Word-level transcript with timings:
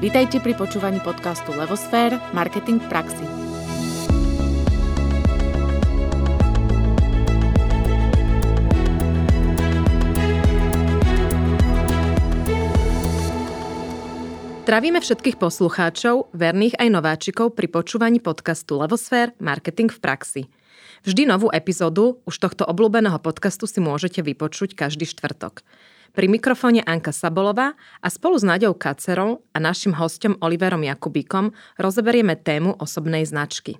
Vítajte 0.00 0.40
pri 0.40 0.56
počúvaní 0.56 0.96
podcastu 1.04 1.52
Levosfér– 1.52 2.16
Marketing 2.32 2.80
v 2.80 2.88
praxi. 2.88 3.20
Zdravíme 14.64 15.04
všetkých 15.04 15.36
poslucháčov, 15.36 16.32
verných 16.32 16.80
aj 16.80 16.88
nováčikov 16.88 17.52
pri 17.52 17.68
počúvaní 17.68 18.24
podcastu 18.24 18.80
Levosfér– 18.80 19.36
Marketing 19.44 19.92
v 19.92 20.00
praxi. 20.00 20.42
Vždy 21.04 21.28
novú 21.28 21.52
epizódu 21.52 22.24
už 22.24 22.40
tohto 22.40 22.64
obľúbeného 22.64 23.20
podcastu 23.20 23.68
si 23.68 23.84
môžete 23.84 24.24
vypočuť 24.24 24.72
každý 24.72 25.04
štvrtok. 25.04 25.60
Pri 26.10 26.26
mikrofóne 26.26 26.82
Anka 26.82 27.14
Sabolová 27.14 27.78
a 28.02 28.08
spolu 28.10 28.34
s 28.34 28.42
Naďou 28.42 28.74
Kacerou 28.74 29.46
a 29.54 29.58
našim 29.62 29.94
hostom 29.94 30.34
Oliverom 30.42 30.82
Jakubíkom 30.82 31.54
rozoberieme 31.78 32.34
tému 32.34 32.74
osobnej 32.82 33.22
značky. 33.22 33.78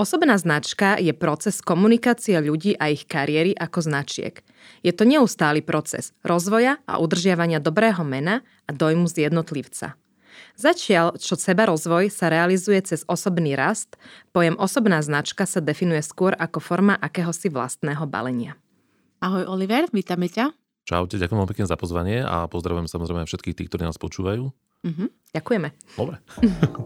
Osobná 0.00 0.40
značka 0.40 0.96
je 0.96 1.12
proces 1.12 1.60
komunikácie 1.60 2.40
ľudí 2.40 2.72
a 2.80 2.88
ich 2.88 3.04
kariéry 3.04 3.52
ako 3.52 3.84
značiek. 3.84 4.40
Je 4.80 4.96
to 4.96 5.04
neustály 5.04 5.60
proces 5.60 6.16
rozvoja 6.24 6.80
a 6.88 6.96
udržiavania 6.96 7.60
dobrého 7.60 8.00
mena 8.00 8.40
a 8.64 8.72
dojmu 8.72 9.04
z 9.04 9.28
jednotlivca. 9.28 10.00
Začiaľ, 10.56 11.20
čo 11.20 11.36
seba 11.36 11.68
rozvoj 11.68 12.08
sa 12.08 12.32
realizuje 12.32 12.80
cez 12.80 13.04
osobný 13.04 13.52
rast, 13.52 14.00
pojem 14.32 14.56
osobná 14.56 15.04
značka 15.04 15.44
sa 15.44 15.60
definuje 15.60 16.00
skôr 16.00 16.32
ako 16.32 16.64
forma 16.64 16.96
akéhosi 16.96 17.52
vlastného 17.52 18.08
balenia. 18.08 18.56
Ahoj 19.20 19.44
Oliver, 19.52 19.92
vítame 19.92 20.32
ťa. 20.32 20.61
Čaute, 20.82 21.14
ďakujem 21.14 21.38
veľmi 21.38 21.52
pekne 21.54 21.70
za 21.70 21.78
pozvanie 21.78 22.26
a 22.26 22.50
pozdravujem 22.50 22.90
samozrejme 22.90 23.22
všetkých 23.22 23.54
tých, 23.54 23.68
ktorí 23.70 23.86
nás 23.86 24.02
počúvajú. 24.02 24.50
Uh-huh. 24.82 25.06
Ďakujeme. 25.30 25.68
Dobre. 25.94 26.18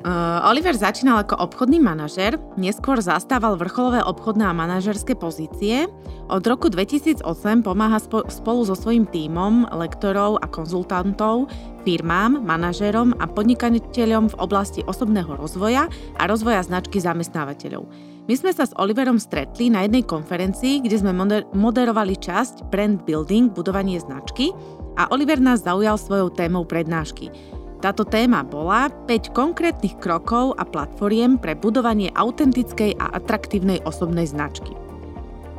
uh, 0.05 0.44
Oliver 0.52 0.77
začínal 0.77 1.25
ako 1.25 1.41
obchodný 1.48 1.80
manažer, 1.80 2.36
neskôr 2.61 3.00
zastával 3.00 3.56
vrcholové 3.56 4.05
obchodné 4.05 4.44
a 4.44 4.52
manažerské 4.52 5.17
pozície. 5.17 5.89
Od 6.28 6.44
roku 6.44 6.69
2008 6.69 7.24
pomáha 7.64 7.97
spo- 7.97 8.28
spolu 8.28 8.69
so 8.69 8.77
svojím 8.77 9.08
tímom 9.08 9.64
lektorov 9.72 10.44
a 10.44 10.47
konzultantov 10.47 11.48
firmám, 11.89 12.44
manažerom 12.44 13.17
a 13.17 13.24
podnikateľom 13.24 14.28
v 14.28 14.39
oblasti 14.44 14.84
osobného 14.84 15.33
rozvoja 15.33 15.89
a 16.20 16.22
rozvoja 16.28 16.61
značky 16.61 17.00
zamestnávateľov. 17.00 17.89
My 18.27 18.34
sme 18.34 18.50
sa 18.50 18.66
s 18.66 18.74
Oliverom 18.74 19.22
stretli 19.22 19.70
na 19.70 19.86
jednej 19.86 20.02
konferencii, 20.02 20.82
kde 20.82 20.98
sme 20.98 21.14
moder- 21.14 21.46
moderovali 21.55 22.19
časť 22.19 22.66
Brand 22.74 23.06
Building, 23.06 23.55
budovanie 23.55 24.02
značky 24.02 24.50
a 24.98 25.06
Oliver 25.14 25.38
nás 25.38 25.62
zaujal 25.62 25.94
svojou 25.94 26.34
témou 26.34 26.66
prednášky. 26.66 27.30
Táto 27.78 28.02
téma 28.02 28.42
bola 28.42 28.91
5 29.06 29.30
konkrétnych 29.30 29.94
krokov 30.02 30.58
a 30.58 30.66
platformiem 30.66 31.38
pre 31.38 31.55
budovanie 31.55 32.10
autentickej 32.18 32.98
a 32.98 33.14
atraktívnej 33.14 33.78
osobnej 33.86 34.27
značky. 34.27 34.74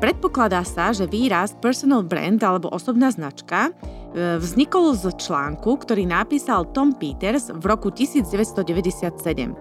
Predpokladá 0.04 0.68
sa, 0.68 0.92
že 0.92 1.08
výraz 1.08 1.56
personal 1.56 2.04
brand 2.04 2.44
alebo 2.44 2.68
osobná 2.68 3.08
značka 3.16 3.72
e, 3.72 4.44
vznikol 4.44 4.92
z 4.92 5.16
článku, 5.16 5.88
ktorý 5.88 6.04
napísal 6.04 6.68
Tom 6.76 7.00
Peters 7.00 7.48
v 7.48 7.64
roku 7.64 7.96
1997 7.96 9.56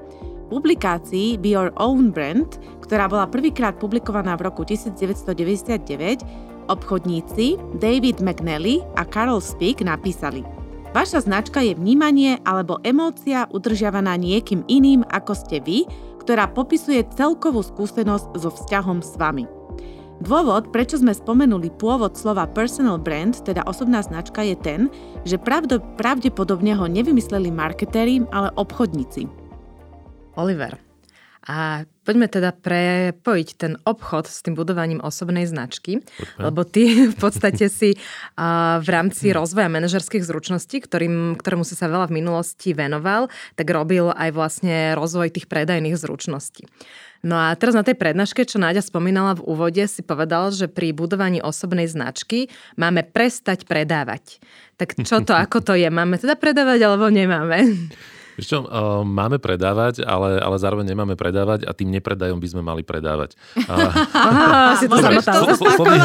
publikácii 0.49 1.39
Be 1.43 1.55
Your 1.55 1.75
Own 1.77 2.15
Brand, 2.15 2.59
ktorá 2.83 3.11
bola 3.11 3.27
prvýkrát 3.27 3.77
publikovaná 3.77 4.39
v 4.39 4.47
roku 4.47 4.63
1999, 4.63 6.23
obchodníci 6.71 7.59
David 7.79 8.23
McNally 8.23 8.83
a 8.99 9.07
Carol 9.07 9.43
Speak 9.43 9.83
napísali 9.83 10.43
Vaša 10.97 11.29
značka 11.29 11.61
je 11.61 11.77
vnímanie 11.77 12.41
alebo 12.41 12.81
emócia 12.81 13.45
udržiavaná 13.53 14.17
niekým 14.17 14.65
iným 14.65 15.05
ako 15.13 15.37
ste 15.37 15.61
vy, 15.61 15.85
ktorá 16.25 16.49
popisuje 16.49 17.05
celkovú 17.13 17.61
skúsenosť 17.61 18.33
so 18.41 18.49
vzťahom 18.49 19.05
s 19.05 19.13
vami. 19.21 19.45
Dôvod, 20.25 20.73
prečo 20.73 20.97
sme 20.97 21.13
spomenuli 21.13 21.69
pôvod 21.77 22.17
slova 22.17 22.49
personal 22.49 22.97
brand, 22.97 23.37
teda 23.37 23.69
osobná 23.69 24.01
značka, 24.01 24.41
je 24.41 24.57
ten, 24.57 24.81
že 25.29 25.37
pravdepodobne 26.01 26.73
ho 26.73 26.89
nevymysleli 26.89 27.53
marketéri, 27.53 28.25
ale 28.33 28.49
obchodníci. 28.57 29.46
Oliver. 30.37 30.79
A 31.47 31.87
poďme 32.03 32.27
teda 32.27 32.51
prepojiť 32.51 33.49
ten 33.55 33.79
obchod 33.87 34.27
s 34.27 34.43
tým 34.43 34.59
budovaním 34.59 34.99
osobnej 34.99 35.47
značky, 35.47 36.03
poďme. 36.03 36.43
lebo 36.43 36.67
ty 36.67 36.83
v 37.15 37.17
podstate 37.17 37.71
si 37.71 37.95
uh, 37.95 38.83
v 38.83 38.89
rámci 38.91 39.31
rozvoja 39.39 39.71
manažerských 39.71 40.27
zručností, 40.27 40.83
ktorým, 40.83 41.39
ktorému 41.39 41.63
si 41.63 41.79
sa 41.79 41.87
veľa 41.87 42.11
v 42.11 42.19
minulosti 42.19 42.75
venoval, 42.75 43.31
tak 43.55 43.71
robil 43.71 44.11
aj 44.11 44.31
vlastne 44.35 44.99
rozvoj 44.99 45.31
tých 45.31 45.47
predajných 45.47 45.95
zručností. 45.95 46.67
No 47.23 47.39
a 47.39 47.55
teraz 47.55 47.79
na 47.79 47.87
tej 47.87 47.95
prednáške, 47.95 48.43
čo 48.43 48.59
Náďa 48.59 48.83
spomínala 48.83 49.39
v 49.39 49.47
úvode, 49.47 49.83
si 49.87 50.03
povedal, 50.03 50.51
že 50.51 50.67
pri 50.67 50.91
budovaní 50.91 51.39
osobnej 51.39 51.87
značky 51.87 52.51
máme 52.75 53.07
prestať 53.07 53.71
predávať. 53.71 54.43
Tak 54.83 54.99
čo 54.99 55.23
to, 55.23 55.31
ako 55.47 55.63
to 55.63 55.79
je? 55.79 55.87
Máme 55.95 56.19
teda 56.19 56.35
predávať 56.35 56.91
alebo 56.91 57.07
nemáme? 57.07 57.87
Vieš 58.37 58.47
čo, 58.47 58.59
uh, 58.63 59.01
máme 59.03 59.41
predávať, 59.41 60.05
ale, 60.05 60.37
ale 60.37 60.57
zároveň 60.61 60.93
nemáme 60.93 61.17
predávať 61.17 61.65
a 61.65 61.73
tým 61.73 61.89
nepredajom 61.89 62.37
by 62.37 62.49
sme 62.53 62.63
mali 62.63 62.85
predávať. 62.85 63.33
Uh, 63.57 64.77
si 64.81 64.87
to 64.87 65.01
zamotal. 65.01 65.57
Slovný 65.57 65.97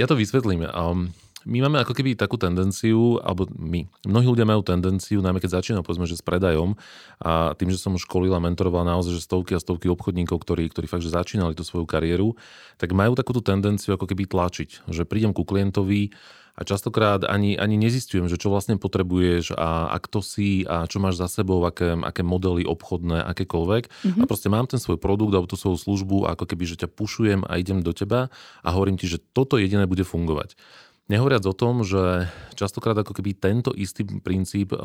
ja, 0.00 0.06
to 0.08 0.16
vysvetlím. 0.16 0.64
Um, 0.72 1.12
my 1.48 1.64
máme 1.64 1.80
ako 1.80 1.96
keby 1.96 2.20
takú 2.20 2.36
tendenciu, 2.36 3.16
alebo 3.24 3.48
my, 3.56 3.88
mnohí 4.04 4.28
ľudia 4.28 4.44
majú 4.44 4.60
tendenciu, 4.60 5.24
najmä 5.24 5.40
keď 5.40 5.60
začínajú 5.60 5.80
povedzme, 5.80 6.04
že 6.04 6.20
s 6.20 6.24
predajom 6.24 6.76
a 7.16 7.56
tým, 7.56 7.72
že 7.72 7.80
som 7.80 7.96
školil 7.96 8.36
a 8.36 8.44
mentoroval 8.44 8.84
naozaj, 8.84 9.16
že 9.16 9.24
stovky 9.24 9.56
a 9.56 9.62
stovky 9.62 9.88
obchodníkov, 9.88 10.36
ktorí, 10.36 10.68
ktorí 10.68 10.84
fakt, 10.84 11.00
že 11.00 11.16
začínali 11.16 11.56
tú 11.56 11.64
svoju 11.64 11.88
kariéru, 11.88 12.36
tak 12.76 12.92
majú 12.92 13.16
takúto 13.16 13.40
tendenciu 13.40 13.96
ako 13.96 14.04
keby 14.04 14.28
tlačiť, 14.28 14.92
že 14.92 15.08
prídem 15.08 15.32
ku 15.32 15.48
klientovi, 15.48 16.12
a 16.60 16.62
častokrát 16.62 17.24
ani, 17.24 17.56
ani 17.56 17.80
nezistujem, 17.80 18.28
že 18.28 18.36
čo 18.36 18.52
vlastne 18.52 18.76
potrebuješ 18.76 19.56
a, 19.56 19.88
a 19.88 19.96
kto 19.96 20.20
si 20.20 20.68
a 20.68 20.84
čo 20.84 21.00
máš 21.00 21.16
za 21.16 21.32
sebou, 21.32 21.64
aké, 21.64 21.96
aké 21.96 22.20
modely 22.20 22.68
obchodné, 22.68 23.24
akékoľvek. 23.24 23.88
Mm-hmm. 23.88 24.20
A 24.20 24.24
proste 24.28 24.52
mám 24.52 24.68
ten 24.68 24.76
svoj 24.76 25.00
produkt 25.00 25.32
alebo 25.32 25.48
tú 25.48 25.56
svoju 25.56 25.80
službu 25.80 26.28
a 26.28 26.36
ako 26.36 26.44
keby, 26.44 26.68
že 26.68 26.84
ťa 26.84 26.92
pušujem 26.92 27.48
a 27.48 27.56
idem 27.56 27.80
do 27.80 27.96
teba 27.96 28.28
a 28.60 28.68
hovorím 28.76 29.00
ti, 29.00 29.08
že 29.08 29.24
toto 29.32 29.56
jediné 29.56 29.88
bude 29.88 30.04
fungovať. 30.04 30.60
Nehovoriac 31.08 31.42
o 31.48 31.56
tom, 31.56 31.82
že 31.82 32.28
častokrát 32.54 32.94
ako 32.94 33.16
keby 33.16 33.34
tento 33.34 33.72
istý 33.72 34.04
princíp 34.04 34.76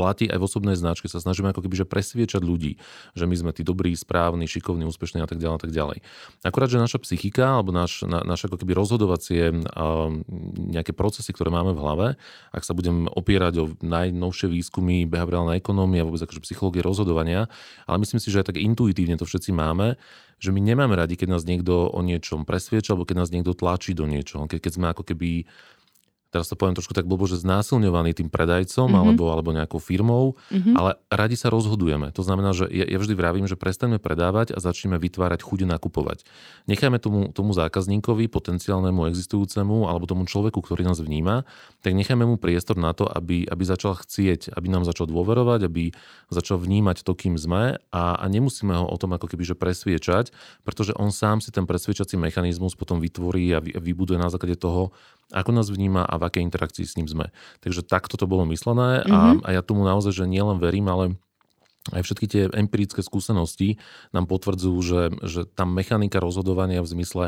platí 0.00 0.24
aj 0.32 0.40
v 0.40 0.46
osobnej 0.48 0.76
značke. 0.80 1.12
Sa 1.12 1.20
snažíme 1.20 1.52
ako 1.52 1.68
keby 1.68 1.84
že 1.84 1.84
presviečať 1.84 2.40
ľudí, 2.40 2.80
že 3.12 3.28
my 3.28 3.36
sme 3.36 3.50
tí 3.52 3.60
dobrí, 3.60 3.92
správni, 3.92 4.48
šikovní, 4.48 4.88
úspešní 4.88 5.20
a 5.20 5.28
tak 5.28 5.36
ďalej 5.36 5.56
a 5.60 5.62
tak 5.68 5.72
ďalej. 5.76 5.98
Akurát, 6.40 6.72
že 6.72 6.80
naša 6.80 6.96
psychika 7.04 7.60
alebo 7.60 7.76
naš, 7.76 8.08
na, 8.08 8.24
naše 8.24 8.48
ako 8.48 8.64
keby 8.64 8.72
rozhodovacie 8.72 9.52
nejaké 10.72 10.96
procesy, 10.96 11.36
ktoré 11.36 11.52
máme 11.52 11.76
v 11.76 11.82
hlave, 11.84 12.06
ak 12.56 12.64
sa 12.64 12.72
budem 12.72 13.04
opierať 13.12 13.54
o 13.60 13.64
najnovšie 13.84 14.48
výskumy 14.48 15.04
behaviorálnej 15.04 15.60
ekonomie 15.60 16.00
a 16.00 16.08
vôbec 16.08 16.24
akože 16.24 16.40
psychológie 16.48 16.80
rozhodovania, 16.80 17.52
ale 17.84 18.00
myslím 18.00 18.22
si, 18.22 18.32
že 18.32 18.40
aj 18.40 18.54
tak 18.54 18.62
intuitívne 18.62 19.20
to 19.20 19.28
všetci 19.28 19.52
máme, 19.52 20.00
že 20.40 20.56
my 20.56 20.60
nemáme 20.64 20.96
radi, 20.96 21.20
keď 21.20 21.36
nás 21.36 21.44
niekto 21.44 21.92
o 21.92 22.00
niečom 22.00 22.48
presvieča, 22.48 22.96
alebo 22.96 23.04
keď 23.04 23.16
nás 23.20 23.28
niekto 23.28 23.52
tlačí 23.52 23.92
do 23.92 24.08
niečoho. 24.08 24.48
Keď, 24.48 24.58
keď 24.64 24.72
sme 24.72 24.86
ako 24.88 25.04
keby 25.04 25.44
teraz 26.30 26.46
to 26.46 26.54
poviem 26.54 26.78
trošku 26.78 26.94
tak 26.94 27.10
blbo, 27.10 27.26
že 27.26 27.42
znásilňovaný 27.42 28.14
tým 28.14 28.30
predajcom 28.30 28.86
mm-hmm. 28.86 29.02
alebo, 29.02 29.24
alebo 29.34 29.50
nejakou 29.50 29.82
firmou, 29.82 30.38
mm-hmm. 30.48 30.74
ale 30.78 30.96
radi 31.10 31.34
sa 31.34 31.50
rozhodujeme. 31.50 32.14
To 32.14 32.22
znamená, 32.22 32.54
že 32.54 32.70
ja, 32.70 32.86
ja 32.86 32.98
vždy 33.02 33.14
vravím, 33.18 33.50
že 33.50 33.58
prestaňme 33.58 33.98
predávať 33.98 34.54
a 34.54 34.62
začneme 34.62 34.96
vytvárať 35.02 35.42
chuť 35.42 35.66
nakupovať. 35.66 36.22
Nechajme 36.70 37.02
tomu, 37.02 37.34
tomu 37.34 37.50
zákazníkovi, 37.50 38.30
potenciálnemu 38.30 39.10
existujúcemu 39.10 39.90
alebo 39.90 40.06
tomu 40.06 40.24
človeku, 40.24 40.62
ktorý 40.62 40.86
nás 40.86 41.02
vníma, 41.02 41.42
tak 41.82 41.98
nechajme 41.98 42.22
mu 42.22 42.38
priestor 42.38 42.78
na 42.78 42.94
to, 42.94 43.10
aby, 43.10 43.44
aby 43.50 43.62
začal 43.66 43.98
chcieť, 43.98 44.54
aby 44.54 44.66
nám 44.70 44.86
začal 44.86 45.10
dôverovať, 45.10 45.66
aby 45.66 45.90
začal 46.30 46.62
vnímať 46.62 47.02
to, 47.02 47.12
kým 47.18 47.34
sme 47.34 47.82
a, 47.90 48.02
a 48.14 48.24
nemusíme 48.30 48.70
ho 48.70 48.86
o 48.86 48.96
tom 48.96 49.10
ako 49.18 49.26
keby 49.26 49.42
že 49.42 49.58
presviečať, 49.58 50.30
pretože 50.62 50.94
on 50.94 51.10
sám 51.10 51.42
si 51.42 51.50
ten 51.50 51.66
presviečací 51.66 52.14
mechanizmus 52.14 52.78
potom 52.78 53.02
vytvorí 53.02 53.50
a 53.50 53.58
vybuduje 53.60 54.20
na 54.20 54.30
základe 54.30 54.54
toho, 54.54 54.94
ako 55.30 55.50
nás 55.54 55.70
vníma 55.70 56.02
a 56.04 56.14
v 56.18 56.26
akej 56.26 56.42
interakcii 56.46 56.84
s 56.86 56.96
ním 56.98 57.06
sme. 57.06 57.26
Takže 57.62 57.86
takto 57.86 58.18
to 58.18 58.26
bolo 58.26 58.46
myslené 58.50 59.06
mm-hmm. 59.06 59.46
a, 59.46 59.48
a 59.48 59.48
ja 59.54 59.62
tomu 59.62 59.86
naozaj, 59.86 60.12
že 60.12 60.30
nielen 60.30 60.58
verím, 60.58 60.90
ale 60.90 61.18
aj 61.96 62.02
všetky 62.04 62.26
tie 62.28 62.42
empirické 62.52 63.00
skúsenosti 63.00 63.80
nám 64.12 64.28
potvrdzujú, 64.28 64.78
že, 64.84 65.02
že 65.24 65.40
tá 65.48 65.64
mechanika 65.64 66.20
rozhodovania 66.20 66.84
v 66.84 66.92
zmysle 66.92 67.24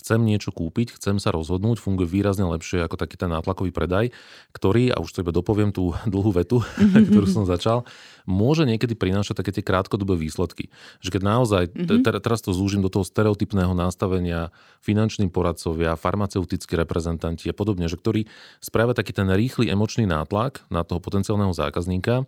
chcem 0.00 0.20
niečo 0.22 0.50
kúpiť, 0.50 0.96
chcem 0.98 1.16
sa 1.22 1.30
rozhodnúť, 1.30 1.80
funguje 1.80 2.08
výrazne 2.10 2.44
lepšie 2.48 2.84
ako 2.84 2.98
taký 2.98 3.18
ten 3.18 3.30
nátlakový 3.30 3.70
predaj, 3.70 4.10
ktorý, 4.52 4.90
a 4.90 5.00
už 5.00 5.10
to 5.10 5.22
iba 5.22 5.32
dopoviem 5.32 5.70
tú 5.70 5.94
dlhú 6.12 6.30
vetu, 6.34 6.60
ktorú 7.10 7.26
som 7.26 7.44
začal, 7.44 7.86
môže 8.24 8.64
niekedy 8.64 8.96
prinášať 8.96 9.44
také 9.44 9.52
tie 9.52 9.64
krátkodobé 9.64 10.16
výsledky. 10.16 10.72
Že 11.04 11.20
keď 11.20 11.22
naozaj, 11.22 11.62
mm-hmm. 11.72 12.24
teraz 12.24 12.40
to 12.40 12.56
zúžim 12.56 12.80
do 12.80 12.88
toho 12.88 13.04
stereotypného 13.04 13.76
nastavenia, 13.76 14.48
finanční 14.80 15.28
poradcovia, 15.28 15.96
farmaceutickí 16.00 16.76
reprezentanti 16.76 17.48
a 17.48 17.54
podobne, 17.56 17.88
že 17.88 18.00
ktorí 18.00 18.28
spravia 18.64 18.96
taký 18.96 19.12
ten 19.12 19.28
rýchly 19.28 19.68
emočný 19.68 20.08
nátlak 20.08 20.64
na 20.72 20.84
toho 20.84 21.00
potenciálneho 21.00 21.52
zákazníka, 21.52 22.24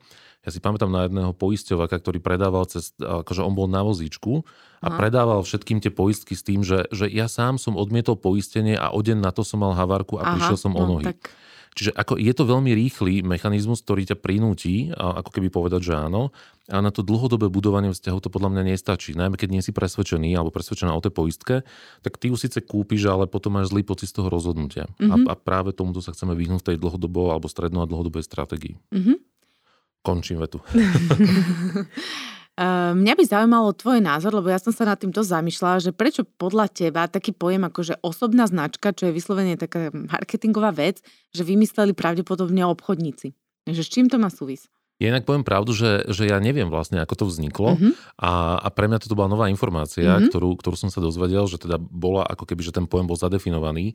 ja 0.47 0.51
si 0.55 0.63
pamätám 0.63 0.87
na 0.87 1.11
jedného 1.11 1.35
poisťovaka, 1.35 1.99
ktorý 1.99 2.23
predával 2.23 2.71
cez, 2.71 2.95
akože 3.03 3.43
on 3.43 3.59
bol 3.59 3.67
na 3.67 3.83
vozíčku 3.83 4.47
a 4.79 4.95
Aha. 4.95 4.97
predával 4.97 5.43
všetkým 5.43 5.83
tie 5.83 5.91
poistky 5.91 6.39
s 6.39 6.47
tým, 6.47 6.63
že, 6.63 6.87
že 6.95 7.11
ja 7.11 7.27
sám 7.27 7.59
som 7.59 7.75
odmietol 7.75 8.15
poistenie 8.15 8.79
a 8.79 8.95
o 8.95 9.03
deň 9.03 9.19
na 9.19 9.35
to 9.35 9.43
som 9.43 9.67
mal 9.67 9.75
havárku 9.75 10.23
a 10.23 10.23
Aha, 10.23 10.33
prišiel 10.39 10.57
som 10.57 10.73
no, 10.79 10.87
o 10.87 10.97
nohy. 10.97 11.11
Tak... 11.11 11.35
Čiže 11.77 11.93
ako 11.93 12.17
je 12.17 12.33
to 12.33 12.49
veľmi 12.49 12.73
rýchly 12.73 13.21
mechanizmus, 13.21 13.85
ktorý 13.85 14.09
ťa 14.09 14.17
prinúti, 14.17 14.89
ako 14.97 15.29
keby 15.29 15.53
povedať, 15.53 15.93
že 15.93 15.95
áno, 16.09 16.33
a 16.73 16.81
na 16.81 16.89
to 16.89 17.05
dlhodobé 17.05 17.53
budovanie 17.53 17.93
vzťahu 17.93 18.19
to 18.25 18.33
podľa 18.33 18.57
mňa 18.57 18.73
nestačí. 18.73 19.13
Najmä 19.13 19.37
keď 19.37 19.49
nie 19.53 19.61
si 19.61 19.77
presvedčený 19.77 20.33
alebo 20.41 20.49
presvedčená 20.49 20.97
o 20.97 21.05
tej 21.05 21.13
poistke, 21.13 21.69
tak 22.01 22.17
ty 22.17 22.33
ju 22.33 22.37
síce 22.41 22.65
kúpiš, 22.65 23.05
ale 23.13 23.29
potom 23.29 23.61
máš 23.61 23.77
zlý 23.77 23.85
pocit 23.85 24.09
z 24.09 24.17
toho 24.17 24.33
rozhodnutia. 24.33 24.89
Mm-hmm. 24.97 25.29
A, 25.29 25.31
a 25.31 25.35
práve 25.37 25.77
tomuto 25.77 26.01
sa 26.01 26.17
chceme 26.17 26.33
vyhnúť 26.33 26.65
v 26.65 26.69
tej 26.73 26.77
dlhodobo 26.81 27.29
alebo 27.29 27.45
stredno 27.45 27.85
a 27.85 27.91
dlhodobej 27.91 28.25
stratégii. 28.25 28.81
Mm-hmm. 28.89 29.17
Končím 30.07 30.39
vetu. 30.39 30.63
Ehm, 32.57 33.05
mňa 33.05 33.15
by 33.21 33.25
zaujímalo 33.29 33.77
tvoj 33.77 34.01
názor, 34.01 34.33
lebo 34.33 34.49
ja 34.49 34.57
som 34.57 34.73
sa 34.73 34.89
nad 34.89 34.97
týmto 34.97 35.21
zamýšľala, 35.21 35.77
že 35.77 35.93
prečo 35.93 36.25
podľa 36.25 36.73
teba 36.73 37.05
taký 37.05 37.37
pojem 37.37 37.69
ako 37.69 37.81
že 37.85 37.95
osobná 38.01 38.49
značka, 38.49 38.97
čo 38.97 39.13
je 39.13 39.13
vyslovene 39.13 39.61
taká 39.61 39.93
marketingová 39.93 40.73
vec, 40.73 41.05
že 41.37 41.45
vymysleli 41.45 41.93
pravdepodobne 41.93 42.65
obchodníci. 42.65 43.37
Takže 43.69 43.83
s 43.85 43.93
čím 43.93 44.09
to 44.09 44.17
má 44.17 44.33
súvis? 44.33 44.73
Ja 44.97 45.13
inak 45.13 45.29
poviem 45.29 45.45
pravdu, 45.45 45.77
že, 45.77 46.09
že 46.09 46.25
ja 46.33 46.41
neviem 46.41 46.73
vlastne, 46.73 46.97
ako 46.97 47.15
to 47.21 47.25
vzniklo 47.29 47.77
uh-huh. 47.77 47.93
a, 48.17 48.57
a 48.65 48.69
pre 48.73 48.89
mňa 48.89 49.05
toto 49.05 49.13
bola 49.13 49.29
nová 49.29 49.53
informácia, 49.53 50.17
uh-huh. 50.17 50.33
ktorú, 50.33 50.57
ktorú 50.57 50.77
som 50.81 50.89
sa 50.89 51.05
dozvedel, 51.05 51.45
že 51.45 51.61
teda 51.61 51.77
bola 51.77 52.25
ako 52.25 52.49
keby, 52.49 52.65
že 52.65 52.73
ten 52.73 52.89
pojem 52.89 53.05
bol 53.05 53.21
zadefinovaný 53.21 53.93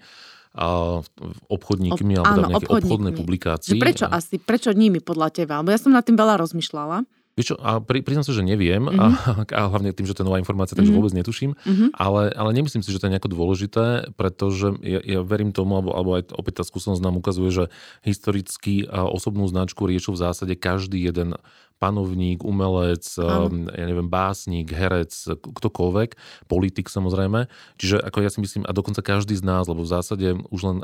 a 0.52 1.00
obchodníkmi 1.48 2.20
Ob, 2.20 2.28
alebo 2.28 2.40
áno, 2.44 2.50
nejaké 2.52 2.68
obchodníkmi. 2.68 2.88
obchodné 2.88 3.10
publikácie. 3.16 3.72
Že 3.72 3.84
prečo 3.84 4.06
asi, 4.12 4.36
prečo 4.36 4.70
nimi 4.76 5.00
podľa 5.00 5.32
teba? 5.32 5.64
Lebo 5.64 5.72
ja 5.72 5.80
som 5.80 5.96
nad 5.96 6.04
tým 6.04 6.20
veľa 6.20 6.36
rozmýšľala. 6.44 7.08
Vieš 7.32 7.56
čo, 7.56 7.58
a 7.64 7.80
pri, 7.80 8.04
priznám 8.04 8.28
sa, 8.28 8.36
že 8.36 8.44
neviem, 8.44 8.84
mm-hmm. 8.84 9.00
a, 9.00 9.12
a 9.48 9.62
hlavne 9.72 9.96
tým, 9.96 10.04
že 10.04 10.12
to 10.12 10.20
je 10.20 10.28
nová 10.28 10.36
informácia, 10.36 10.76
takže 10.76 10.92
mm-hmm. 10.92 11.00
vôbec 11.00 11.16
netuším, 11.16 11.56
mm-hmm. 11.56 11.90
ale, 11.96 12.28
ale 12.36 12.52
nemyslím 12.52 12.84
si, 12.84 12.92
že 12.92 13.00
to 13.00 13.08
je 13.08 13.16
nejako 13.16 13.32
dôležité, 13.32 14.12
pretože 14.20 14.76
ja, 14.84 15.00
ja 15.00 15.24
verím 15.24 15.56
tomu, 15.56 15.80
alebo, 15.80 15.96
alebo 15.96 16.20
aj 16.20 16.36
opäť 16.36 16.60
tá 16.60 16.64
skúsenosť 16.68 17.00
nám 17.00 17.16
ukazuje, 17.24 17.50
že 17.56 17.64
historicky 18.04 18.84
osobnú 18.92 19.48
značku 19.48 19.88
riešil 19.88 20.20
v 20.20 20.24
zásade 20.28 20.54
každý 20.60 21.00
jeden 21.08 21.40
panovník, 21.82 22.46
umelec, 22.46 23.02
um, 23.18 23.66
ja 23.74 23.86
neviem, 23.90 24.06
básnik, 24.06 24.70
herec, 24.70 25.10
ktokoľvek, 25.42 26.14
politik 26.46 26.94
samozrejme. 26.94 27.50
Čiže 27.82 27.98
ako 27.98 28.18
ja 28.22 28.30
si 28.30 28.40
myslím, 28.46 28.70
a 28.70 28.72
dokonca 28.72 29.02
každý 29.02 29.34
z 29.34 29.42
nás, 29.42 29.66
lebo 29.66 29.82
v 29.82 29.90
zásade 29.90 30.38
už 30.54 30.62
len 30.62 30.78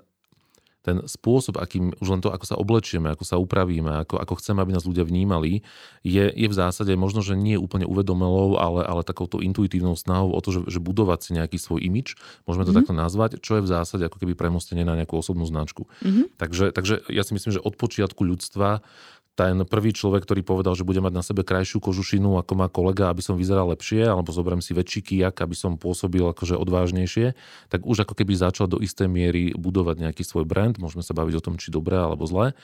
ten 0.88 1.03
spôsob, 1.03 1.59
akým 1.59 1.91
už 1.99 2.07
len 2.07 2.23
to, 2.23 2.31
ako 2.31 2.45
sa 2.47 2.55
oblečieme, 2.55 3.11
ako 3.11 3.27
sa 3.27 3.35
upravíme, 3.35 4.07
ako, 4.07 4.23
ako 4.23 4.39
chceme, 4.39 4.63
aby 4.63 4.71
nás 4.71 4.88
ľudia 4.88 5.03
vnímali, 5.03 5.67
je, 5.99 6.31
je 6.31 6.47
v 6.47 6.55
zásade 6.55 6.95
možno, 6.95 7.19
že 7.19 7.35
nie 7.35 7.59
úplne 7.59 7.83
uvedomelou, 7.83 8.55
ale, 8.55 8.88
ale 8.88 9.03
takouto 9.03 9.44
intuitívnou 9.44 9.99
snahou 9.99 10.31
o 10.31 10.39
to, 10.39 10.55
že, 10.55 10.71
že 10.71 10.79
budovať 10.79 11.19
si 11.19 11.29
nejaký 11.35 11.59
svoj 11.59 11.83
imič, 11.83 12.15
môžeme 12.47 12.63
to 12.63 12.71
mm-hmm. 12.71 12.79
takto 12.88 12.94
nazvať, 12.95 13.31
čo 13.44 13.59
je 13.59 13.67
v 13.67 13.71
zásade 13.75 14.07
ako 14.07 14.23
keby 14.23 14.39
premostenie 14.39 14.88
na 14.88 14.95
nejakú 14.95 15.19
osobnú 15.19 15.44
značku. 15.44 15.91
Mm-hmm. 15.99 16.39
Takže, 16.39 16.65
takže 16.71 17.03
ja 17.11 17.27
si 17.27 17.35
myslím, 17.35 17.51
že 17.51 17.59
od 17.59 17.75
počiatku 17.75 18.23
ľudstva 18.23 18.79
ten 19.38 19.62
prvý 19.69 19.94
človek, 19.94 20.25
ktorý 20.25 20.42
povedal, 20.42 20.74
že 20.74 20.81
bude 20.81 20.98
mať 20.98 21.13
na 21.13 21.22
sebe 21.22 21.45
krajšiu 21.45 21.78
kožušinu 21.78 22.42
ako 22.42 22.57
má 22.57 22.66
kolega, 22.74 23.13
aby 23.13 23.22
som 23.22 23.38
vyzeral 23.38 23.69
lepšie, 23.69 24.01
alebo 24.10 24.34
zoberiem 24.34 24.66
si 24.66 24.74
väčší 24.74 25.06
kijak, 25.06 25.38
aby 25.45 25.54
som 25.54 25.78
pôsobil 25.78 26.25
akože 26.25 26.57
odvážnejšie, 26.57 27.38
tak 27.69 27.86
už 27.86 28.10
ako 28.10 28.18
keby 28.18 28.34
začal 28.34 28.66
do 28.66 28.81
istej 28.81 29.06
miery 29.06 29.54
budovať 29.54 30.10
nejaký 30.10 30.25
svoj 30.25 30.50
brand. 30.50 30.81
Môžeme 30.81 31.06
sa 31.06 31.13
baviť 31.13 31.38
o 31.38 31.45
tom, 31.45 31.62
či 31.62 31.69
dobré 31.69 32.01
alebo 32.01 32.25
zlé. 32.25 32.57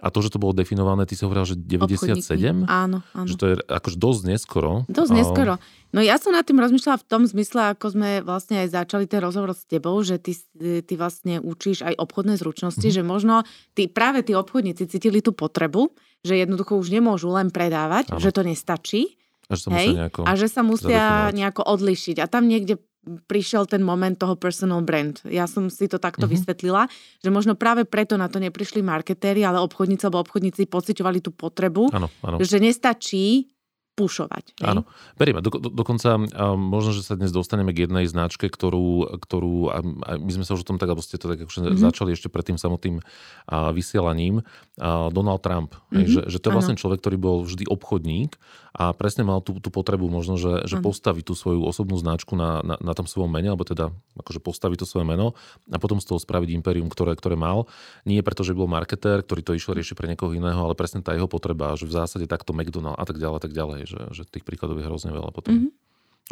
A 0.00 0.08
to, 0.08 0.22
že 0.24 0.32
to 0.32 0.40
bolo 0.40 0.56
definované, 0.56 1.04
ty 1.04 1.12
si 1.12 1.26
hovoril, 1.28 1.44
že 1.44 1.58
97? 1.58 2.24
Obchodníky. 2.24 2.64
Áno, 2.64 3.04
áno. 3.12 3.26
Že 3.28 3.34
to 3.36 3.44
je 3.50 3.54
akože 3.68 3.96
dosť 4.00 4.20
neskoro. 4.32 4.72
Dosť 4.88 5.12
neskoro. 5.12 5.60
No 5.90 6.00
ja 6.00 6.16
som 6.16 6.32
nad 6.32 6.46
tým 6.46 6.56
rozmýšľala 6.56 7.02
v 7.02 7.06
tom 7.10 7.22
zmysle, 7.26 7.74
ako 7.74 7.98
sme 7.98 8.22
vlastne 8.22 8.62
aj 8.64 8.80
začali 8.80 9.04
ten 9.10 9.20
rozhovor 9.20 9.52
s 9.52 9.66
tebou, 9.66 9.98
že 10.00 10.16
ty, 10.22 10.38
ty 10.86 10.94
vlastne 10.94 11.42
učíš 11.42 11.82
aj 11.84 11.98
obchodné 11.98 12.38
zručnosti, 12.38 12.80
mm-hmm. 12.80 12.96
že 12.96 13.02
možno 13.04 13.42
tí, 13.74 13.90
práve 13.90 14.22
tí 14.22 14.32
obchodníci 14.32 14.86
cítili 14.86 15.20
tú 15.20 15.34
potrebu, 15.34 15.92
že 16.20 16.36
jednoducho 16.36 16.76
už 16.76 16.92
nemôžu 16.92 17.32
len 17.32 17.48
predávať, 17.48 18.12
ano. 18.12 18.20
že 18.20 18.30
to 18.30 18.42
nestačí. 18.44 19.16
A 19.50 19.58
že 19.58 19.66
sa 19.66 19.70
hej, 19.74 19.88
nejako 19.98 20.20
a 20.22 20.32
že 20.38 20.46
sa 20.46 20.62
musia 20.62 20.86
zadefinovať. 20.86 21.34
nejako 21.34 21.62
odlišiť. 21.66 22.16
A 22.22 22.26
tam 22.30 22.46
niekde 22.46 22.78
prišiel 23.26 23.64
ten 23.64 23.80
moment 23.80 24.12
toho 24.12 24.36
personal 24.36 24.84
brand. 24.84 25.18
Ja 25.24 25.48
som 25.48 25.72
si 25.72 25.88
to 25.88 25.96
takto 25.96 26.28
mm-hmm. 26.28 26.36
vysvetlila, 26.36 26.82
že 27.24 27.32
možno 27.32 27.56
práve 27.56 27.88
preto 27.88 28.20
na 28.20 28.28
to 28.28 28.36
neprišli 28.36 28.84
marketéri, 28.84 29.40
ale 29.40 29.58
obchodníci 29.64 30.04
alebo 30.04 30.20
obchodníci 30.20 30.68
pociťovali 30.68 31.18
tú 31.24 31.32
potrebu, 31.32 31.88
ano, 31.90 32.12
ano. 32.20 32.36
že 32.44 32.60
nestačí 32.60 33.48
pušovať. 33.98 34.62
Áno, 34.64 34.88
berieme. 35.20 35.44
Do, 35.44 35.52
do, 35.52 35.68
dokonca 35.68 36.16
um, 36.16 36.26
možno, 36.56 36.96
že 36.96 37.04
sa 37.04 37.18
dnes 37.18 37.34
dostaneme 37.34 37.74
k 37.76 37.84
jednej 37.84 38.08
značke, 38.08 38.48
ktorú, 38.48 39.18
ktorú 39.20 39.54
a, 39.68 39.78
a 39.82 40.10
my 40.16 40.30
sme 40.30 40.44
sa 40.46 40.56
už 40.56 40.64
o 40.64 40.68
tom 40.72 40.78
tak, 40.80 40.88
alebo 40.88 41.04
ste 41.04 41.20
to 41.20 41.28
tak 41.28 41.44
mm-hmm. 41.44 41.76
začali 41.76 42.16
ešte 42.16 42.32
pred 42.32 42.48
tým 42.48 42.58
samotným 42.58 43.02
a, 43.50 43.70
vysielaním. 43.74 44.46
A 44.80 45.12
Donald 45.12 45.44
Trump. 45.44 45.76
Mm-hmm. 45.90 46.06
že, 46.06 46.20
že 46.30 46.38
to 46.40 46.48
je 46.48 46.54
vlastne 46.54 46.76
človek, 46.80 47.02
ktorý 47.04 47.16
bol 47.20 47.36
vždy 47.44 47.68
obchodník 47.68 48.40
a 48.70 48.94
presne 48.94 49.26
mal 49.26 49.42
tú, 49.42 49.58
tú 49.58 49.68
potrebu 49.68 50.06
možno, 50.06 50.38
že, 50.38 50.62
že 50.62 50.78
postaví 50.78 51.26
tú 51.26 51.34
svoju 51.34 51.66
osobnú 51.66 51.98
značku 51.98 52.38
na, 52.38 52.62
na, 52.62 52.78
na 52.78 52.92
tom 52.94 53.10
svojom 53.10 53.26
mene, 53.26 53.50
alebo 53.50 53.66
teda 53.66 53.90
akože 54.14 54.38
postaví 54.38 54.78
to 54.78 54.86
svoje 54.86 55.02
meno 55.02 55.34
a 55.66 55.78
potom 55.82 55.98
z 55.98 56.06
toho 56.06 56.22
spraviť 56.22 56.54
impérium, 56.54 56.86
ktoré, 56.86 57.18
ktoré 57.18 57.34
mal. 57.34 57.66
Nie 58.06 58.22
preto, 58.22 58.46
že 58.46 58.54
bol 58.54 58.70
marketér, 58.70 59.26
ktorý 59.26 59.42
to 59.42 59.52
išiel 59.58 59.74
riešiť 59.74 59.98
pre 59.98 60.06
niekoho 60.06 60.30
iného, 60.30 60.62
ale 60.62 60.78
presne 60.78 61.02
tá 61.02 61.18
jeho 61.18 61.26
potreba, 61.26 61.74
že 61.74 61.90
v 61.90 61.98
zásade 61.98 62.30
takto 62.30 62.54
McDonald 62.54 62.94
a 62.94 63.04
tak 63.04 63.18
ďalej, 63.18 63.36
a 63.36 63.42
tak 63.42 63.52
ďalej, 63.52 63.79
že, 63.84 64.00
že 64.16 64.22
tých 64.28 64.44
príkladov 64.44 64.80
je 64.80 64.88
hrozne 64.88 65.10
veľa 65.12 65.30
potom. 65.30 65.52
Mm-hmm. 65.54 65.72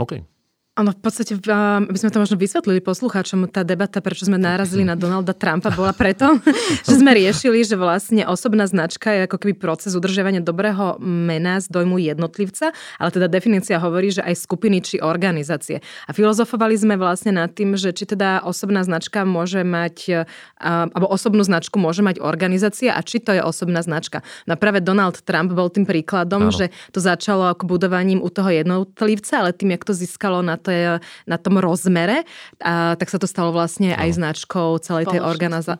OK. 0.03 0.12
Ono 0.79 0.95
v 0.95 1.01
podstate, 1.03 1.35
by 1.43 1.99
sme 1.99 2.15
to 2.15 2.23
možno 2.23 2.39
vysvetlili 2.39 2.79
poslucháčom, 2.79 3.51
tá 3.51 3.67
debata, 3.67 3.99
prečo 3.99 4.31
sme 4.31 4.39
narazili 4.39 4.87
na 4.87 4.95
Donalda 4.95 5.35
Trumpa, 5.35 5.75
bola 5.75 5.91
preto, 5.91 6.39
že 6.87 7.03
sme 7.03 7.19
riešili, 7.19 7.67
že 7.67 7.75
vlastne 7.75 8.23
osobná 8.31 8.63
značka 8.63 9.11
je 9.11 9.27
ako 9.27 9.43
keby 9.43 9.59
proces 9.59 9.99
udržiavania 9.99 10.39
dobrého 10.39 11.03
mena 11.03 11.59
z 11.59 11.67
dojmu 11.67 11.99
jednotlivca, 11.99 12.71
ale 13.03 13.11
teda 13.11 13.27
definícia 13.27 13.83
hovorí, 13.83 14.15
že 14.15 14.23
aj 14.23 14.39
skupiny 14.39 14.79
či 14.79 15.03
organizácie. 15.03 15.83
A 16.07 16.15
filozofovali 16.15 16.79
sme 16.79 16.95
vlastne 16.95 17.35
nad 17.35 17.51
tým, 17.51 17.75
že 17.75 17.91
či 17.91 18.07
teda 18.07 18.47
osobná 18.47 18.87
značka 18.87 19.27
môže 19.27 19.67
mať, 19.67 20.23
alebo 20.63 21.11
osobnú 21.11 21.43
značku 21.43 21.82
môže 21.82 22.06
mať 22.06 22.23
organizácia 22.23 22.94
a 22.94 23.03
či 23.03 23.19
to 23.19 23.35
je 23.35 23.43
osobná 23.43 23.82
značka. 23.82 24.23
No 24.47 24.55
práve 24.55 24.79
Donald 24.79 25.19
Trump 25.27 25.51
bol 25.51 25.75
tým 25.75 25.91
príkladom, 25.91 26.49
Áno. 26.49 26.55
že 26.55 26.70
to 26.94 27.03
začalo 27.03 27.51
ako 27.51 27.67
budovaním 27.67 28.23
u 28.23 28.31
toho 28.31 28.55
jednotlivca, 28.55 29.43
ale 29.43 29.51
tým, 29.51 29.75
jak 29.75 29.82
to 29.82 29.91
získalo 29.91 30.39
na 30.39 30.55
to 30.55 30.68
tej, 30.69 31.01
na 31.25 31.37
tom 31.41 31.56
rozmere, 31.56 32.29
a, 32.60 32.94
tak 33.01 33.08
sa 33.08 33.17
to 33.17 33.25
stalo 33.25 33.51
vlastne 33.56 33.96
no. 33.96 33.98
aj 33.98 34.08
značkou 34.20 34.77
celej 34.84 35.08
tej 35.08 35.20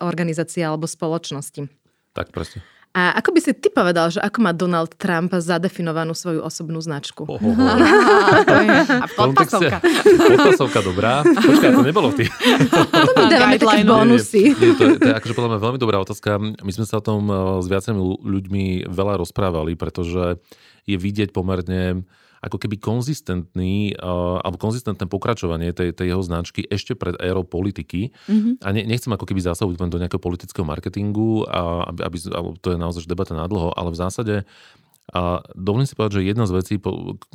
organizácie 0.01 0.65
alebo 0.65 0.89
spoločnosti. 0.89 1.69
Tak 2.17 2.33
presne. 2.33 2.65
A 2.97 3.21
ako 3.21 3.37
by 3.37 3.41
si 3.45 3.53
ty 3.53 3.69
povedal, 3.69 4.09
že 4.09 4.19
ako 4.19 4.39
má 4.41 4.51
Donald 4.57 4.97
Trump 4.97 5.31
zadefinovanú 5.31 6.17
svoju 6.17 6.41
osobnú 6.41 6.81
značku? 6.81 7.29
Oh, 7.29 7.37
oh, 7.37 7.55
oh. 7.55 7.79
A 8.89 9.07
podpasovka. 9.13 9.79
Podpasovka 10.35 10.81
dobrá. 10.83 11.21
Počkaj, 11.23 11.79
to 11.79 11.85
nebolo 11.85 12.11
ty. 12.17 12.27
To 12.27 13.23
dávame 13.29 13.61
také 13.61 13.85
bonusy. 13.85 14.57
Nie, 14.57 14.73
nie, 14.73 14.75
to, 14.75 14.83
je, 14.89 14.93
to 14.99 15.09
je 15.13 15.15
akože 15.15 15.35
podľa 15.37 15.51
mňa 15.55 15.61
veľmi 15.63 15.79
dobrá 15.79 16.01
otázka. 16.01 16.41
My 16.41 16.73
sme 16.73 16.87
sa 16.89 16.99
o 16.99 17.05
tom 17.05 17.29
eh, 17.29 17.37
s 17.61 17.67
viacerými 17.69 18.03
ľuďmi 18.25 18.65
veľa 18.89 19.21
rozprávali, 19.21 19.77
pretože 19.77 20.41
je 20.89 20.97
vidieť 20.97 21.31
pomerne 21.37 22.09
ako 22.43 22.57
keby 22.57 22.79
konzistentný, 22.79 23.97
uh, 23.99 24.39
alebo 24.43 24.59
konzistentné 24.61 25.07
pokračovanie 25.11 25.75
tej, 25.75 25.95
tej 25.95 26.15
jeho 26.15 26.23
značky 26.23 26.65
ešte 26.67 26.95
pred 26.95 27.19
érou 27.19 27.43
politiky. 27.43 28.15
Mm-hmm. 28.27 28.63
A 28.63 28.69
ne, 28.75 28.83
nechcem 28.87 29.11
ako 29.11 29.27
keby 29.27 29.43
zasahovať 29.43 29.91
do 29.91 30.01
nejakého 30.01 30.23
politického 30.23 30.67
marketingu, 30.67 31.47
a, 31.49 31.89
aby, 31.91 32.19
aby, 32.31 32.49
to 32.63 32.75
je 32.75 32.79
naozaj 32.79 33.09
debata 33.09 33.35
na 33.35 33.47
dlho, 33.49 33.75
ale 33.75 33.91
v 33.91 34.01
zásade 34.01 34.35
a 35.09 35.41
dovolím 35.57 35.89
si 35.89 35.97
povedať, 35.97 36.21
že 36.21 36.29
jedna 36.29 36.45
z 36.45 36.53
vecí, 36.53 36.75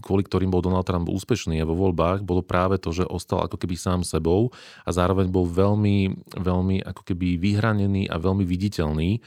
kvôli 0.06 0.22
ktorým 0.22 0.54
bol 0.54 0.62
Donald 0.62 0.86
Trump 0.86 1.10
úspešný 1.10 1.58
vo 1.66 1.74
voľbách, 1.74 2.22
bolo 2.22 2.46
práve 2.46 2.78
to, 2.78 2.94
že 2.94 3.10
ostal 3.10 3.42
ako 3.42 3.58
keby 3.58 3.74
sám 3.74 4.06
sebou 4.06 4.54
a 4.86 4.90
zároveň 4.94 5.26
bol 5.34 5.50
veľmi, 5.50 6.14
veľmi 6.38 6.86
ako 6.86 7.02
keby 7.02 7.42
vyhranený 7.42 8.06
a 8.14 8.22
veľmi 8.22 8.46
viditeľný 8.46 9.26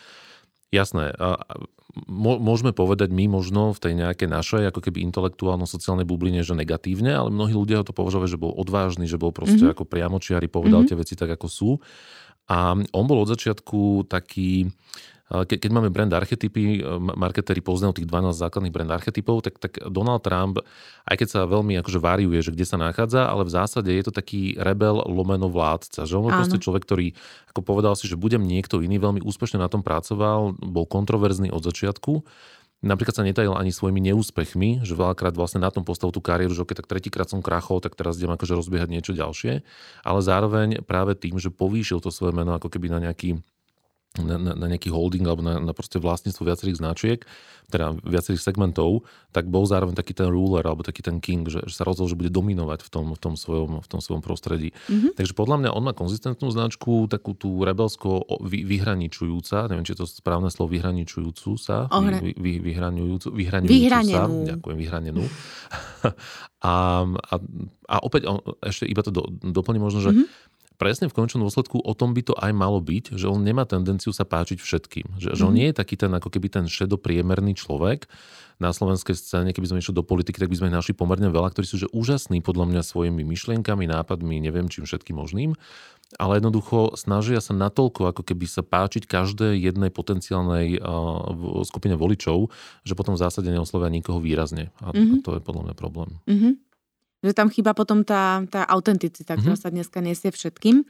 Jasné. 0.74 1.14
Môžeme 2.12 2.76
povedať 2.76 3.08
my 3.08 3.24
možno 3.30 3.72
v 3.72 3.80
tej 3.80 3.92
nejakej 3.96 4.28
našej 4.28 4.62
ako 4.68 4.84
keby 4.84 5.00
intelektuálno-sociálnej 5.08 6.04
bubline, 6.04 6.44
že 6.44 6.52
negatívne, 6.52 7.08
ale 7.08 7.32
mnohí 7.32 7.56
ľudia 7.56 7.80
ho 7.80 7.88
to 7.88 7.96
považovali, 7.96 8.28
že 8.28 8.36
bol 8.36 8.52
odvážny, 8.52 9.08
že 9.08 9.16
bol 9.16 9.32
proste 9.32 9.64
mm-hmm. 9.64 9.72
ako 9.72 9.88
priamočiari, 9.88 10.50
povedal 10.50 10.84
mm-hmm. 10.84 10.92
tie 10.92 11.00
veci 11.00 11.14
tak, 11.16 11.32
ako 11.32 11.46
sú. 11.48 11.70
A 12.46 12.76
on 12.76 13.04
bol 13.08 13.24
od 13.24 13.32
začiatku 13.32 14.06
taký, 14.12 14.68
ke, 15.26 15.58
keď 15.58 15.70
máme 15.74 15.90
brand 15.90 16.12
archetypy, 16.14 16.78
e, 16.78 16.98
marketéri 17.18 17.58
poznajú 17.58 17.98
tých 17.98 18.08
12 18.08 18.38
základných 18.38 18.74
brand 18.74 18.92
archetypov, 18.94 19.42
tak, 19.42 19.58
tak 19.58 19.82
Donald 19.90 20.22
Trump, 20.22 20.62
aj 21.02 21.16
keď 21.18 21.28
sa 21.28 21.40
veľmi 21.50 21.74
akože 21.82 21.98
variuje, 21.98 22.38
že 22.46 22.54
kde 22.54 22.62
sa 22.62 22.78
nachádza, 22.78 23.26
ale 23.26 23.42
v 23.42 23.50
zásade 23.50 23.90
je 23.90 24.04
to 24.06 24.14
taký 24.14 24.54
rebel 24.54 25.02
lomeno 25.02 25.50
vládca, 25.50 26.06
že 26.06 26.14
on 26.14 26.30
je 26.30 26.38
proste 26.38 26.58
človek, 26.62 26.82
ktorý 26.86 27.06
ako 27.50 27.60
povedal 27.66 27.98
si, 27.98 28.06
že 28.06 28.14
budem 28.14 28.46
niekto 28.46 28.78
iný, 28.78 29.02
veľmi 29.02 29.20
úspešne 29.26 29.58
na 29.58 29.66
tom 29.66 29.82
pracoval, 29.82 30.54
bol 30.62 30.86
kontroverzný 30.86 31.50
od 31.50 31.62
začiatku, 31.66 32.22
Napríklad 32.84 33.16
sa 33.16 33.24
netajil 33.24 33.56
ani 33.56 33.72
svojimi 33.72 34.04
neúspechmi, 34.12 34.84
že 34.84 34.92
veľakrát 34.92 35.32
vlastne 35.32 35.64
na 35.64 35.72
tom 35.72 35.80
postavil 35.80 36.12
tú 36.12 36.20
kariéru, 36.20 36.52
že 36.52 36.60
okay, 36.60 36.76
tak 36.76 36.84
tretíkrát 36.84 37.24
som 37.24 37.40
krachol, 37.40 37.80
tak 37.80 37.96
teraz 37.96 38.20
idem 38.20 38.36
akože 38.36 38.52
rozbiehať 38.52 38.92
niečo 38.92 39.16
ďalšie. 39.16 39.64
Ale 40.04 40.20
zároveň 40.20 40.84
práve 40.84 41.16
tým, 41.16 41.40
že 41.40 41.48
povýšil 41.48 42.04
to 42.04 42.12
svoje 42.12 42.36
meno 42.36 42.52
ako 42.52 42.68
keby 42.68 42.92
na 42.92 43.08
nejaký 43.08 43.40
na, 44.22 44.36
na, 44.40 44.52
na 44.56 44.66
nejaký 44.70 44.88
holding 44.88 45.26
alebo 45.26 45.42
na, 45.44 45.60
na 45.60 45.72
proste 45.76 46.00
vlastníctvo 46.00 46.42
viacerých 46.46 46.80
značiek, 46.80 47.18
teda 47.66 47.98
viacerých 47.98 48.42
segmentov, 48.42 49.02
tak 49.34 49.50
bol 49.50 49.66
zároveň 49.66 49.98
taký 49.98 50.14
ten 50.14 50.30
ruler 50.30 50.62
alebo 50.62 50.86
taký 50.86 51.02
ten 51.02 51.18
king, 51.18 51.50
že, 51.50 51.66
že 51.66 51.74
sa 51.74 51.82
rozhodol, 51.82 52.14
že 52.14 52.18
bude 52.18 52.30
dominovať 52.30 52.86
v 52.86 52.90
tom, 52.90 53.06
v 53.10 53.20
tom, 53.20 53.34
svojom, 53.34 53.82
v 53.82 53.88
tom 53.90 53.98
svojom 53.98 54.22
prostredí. 54.22 54.70
Mm-hmm. 54.86 55.18
Takže 55.18 55.32
podľa 55.34 55.56
mňa 55.66 55.70
on 55.74 55.82
má 55.82 55.92
konzistentnú 55.92 56.48
značku, 56.54 57.10
takú 57.10 57.34
tú 57.34 57.66
rebelsko 57.66 58.22
vy, 58.46 58.62
vyhraničujúca, 58.62 59.66
neviem, 59.66 59.82
či 59.82 59.98
je 59.98 60.00
to 60.02 60.06
správne 60.06 60.48
slovo, 60.48 60.78
vyhraničujúcu 60.78 61.50
sa, 61.58 61.90
Ohre. 61.90 62.22
vy, 62.22 62.32
vy, 62.38 62.52
vyhraňujúcu, 62.62 63.28
vyhraňujúcu 63.34 64.02
sa, 64.14 64.30
ďakujem, 64.30 64.76
vyhranenú. 64.78 65.24
a, 66.70 66.74
a, 67.02 67.34
a 67.90 67.96
opäť, 68.06 68.30
ešte 68.62 68.86
iba 68.86 69.02
to 69.02 69.10
do, 69.10 69.26
doplním 69.42 69.82
možno, 69.82 70.00
že 70.06 70.12
mm-hmm 70.14 70.54
presne 70.76 71.08
v 71.10 71.16
končnom 71.16 71.44
dôsledku 71.44 71.80
o 71.80 71.92
tom 71.96 72.12
by 72.12 72.22
to 72.22 72.34
aj 72.36 72.52
malo 72.52 72.78
byť, 72.80 73.16
že 73.16 73.26
on 73.26 73.42
nemá 73.42 73.64
tendenciu 73.64 74.12
sa 74.12 74.28
páčiť 74.28 74.60
všetkým. 74.60 75.16
Že, 75.16 75.28
mm-hmm. 75.32 75.36
že 75.36 75.42
on 75.42 75.52
mhm. 75.52 75.58
nie 75.58 75.66
je 75.72 75.74
taký 75.76 75.94
ten 75.98 76.12
ako 76.12 76.28
keby 76.28 76.48
ten 76.52 76.64
šedopriemerný 76.68 77.56
človek 77.56 78.08
na 78.56 78.72
slovenskej 78.72 79.12
scéne, 79.12 79.52
keby 79.52 79.68
sme 79.68 79.80
išli 79.84 79.92
do 79.92 80.00
politiky, 80.00 80.40
tak 80.40 80.48
by 80.48 80.56
sme 80.56 80.72
našli 80.72 80.96
pomerne 80.96 81.28
veľa, 81.28 81.52
ktorí 81.52 81.68
sú 81.68 81.76
že 81.76 81.92
úžasní 81.92 82.40
podľa 82.40 82.72
mňa 82.72 82.82
svojimi 82.88 83.20
myšlienkami, 83.20 83.84
nápadmi, 83.84 84.40
neviem 84.40 84.72
čím 84.72 84.88
všetkým 84.88 85.12
možným 85.12 85.52
ale 86.14 86.38
jednoducho 86.38 86.94
snažia 86.94 87.42
sa 87.42 87.50
natoľko 87.50 88.14
ako 88.14 88.22
keby 88.22 88.46
sa 88.46 88.62
páčiť 88.62 89.10
každej 89.10 89.58
jednej 89.58 89.90
potenciálnej 89.90 90.78
uh, 90.78 91.66
skupine 91.66 91.98
voličov, 91.98 92.54
že 92.86 92.94
potom 92.94 93.18
v 93.18 93.22
zásade 93.26 93.50
neoslovia 93.50 93.90
nikoho 93.90 94.22
výrazne. 94.22 94.70
A, 94.78 94.94
mm-hmm. 94.94 95.02
a 95.02 95.14
mhm. 95.18 95.22
to 95.26 95.30
je 95.34 95.42
podľa 95.42 95.62
mňa 95.66 95.74
problém. 95.74 96.10
Mm-hmm. 96.30 96.52
Že 97.24 97.32
tam 97.32 97.48
chýba 97.48 97.72
potom 97.72 98.04
tá, 98.04 98.44
tá 98.50 98.64
autenticita, 98.68 99.36
ktorá 99.36 99.56
mm-hmm. 99.56 99.64
sa 99.64 99.72
dneska 99.72 99.98
nesie 100.04 100.30
všetkým. 100.32 100.84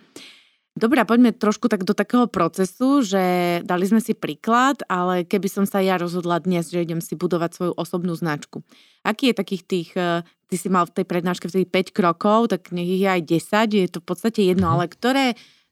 Dobre, 0.76 1.00
poďme 1.09 1.33
trošku 1.33 1.73
tak 1.73 1.88
do 1.88 1.97
takého 1.97 2.28
procesu, 2.28 3.00
že 3.00 3.25
dali 3.64 3.88
sme 3.88 4.04
si 4.04 4.12
príklad, 4.12 4.85
ale 4.92 5.25
keby 5.25 5.49
som 5.49 5.64
sa 5.64 5.80
ja 5.80 5.97
rozhodla 5.97 6.37
dnes, 6.37 6.68
že 6.68 6.85
idem 6.85 7.00
si 7.00 7.16
budovať 7.16 7.50
svoju 7.56 7.73
osobnú 7.80 8.12
značku. 8.12 8.61
Aký 9.00 9.33
je 9.33 9.40
takých 9.40 9.62
tých, 9.64 9.90
eh, 9.97 10.21
ty 10.52 10.56
si 10.61 10.68
mal 10.68 10.85
v 10.85 11.00
tej 11.00 11.09
prednáške 11.09 11.49
vtedy 11.49 11.64
5 11.64 11.97
krokov, 11.97 12.52
tak 12.52 12.76
nech 12.76 12.92
ich 12.92 13.00
je 13.00 13.09
aj 13.09 13.23
10, 13.25 13.73
je 13.73 13.88
to 13.88 14.04
v 14.04 14.09
podstate 14.12 14.45
jedno, 14.45 14.68
mm-hmm. 14.68 14.85
ale 14.85 14.92
ktoré, 14.92 15.26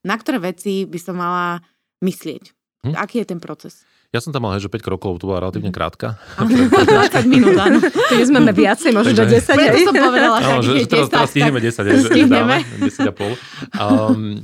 na 0.08 0.16
ktoré 0.16 0.40
veci 0.40 0.88
by 0.88 0.96
som 0.96 1.20
mala 1.20 1.60
myslieť? 2.00 2.44
Hm? 2.88 2.96
Aký 2.96 3.20
je 3.20 3.28
ten 3.28 3.44
proces? 3.44 3.84
Ja 4.14 4.22
som 4.22 4.30
tam 4.30 4.46
mal, 4.46 4.54
hej, 4.54 4.62
že 4.62 4.70
5 4.70 4.78
krokov, 4.78 5.18
to 5.18 5.26
bola 5.26 5.42
relatívne 5.42 5.74
mhm. 5.74 5.76
krátka. 5.76 6.14
20 6.38 7.26
minút, 7.26 7.58
áno. 7.58 7.82
To 7.82 8.14
sme 8.22 8.46
na 8.46 8.54
viacej, 8.54 8.94
možno 8.94 9.10
do 9.10 9.26
10. 9.26 9.42
Preto 9.42 9.78
som 9.90 9.94
povedala, 9.98 10.36
že, 10.38 10.52
že, 10.62 10.72
že 10.78 10.86
teraz, 10.86 11.08
teraz 11.10 11.28
stihneme 11.34 11.58
10, 11.58 11.82
že, 11.82 11.98
stihneme. 12.06 12.56
10 12.78 13.10
a 13.10 13.12
pol. 13.12 13.34
Um, 13.74 14.38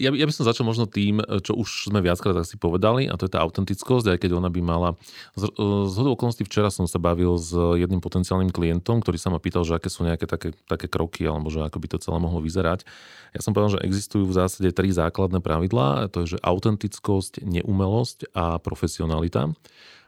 ja, 0.00 0.08
ja 0.08 0.24
by 0.24 0.32
som 0.32 0.48
začal 0.48 0.64
možno 0.64 0.88
tým, 0.88 1.20
čo 1.44 1.52
už 1.52 1.92
sme 1.92 2.00
viackrát 2.00 2.32
asi 2.40 2.56
povedali, 2.56 3.04
a 3.04 3.20
to 3.20 3.28
je 3.28 3.32
tá 3.36 3.44
autentickosť, 3.44 4.16
aj 4.16 4.18
keď 4.24 4.40
ona 4.40 4.48
by 4.48 4.60
mala... 4.64 4.96
Z, 5.36 5.52
z 5.52 5.94
hodou 6.00 6.16
okolností 6.16 6.48
včera 6.48 6.72
som 6.72 6.88
sa 6.88 6.96
bavil 6.96 7.36
s 7.36 7.52
jedným 7.52 8.00
potenciálnym 8.00 8.48
klientom, 8.48 9.04
ktorý 9.04 9.20
sa 9.20 9.28
ma 9.28 9.36
pýtal, 9.36 9.68
že 9.68 9.76
aké 9.76 9.92
sú 9.92 10.08
nejaké 10.08 10.24
také, 10.24 10.56
také 10.64 10.88
kroky, 10.88 11.28
alebo 11.28 11.52
že 11.52 11.60
ako 11.60 11.76
by 11.76 11.86
to 11.92 11.98
celé 12.00 12.16
mohlo 12.16 12.40
vyzerať. 12.40 12.88
Ja 13.34 13.42
som 13.42 13.50
povedal, 13.50 13.82
že 13.82 13.84
existujú 13.84 14.30
v 14.30 14.38
zásade 14.38 14.70
tri 14.70 14.94
základné 14.94 15.42
pravidlá, 15.42 16.06
to 16.14 16.22
je, 16.22 16.38
že 16.38 16.42
autentickosť, 16.46 17.42
neumelosť 17.42 18.30
a 18.30 18.62
profesionálnosť 18.62 18.93
profesionalita. 18.94 19.50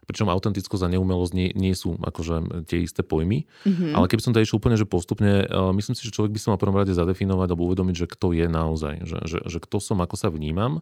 Pričom 0.07 0.31
autentickosť 0.31 0.87
a 0.87 0.93
neumelosť 0.95 1.35
nie, 1.35 1.51
nie 1.59 1.75
sú 1.75 1.99
akože 1.99 2.63
tie 2.71 2.87
isté 2.87 3.03
pojmy. 3.03 3.43
Mm-hmm. 3.67 3.91
Ale 3.91 4.07
keby 4.07 4.23
som 4.23 4.31
to 4.31 4.39
išiel 4.39 4.63
úplne 4.63 4.79
že 4.79 4.87
postupne, 4.87 5.43
uh, 5.51 5.75
myslím 5.75 5.99
si, 5.99 6.07
že 6.07 6.15
človek 6.15 6.31
by 6.31 6.39
sa 6.39 6.55
mal 6.55 6.63
prvom 6.63 6.79
rade 6.79 6.95
zadefinovať 6.95 7.51
alebo 7.51 7.67
uvedomiť, 7.67 8.07
že 8.07 8.11
kto 8.15 8.31
je 8.31 8.47
naozaj, 8.47 9.03
že, 9.03 9.19
že, 9.27 9.39
že 9.43 9.59
kto 9.59 9.83
som, 9.83 9.99
ako 9.99 10.15
sa 10.15 10.31
vnímam. 10.31 10.79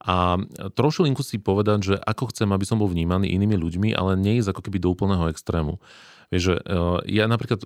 A 0.00 0.36
trošilinku 0.76 1.24
si 1.24 1.40
povedať, 1.40 1.92
že 1.92 1.94
ako 1.96 2.32
chcem, 2.32 2.48
aby 2.52 2.64
som 2.68 2.80
bol 2.80 2.88
vnímaný 2.88 3.32
inými 3.32 3.56
ľuďmi, 3.56 3.88
ale 3.96 4.16
nie 4.20 4.40
ísť 4.40 4.52
ako 4.52 4.64
keby 4.68 4.76
do 4.80 4.92
úplného 4.92 5.28
extrému. 5.32 5.80
Vieš, 6.28 6.42
že 6.52 6.54
uh, 6.60 7.00
ja 7.08 7.24
napríklad 7.32 7.64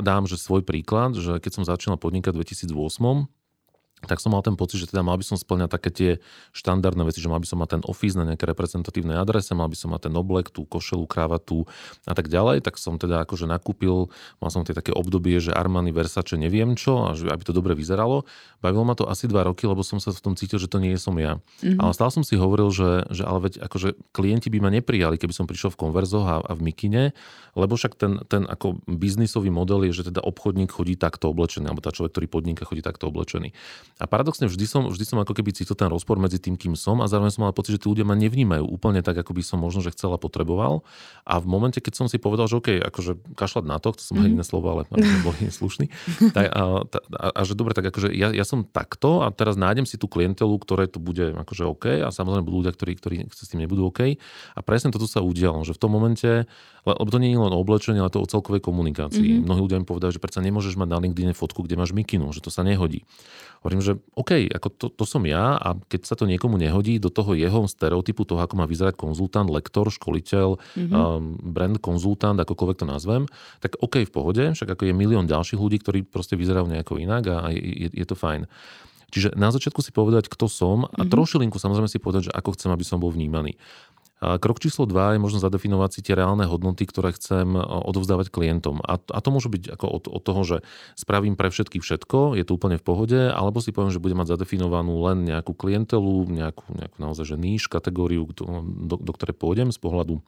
dám 0.00 0.24
že 0.24 0.40
svoj 0.40 0.64
príklad, 0.64 1.20
že 1.20 1.36
keď 1.36 1.52
som 1.52 1.68
začínal 1.68 2.00
podnikať 2.00 2.32
v 2.32 2.48
2008, 2.48 3.28
tak 4.06 4.20
som 4.22 4.32
mal 4.32 4.40
ten 4.40 4.56
pocit, 4.56 4.80
že 4.80 4.88
teda 4.88 5.04
mal 5.04 5.20
by 5.20 5.24
som 5.24 5.36
splňať 5.36 5.68
také 5.68 5.90
tie 5.92 6.10
štandardné 6.56 7.04
veci, 7.04 7.20
že 7.20 7.28
mal 7.28 7.40
by 7.40 7.48
som 7.48 7.60
mať 7.60 7.80
ten 7.80 7.82
office 7.84 8.16
na 8.16 8.24
nejaké 8.24 8.48
reprezentatívnej 8.48 9.16
adrese, 9.20 9.52
mal 9.52 9.68
by 9.68 9.76
som 9.76 9.92
mať 9.92 10.08
ten 10.08 10.14
oblek, 10.16 10.48
tú 10.48 10.64
košelu, 10.64 11.04
kravatu 11.04 11.68
a 12.08 12.14
tak 12.16 12.32
ďalej, 12.32 12.64
tak 12.64 12.80
som 12.80 12.96
teda 12.96 13.24
akože 13.28 13.44
nakúpil, 13.44 14.08
mal 14.40 14.48
som 14.48 14.64
tie 14.64 14.72
také 14.72 14.94
obdobie, 14.94 15.36
že 15.42 15.52
Armani, 15.52 15.92
Versace, 15.92 16.40
neviem 16.40 16.72
čo, 16.78 17.08
a 17.08 17.16
že 17.16 17.28
aby 17.28 17.42
to 17.44 17.52
dobre 17.52 17.76
vyzeralo. 17.76 18.24
Bavilo 18.64 18.84
ma 18.84 18.96
to 18.96 19.08
asi 19.08 19.28
dva 19.28 19.44
roky, 19.44 19.68
lebo 19.68 19.84
som 19.84 20.00
sa 20.00 20.12
v 20.12 20.20
tom 20.20 20.34
cítil, 20.36 20.56
že 20.60 20.68
to 20.68 20.80
nie 20.80 20.96
som 20.96 21.16
ja. 21.20 21.40
Mm-hmm. 21.60 21.80
Ale 21.80 21.92
stále 21.92 22.12
som 22.12 22.24
si 22.24 22.36
hovoril, 22.36 22.72
že, 22.72 23.04
že 23.12 23.24
ale 23.24 23.48
veď 23.48 23.64
akože 23.64 23.96
klienti 24.16 24.48
by 24.52 24.58
ma 24.64 24.70
neprijali, 24.72 25.16
keby 25.16 25.32
som 25.32 25.44
prišiel 25.48 25.72
v 25.72 25.80
konverzoch 25.80 26.26
a, 26.26 26.36
a 26.44 26.52
v 26.56 26.60
mikine, 26.64 27.02
lebo 27.58 27.74
však 27.74 27.98
ten, 27.98 28.22
ten 28.30 28.46
ako 28.46 28.80
biznisový 28.86 29.50
model 29.50 29.84
je, 29.88 30.02
že 30.02 30.12
teda 30.12 30.22
obchodník 30.22 30.70
chodí 30.70 30.94
takto 30.94 31.32
oblečený, 31.32 31.66
alebo 31.66 31.82
tá 31.82 31.90
človek, 31.90 32.14
ktorý 32.14 32.26
podniká, 32.30 32.62
chodí 32.68 32.84
takto 32.84 33.10
oblečený. 33.10 33.50
A 33.98 34.04
paradoxne 34.06 34.46
vždy 34.46 34.66
som, 34.68 34.86
vždy 34.86 35.04
som 35.04 35.18
ako 35.18 35.34
keby 35.34 35.50
cítil 35.56 35.74
ten 35.74 35.90
rozpor 35.90 36.20
medzi 36.20 36.38
tým, 36.38 36.54
kým 36.54 36.78
som 36.78 37.02
a 37.02 37.10
zároveň 37.10 37.34
som 37.34 37.42
mal 37.44 37.56
pocit, 37.56 37.76
že 37.76 37.80
tí 37.82 37.88
ľudia 37.90 38.06
ma 38.06 38.14
nevnímajú 38.14 38.64
úplne 38.64 39.02
tak, 39.02 39.18
ako 39.18 39.34
by 39.34 39.42
som 39.42 39.58
možno, 39.60 39.82
že 39.82 39.92
chcela 39.92 40.16
potreboval. 40.16 40.86
A 41.26 41.42
v 41.42 41.46
momente, 41.50 41.82
keď 41.82 42.04
som 42.04 42.06
si 42.06 42.16
povedal, 42.20 42.46
že 42.46 42.60
OK, 42.60 42.68
akože 42.80 43.34
kašľať 43.34 43.64
na 43.66 43.76
to, 43.82 43.96
to 43.96 44.02
som 44.04 44.20
mm. 44.20 44.38
iné 44.38 44.44
slovo, 44.46 44.70
ale 44.70 44.86
boli 45.24 45.50
slušný. 45.58 45.90
Tak, 46.30 46.46
a, 46.48 46.62
a, 46.86 47.26
a, 47.34 47.40
že 47.42 47.58
dobre, 47.58 47.74
tak 47.74 47.90
akože 47.90 48.12
ja, 48.12 48.30
ja, 48.30 48.44
som 48.46 48.62
takto 48.62 49.24
a 49.24 49.32
teraz 49.34 49.58
nájdem 49.58 49.84
si 49.84 49.98
tú 49.98 50.06
klientelu, 50.06 50.52
ktoré 50.60 50.86
to 50.86 51.02
bude 51.02 51.32
akože 51.36 51.64
OK 51.66 51.84
a 52.04 52.08
samozrejme 52.12 52.44
budú 52.46 52.64
ľudia, 52.64 52.72
ktorí, 52.76 52.92
ktorí 53.00 53.16
s 53.28 53.48
tým 53.50 53.64
nebudú 53.64 53.88
OK. 53.88 54.16
A 54.54 54.60
presne 54.60 54.92
toto 54.92 55.08
sa 55.08 55.24
udialo, 55.24 55.64
že 55.64 55.74
v 55.74 55.80
tom 55.80 55.92
momente 55.92 56.44
lebo 56.86 57.12
to 57.12 57.20
nie 57.20 57.36
je 57.36 57.40
len 57.40 57.52
o 57.52 57.60
oblečení, 57.60 58.00
ale 58.00 58.08
to 58.08 58.24
o 58.24 58.28
celkovej 58.28 58.64
komunikácii. 58.64 59.20
Mm-hmm. 59.20 59.44
Mnohí 59.44 59.60
ľudia 59.68 59.80
mi 59.82 59.86
povedali, 59.86 60.16
že 60.16 60.22
predsa 60.22 60.40
nemôžeš 60.40 60.80
mať 60.80 60.88
na 60.88 60.98
LinkedIn 61.04 61.36
fotku, 61.36 61.60
kde 61.64 61.76
máš 61.76 61.92
mikinu, 61.92 62.32
že 62.32 62.40
to 62.40 62.48
sa 62.48 62.64
nehodí. 62.64 63.04
Hovorím, 63.60 63.79
že 63.80 63.98
OK, 64.14 64.48
ako 64.52 64.68
to, 64.76 64.86
to 64.92 65.04
som 65.08 65.24
ja 65.24 65.56
a 65.56 65.74
keď 65.76 66.00
sa 66.06 66.14
to 66.14 66.28
niekomu 66.28 66.60
nehodí 66.60 67.00
do 67.00 67.08
toho 67.08 67.32
jeho 67.34 67.66
stereotypu 67.66 68.28
toho, 68.28 68.40
ako 68.44 68.54
má 68.60 68.64
vyzerať 68.68 68.94
konzultant, 68.96 69.48
lektor, 69.50 69.88
školiteľ, 69.88 70.56
mm-hmm. 70.56 70.92
um, 70.92 71.36
brand 71.40 71.76
konzultant, 71.82 72.36
akokoľvek 72.38 72.76
to 72.80 72.86
nazvem, 72.86 73.24
tak 73.58 73.80
OK, 73.80 74.04
v 74.06 74.12
pohode, 74.12 74.44
však 74.52 74.76
ako 74.76 74.88
je 74.88 74.94
milión 74.94 75.26
ďalších 75.26 75.58
ľudí, 75.58 75.80
ktorí 75.82 76.04
proste 76.06 76.38
vyzerajú 76.38 76.68
nejako 76.68 77.00
inak 77.00 77.24
a 77.28 77.36
je, 77.52 77.90
je 77.90 78.06
to 78.06 78.14
fajn. 78.14 78.46
Čiže 79.10 79.34
na 79.34 79.50
začiatku 79.50 79.82
si 79.82 79.90
povedať, 79.90 80.30
kto 80.30 80.46
som 80.46 80.86
a 80.86 81.02
mm-hmm. 81.02 81.10
trošilinku 81.10 81.58
samozrejme 81.58 81.90
si 81.90 81.98
povedať, 81.98 82.30
že 82.30 82.32
ako 82.32 82.54
chcem, 82.54 82.70
aby 82.70 82.86
som 82.86 83.02
bol 83.02 83.10
vnímaný. 83.10 83.58
Krok 84.20 84.60
číslo 84.60 84.84
2 84.84 85.16
je 85.16 85.20
možno 85.20 85.40
zadefinovať 85.40 85.90
si 85.96 86.00
tie 86.04 86.12
reálne 86.12 86.44
hodnoty, 86.44 86.84
ktoré 86.84 87.16
chcem 87.16 87.56
e, 87.56 87.60
odovzdávať 87.64 88.28
klientom. 88.28 88.84
A, 88.84 89.00
a 89.00 89.18
to 89.24 89.32
môže 89.32 89.48
byť 89.48 89.72
ako 89.80 89.86
od, 89.88 90.04
od 90.12 90.22
toho, 90.22 90.42
že 90.44 90.56
spravím 90.92 91.40
pre 91.40 91.48
všetky 91.48 91.80
všetko, 91.80 92.36
je 92.36 92.44
to 92.44 92.52
úplne 92.52 92.76
v 92.76 92.84
pohode, 92.84 93.16
alebo 93.16 93.64
si 93.64 93.72
poviem, 93.72 93.88
že 93.88 94.02
budem 94.02 94.20
mať 94.20 94.36
zadefinovanú 94.36 94.92
len 95.08 95.24
nejakú 95.24 95.56
klientelu, 95.56 96.28
nejakú, 96.28 96.68
nejakú 96.68 96.96
naozaj 97.00 97.32
že 97.32 97.36
níž, 97.40 97.72
kategóriu, 97.72 98.28
do, 98.36 98.44
do, 98.64 99.00
do 99.00 99.12
ktorej 99.16 99.40
pôjdem 99.40 99.72
z 99.72 99.80
pohľadu 99.80 100.20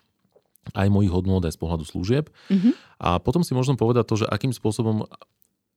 aj 0.72 0.88
mojich 0.88 1.12
hodnot, 1.12 1.44
aj 1.44 1.52
z 1.52 1.60
pohľadu 1.60 1.84
služieb. 1.84 2.32
Mm-hmm. 2.48 2.72
A 3.02 3.20
potom 3.20 3.44
si 3.44 3.52
možno 3.52 3.76
povedať 3.76 4.08
to, 4.08 4.24
že 4.24 4.30
akým 4.30 4.56
spôsobom 4.56 5.04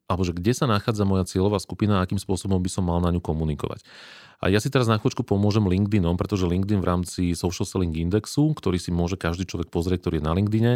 alebo 0.06 0.22
že 0.22 0.38
kde 0.38 0.54
sa 0.54 0.70
nachádza 0.70 1.02
moja 1.02 1.26
cieľová 1.26 1.58
skupina 1.58 1.98
a 1.98 2.06
akým 2.06 2.22
spôsobom 2.22 2.62
by 2.62 2.70
som 2.70 2.86
mal 2.86 3.02
na 3.02 3.10
ňu 3.10 3.22
komunikovať. 3.22 3.82
A 4.44 4.52
ja 4.52 4.60
si 4.60 4.68
teraz 4.68 4.86
na 4.86 5.00
chvíľočku 5.00 5.24
pomôžem 5.24 5.64
LinkedInom, 5.64 6.20
pretože 6.20 6.46
LinkedIn 6.48 6.80
v 6.84 6.88
rámci 6.88 7.22
Social 7.34 7.66
Selling 7.66 7.96
Indexu, 7.96 8.52
ktorý 8.52 8.78
si 8.78 8.92
môže 8.92 9.16
každý 9.16 9.48
človek 9.48 9.72
pozrieť, 9.72 10.08
ktorý 10.08 10.16
je 10.20 10.26
na 10.26 10.34
LinkedIne, 10.36 10.74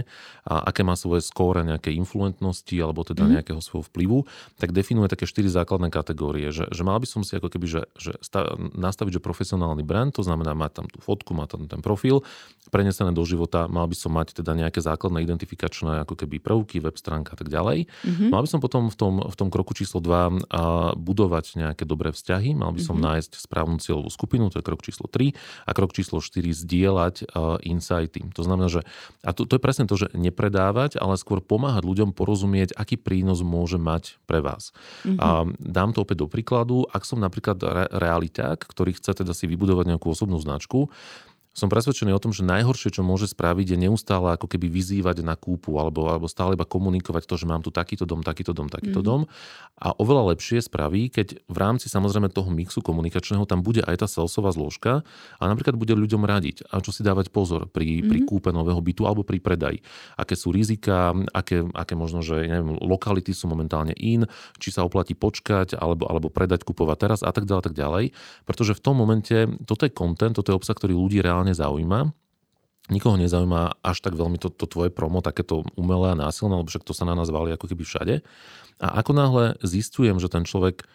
a 0.48 0.54
aké 0.66 0.82
má 0.82 0.96
svoje 0.96 1.22
skóre 1.26 1.62
nejakej 1.68 1.96
influentnosti 2.00 2.76
alebo 2.80 3.04
teda 3.04 3.28
mm. 3.28 3.32
nejakého 3.40 3.62
svojho 3.62 3.86
vplyvu, 3.92 4.18
tak 4.58 4.72
definuje 4.72 5.12
také 5.12 5.28
štyri 5.28 5.52
základné 5.52 5.92
kategórie. 5.92 6.50
Že, 6.50 6.72
že 6.72 6.82
mal 6.88 6.98
by 6.98 7.08
som 7.08 7.22
si 7.22 7.36
ako 7.36 7.52
keby, 7.52 7.68
že, 7.68 7.82
že 8.00 8.16
stav, 8.24 8.58
nastaviť, 8.58 9.20
že 9.20 9.22
profesionálny 9.22 9.84
brand, 9.84 10.16
to 10.16 10.26
znamená 10.26 10.56
mať 10.58 10.84
tam 10.84 10.86
tú 10.88 11.04
fotku, 11.04 11.36
mať 11.36 11.48
tam 11.56 11.62
ten 11.68 11.82
profil, 11.84 12.24
prenesené 12.70 13.12
do 13.12 13.26
života, 13.26 13.66
mal 13.66 13.90
by 13.90 13.98
som 13.98 14.14
mať 14.14 14.40
teda 14.42 14.54
nejaké 14.54 14.80
základné 14.80 15.26
identifikačné 15.26 16.06
ako 16.06 16.16
keby 16.16 16.38
prvky, 16.40 16.80
web 16.80 16.96
stránka 16.96 17.34
a 17.34 17.38
tak 17.38 17.50
ďalej. 17.50 17.90
Mm-hmm. 17.90 18.30
Mal 18.30 18.42
by 18.46 18.50
som 18.50 18.62
potom 18.62 18.88
v 18.88 18.96
tom, 18.96 19.14
v 19.26 19.36
tom 19.36 19.50
kroku 19.50 19.74
číslo 19.74 20.00
2 20.00 20.46
budovať 20.98 21.46
nejaké 21.58 21.84
dobré 21.84 22.14
vzťahy, 22.14 22.54
mal 22.54 22.72
by 22.72 22.82
som 22.82 22.98
mm-hmm. 22.98 23.10
nájsť 23.10 23.32
správnu 23.60 23.84
cieľovú 23.84 24.08
skupinu, 24.08 24.48
to 24.48 24.64
je 24.64 24.64
krok 24.64 24.80
číslo 24.80 25.12
3 25.12 25.36
a 25.68 25.72
krok 25.76 25.92
číslo 25.92 26.24
4 26.24 26.48
zdieľať 26.48 27.16
uh, 27.28 27.60
insighty. 27.68 28.24
To 28.40 28.48
znamená, 28.48 28.72
že 28.72 28.88
a 29.20 29.36
to, 29.36 29.44
to 29.44 29.60
je 29.60 29.62
presne 29.62 29.84
to, 29.84 30.00
že 30.00 30.08
nepredávať, 30.16 30.96
ale 30.96 31.20
skôr 31.20 31.44
pomáhať 31.44 31.84
ľuďom 31.84 32.16
porozumieť, 32.16 32.72
aký 32.80 32.96
prínos 32.96 33.44
môže 33.44 33.76
mať 33.76 34.16
pre 34.24 34.40
vás. 34.40 34.72
Mm-hmm. 35.04 35.20
A 35.20 35.28
dám 35.60 35.92
to 35.92 36.08
opäť 36.08 36.24
do 36.24 36.32
príkladu, 36.32 36.88
ak 36.88 37.04
som 37.04 37.20
napríklad 37.20 37.60
re- 37.60 37.92
realiták, 37.92 38.64
ktorý 38.64 38.96
chce 38.96 39.20
teda 39.20 39.36
si 39.36 39.44
vybudovať 39.52 39.92
nejakú 39.92 40.08
osobnú 40.08 40.40
značku, 40.40 40.88
som 41.60 41.68
presvedčený 41.68 42.16
o 42.16 42.24
tom, 42.24 42.32
že 42.32 42.48
najhoršie, 42.48 42.96
čo 42.96 43.04
môže 43.04 43.28
spraviť, 43.28 43.76
je 43.76 43.78
neustále 43.78 44.32
ako 44.34 44.48
keby 44.48 44.72
vyzývať 44.72 45.22
na 45.22 45.36
kúpu 45.36 45.76
alebo, 45.76 46.08
alebo 46.08 46.32
stále 46.32 46.56
iba 46.56 46.64
komunikovať 46.64 47.28
to, 47.28 47.36
že 47.36 47.46
mám 47.46 47.60
tu 47.60 47.70
takýto 47.70 48.08
dom, 48.08 48.24
takýto 48.24 48.56
dom, 48.56 48.72
takýto 48.72 49.04
mm. 49.04 49.06
dom. 49.06 49.22
A 49.80 49.92
oveľa 49.96 50.36
lepšie 50.36 50.64
spraví, 50.64 51.12
keď 51.12 51.44
v 51.48 51.58
rámci 51.60 51.92
samozrejme 51.92 52.32
toho 52.32 52.48
mixu 52.52 52.80
komunikačného 52.80 53.44
tam 53.44 53.64
bude 53.64 53.84
aj 53.84 54.04
tá 54.04 54.08
salesová 54.08 54.52
zložka 54.56 55.04
a 55.40 55.44
napríklad 55.48 55.76
bude 55.76 55.96
ľuďom 55.96 56.24
radiť, 56.24 56.68
a 56.72 56.80
čo 56.84 56.92
si 56.92 57.04
dávať 57.04 57.32
pozor 57.32 57.68
pri, 57.68 58.04
mm. 58.04 58.08
pri 58.08 58.20
mhm. 58.24 58.28
kúpe 58.28 58.50
nového 58.56 58.80
bytu 58.80 59.04
alebo 59.04 59.28
pri 59.28 59.44
predaji. 59.44 59.84
Aké 60.16 60.40
sú 60.40 60.56
rizika, 60.56 61.12
aké, 61.36 61.68
aké 61.76 61.94
možno, 62.00 62.24
že 62.24 62.48
neviem, 62.48 62.80
lokality 62.80 63.36
sú 63.36 63.52
momentálne 63.52 63.92
in, 64.00 64.24
či 64.60 64.72
sa 64.72 64.88
oplatí 64.88 65.16
počkať 65.16 65.76
alebo, 65.76 66.08
alebo 66.08 66.32
predať, 66.32 66.64
kupovať 66.64 66.98
teraz 67.00 67.20
a 67.24 67.32
tak 67.32 67.48
ďalej, 67.48 67.64
tak 67.70 67.76
ďalej. 67.76 68.06
Pretože 68.44 68.74
v 68.78 68.84
tom 68.84 68.96
momente 69.00 69.48
toto 69.64 69.86
je 69.86 69.94
content, 69.94 70.34
toto 70.36 70.52
je 70.52 70.60
obsah, 70.60 70.76
ktorý 70.76 70.96
ľudí 70.96 71.20
reálne 71.20 71.49
reálne 71.50 71.58
zaujíma. 71.58 72.00
Nikoho 72.90 73.22
nezaujíma 73.22 73.86
až 73.86 74.02
tak 74.02 74.18
veľmi 74.18 74.42
to, 74.42 74.50
to 74.50 74.66
tvoje 74.66 74.90
promo, 74.90 75.22
takéto 75.22 75.62
umelé 75.78 76.14
a 76.14 76.18
násilné, 76.18 76.58
lebo 76.58 76.70
však 76.74 76.82
to 76.82 76.94
sa 76.98 77.06
na 77.06 77.14
nás 77.14 77.30
valí 77.30 77.54
ako 77.54 77.70
keby 77.70 77.86
všade. 77.86 78.26
A 78.82 78.88
ako 78.98 79.12
náhle 79.14 79.44
zistujem, 79.62 80.18
že 80.18 80.26
ten 80.26 80.42
človek 80.42 80.90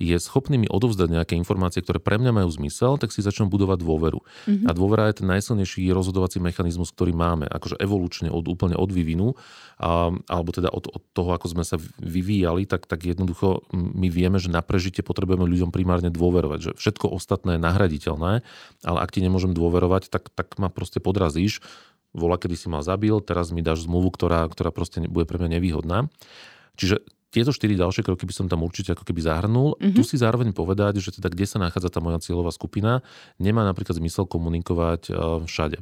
je 0.00 0.16
schopný 0.16 0.56
mi 0.56 0.64
odovzdať 0.64 1.12
nejaké 1.12 1.34
informácie, 1.36 1.84
ktoré 1.84 2.00
pre 2.00 2.16
mňa 2.16 2.32
majú 2.32 2.48
zmysel, 2.48 2.96
tak 2.96 3.12
si 3.12 3.20
začnem 3.20 3.52
budovať 3.52 3.84
dôveru. 3.84 4.24
Mm-hmm. 4.24 4.66
A 4.66 4.70
dôvera 4.72 5.12
je 5.12 5.20
ten 5.20 5.28
najsilnejší 5.28 5.92
rozhodovací 5.92 6.40
mechanizmus, 6.40 6.88
ktorý 6.96 7.12
máme, 7.12 7.44
akože 7.44 7.76
evolučne 7.76 8.32
od, 8.32 8.48
úplne 8.48 8.80
od 8.80 8.88
vývinu, 8.88 9.36
a, 9.76 10.08
alebo 10.24 10.50
teda 10.56 10.72
od, 10.72 10.88
od 10.88 11.04
toho, 11.12 11.36
ako 11.36 11.52
sme 11.52 11.64
sa 11.68 11.76
vyvíjali, 12.00 12.64
tak, 12.64 12.88
tak 12.88 13.04
jednoducho 13.04 13.68
my 13.76 14.08
vieme, 14.08 14.40
že 14.40 14.48
na 14.48 14.64
prežitie 14.64 15.04
potrebujeme 15.04 15.44
ľuďom 15.44 15.68
primárne 15.68 16.08
dôverovať, 16.08 16.58
že 16.64 16.70
všetko 16.80 17.12
ostatné 17.12 17.60
je 17.60 17.64
nahraditeľné, 17.68 18.32
ale 18.88 18.98
ak 19.04 19.12
ti 19.12 19.20
nemôžem 19.20 19.52
dôverovať, 19.52 20.08
tak, 20.08 20.32
tak 20.32 20.56
ma 20.56 20.72
proste 20.72 21.04
podrazíš, 21.04 21.60
vola, 22.16 22.40
kedy 22.40 22.56
si 22.56 22.66
ma 22.66 22.82
zabil, 22.82 23.20
teraz 23.22 23.54
mi 23.54 23.62
dáš 23.62 23.86
zmluvu, 23.86 24.10
ktorá, 24.10 24.48
ktorá 24.50 24.74
proste 24.74 25.04
bude 25.06 25.28
pre 25.28 25.38
mňa 25.38 25.60
nevýhodná. 25.60 26.10
Čiže 26.74 27.04
tieto 27.30 27.54
štyri 27.54 27.78
ďalšie 27.78 28.02
kroky 28.02 28.26
by 28.26 28.34
som 28.34 28.46
tam 28.50 28.66
určite 28.66 28.92
ako 28.92 29.06
keby 29.06 29.22
zahrnul. 29.22 29.78
Mm-hmm. 29.78 29.94
Tu 29.94 30.02
si 30.02 30.18
zároveň 30.18 30.50
povedať, 30.50 30.98
že 30.98 31.14
teda 31.14 31.30
kde 31.30 31.46
sa 31.46 31.62
nachádza 31.62 31.88
tá 31.88 32.02
moja 32.02 32.18
cieľová 32.18 32.50
skupina, 32.50 33.06
nemá 33.38 33.62
napríklad 33.62 33.96
zmysel 33.96 34.26
komunikovať 34.26 35.14
všade. 35.46 35.78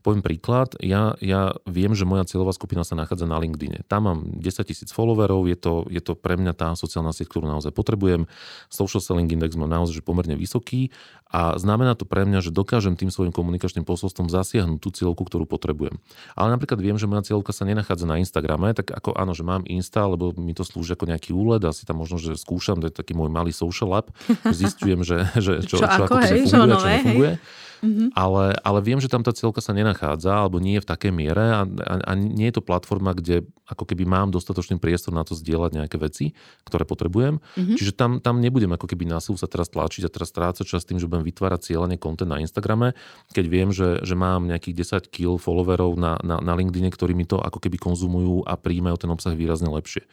Poviem 0.00 0.24
príklad, 0.24 0.80
ja, 0.80 1.12
ja 1.20 1.52
viem, 1.68 1.92
že 1.92 2.08
moja 2.08 2.24
cieľová 2.24 2.56
skupina 2.56 2.88
sa 2.88 2.96
nachádza 2.96 3.28
na 3.28 3.36
LinkedIne. 3.36 3.84
Tam 3.84 4.08
mám 4.08 4.18
10 4.32 4.40
tisíc 4.64 4.88
followerov, 4.96 5.44
je 5.44 5.56
to, 5.60 5.84
je 5.92 6.00
to 6.00 6.16
pre 6.16 6.40
mňa 6.40 6.56
tá 6.56 6.72
sociálna 6.72 7.12
sieť, 7.12 7.28
ktorú 7.28 7.44
naozaj 7.44 7.76
potrebujem. 7.76 8.24
Social 8.72 9.04
Selling 9.04 9.28
Index 9.28 9.60
mám 9.60 9.68
naozaj 9.68 10.00
že 10.00 10.04
pomerne 10.04 10.40
vysoký 10.40 10.88
a 11.30 11.54
znamená 11.54 11.94
to 11.94 12.02
pre 12.02 12.26
mňa, 12.26 12.42
že 12.42 12.50
dokážem 12.50 12.98
tým 12.98 13.14
svojim 13.14 13.30
komunikačným 13.30 13.86
posolstvom 13.86 14.26
zasiahnuť 14.26 14.78
tú 14.82 14.90
cieľovku, 14.90 15.22
ktorú 15.30 15.46
potrebujem. 15.46 16.02
Ale 16.34 16.50
napríklad 16.50 16.82
viem, 16.82 16.98
že 16.98 17.06
moja 17.06 17.22
cieľovka 17.22 17.54
sa 17.54 17.62
nenachádza 17.62 18.10
na 18.10 18.18
Instagrame, 18.18 18.74
tak 18.74 18.90
ako 18.90 19.14
áno, 19.14 19.30
že 19.30 19.46
mám 19.46 19.62
Insta, 19.70 20.10
lebo 20.10 20.34
mi 20.34 20.58
to 20.58 20.66
slúži 20.66 20.98
ako 20.98 21.06
nejaký 21.06 21.30
úled, 21.30 21.62
asi 21.62 21.86
tam 21.86 22.02
možno, 22.02 22.18
že 22.18 22.34
skúšam, 22.34 22.82
to 22.82 22.90
je 22.90 22.94
taký 22.94 23.14
môj 23.14 23.30
malý 23.30 23.54
social 23.54 23.94
lab, 23.94 24.10
zistujem, 24.50 25.06
že, 25.06 25.22
že 25.38 25.62
čo, 25.62 25.78
čo, 25.78 25.86
čo 25.86 25.86
ako, 25.86 26.02
ako 26.10 26.14
hej, 26.18 26.30
funguje, 26.30 26.50
čo, 26.50 26.58
nové, 26.66 26.74
čo 26.74 26.88
nefunguje. 26.90 27.32
Hej 27.38 27.68
Mm-hmm. 27.80 28.08
Ale, 28.12 28.54
ale 28.60 28.78
viem, 28.84 29.00
že 29.00 29.08
tam 29.08 29.24
tá 29.24 29.32
cieľka 29.32 29.64
sa 29.64 29.72
nenachádza, 29.72 30.32
alebo 30.36 30.60
nie 30.60 30.76
je 30.76 30.84
v 30.84 30.90
takej 30.90 31.12
miere 31.12 31.44
a, 31.56 31.62
a, 31.64 31.94
a 32.04 32.12
nie 32.16 32.52
je 32.52 32.60
to 32.60 32.62
platforma, 32.64 33.16
kde 33.16 33.48
ako 33.64 33.88
keby 33.88 34.04
mám 34.04 34.28
dostatočný 34.28 34.76
priestor 34.76 35.16
na 35.16 35.24
to 35.24 35.32
zdieľať 35.32 35.70
nejaké 35.80 35.96
veci, 35.96 36.36
ktoré 36.68 36.84
potrebujem. 36.84 37.40
Mm-hmm. 37.40 37.76
Čiže 37.78 37.92
tam, 37.96 38.20
tam 38.20 38.42
nebudem 38.42 38.72
ako 38.74 38.84
keby 38.84 39.08
na 39.08 39.18
sa 39.20 39.46
teraz 39.46 39.70
tlačiť 39.70 40.08
a 40.08 40.10
teraz 40.10 40.28
strácať 40.32 40.66
čas 40.66 40.82
tým, 40.82 40.98
že 40.98 41.06
budem 41.06 41.22
vytvárať 41.22 41.70
cieľene 41.70 41.96
kontent 42.00 42.28
na 42.28 42.42
Instagrame, 42.42 42.98
keď 43.30 43.44
viem, 43.46 43.68
že, 43.70 44.02
že 44.02 44.18
mám 44.18 44.48
nejakých 44.48 45.06
10 45.06 45.14
kg 45.14 45.38
followerov 45.38 45.94
na, 45.94 46.18
na, 46.24 46.42
na 46.42 46.52
LinkedIne, 46.56 46.90
ktorí 46.90 47.14
mi 47.14 47.28
to 47.28 47.38
ako 47.38 47.62
keby 47.62 47.78
konzumujú 47.78 48.42
a 48.42 48.58
príjmajú 48.58 48.96
ten 49.06 49.10
obsah 49.12 49.36
výrazne 49.36 49.70
lepšie. 49.70 50.04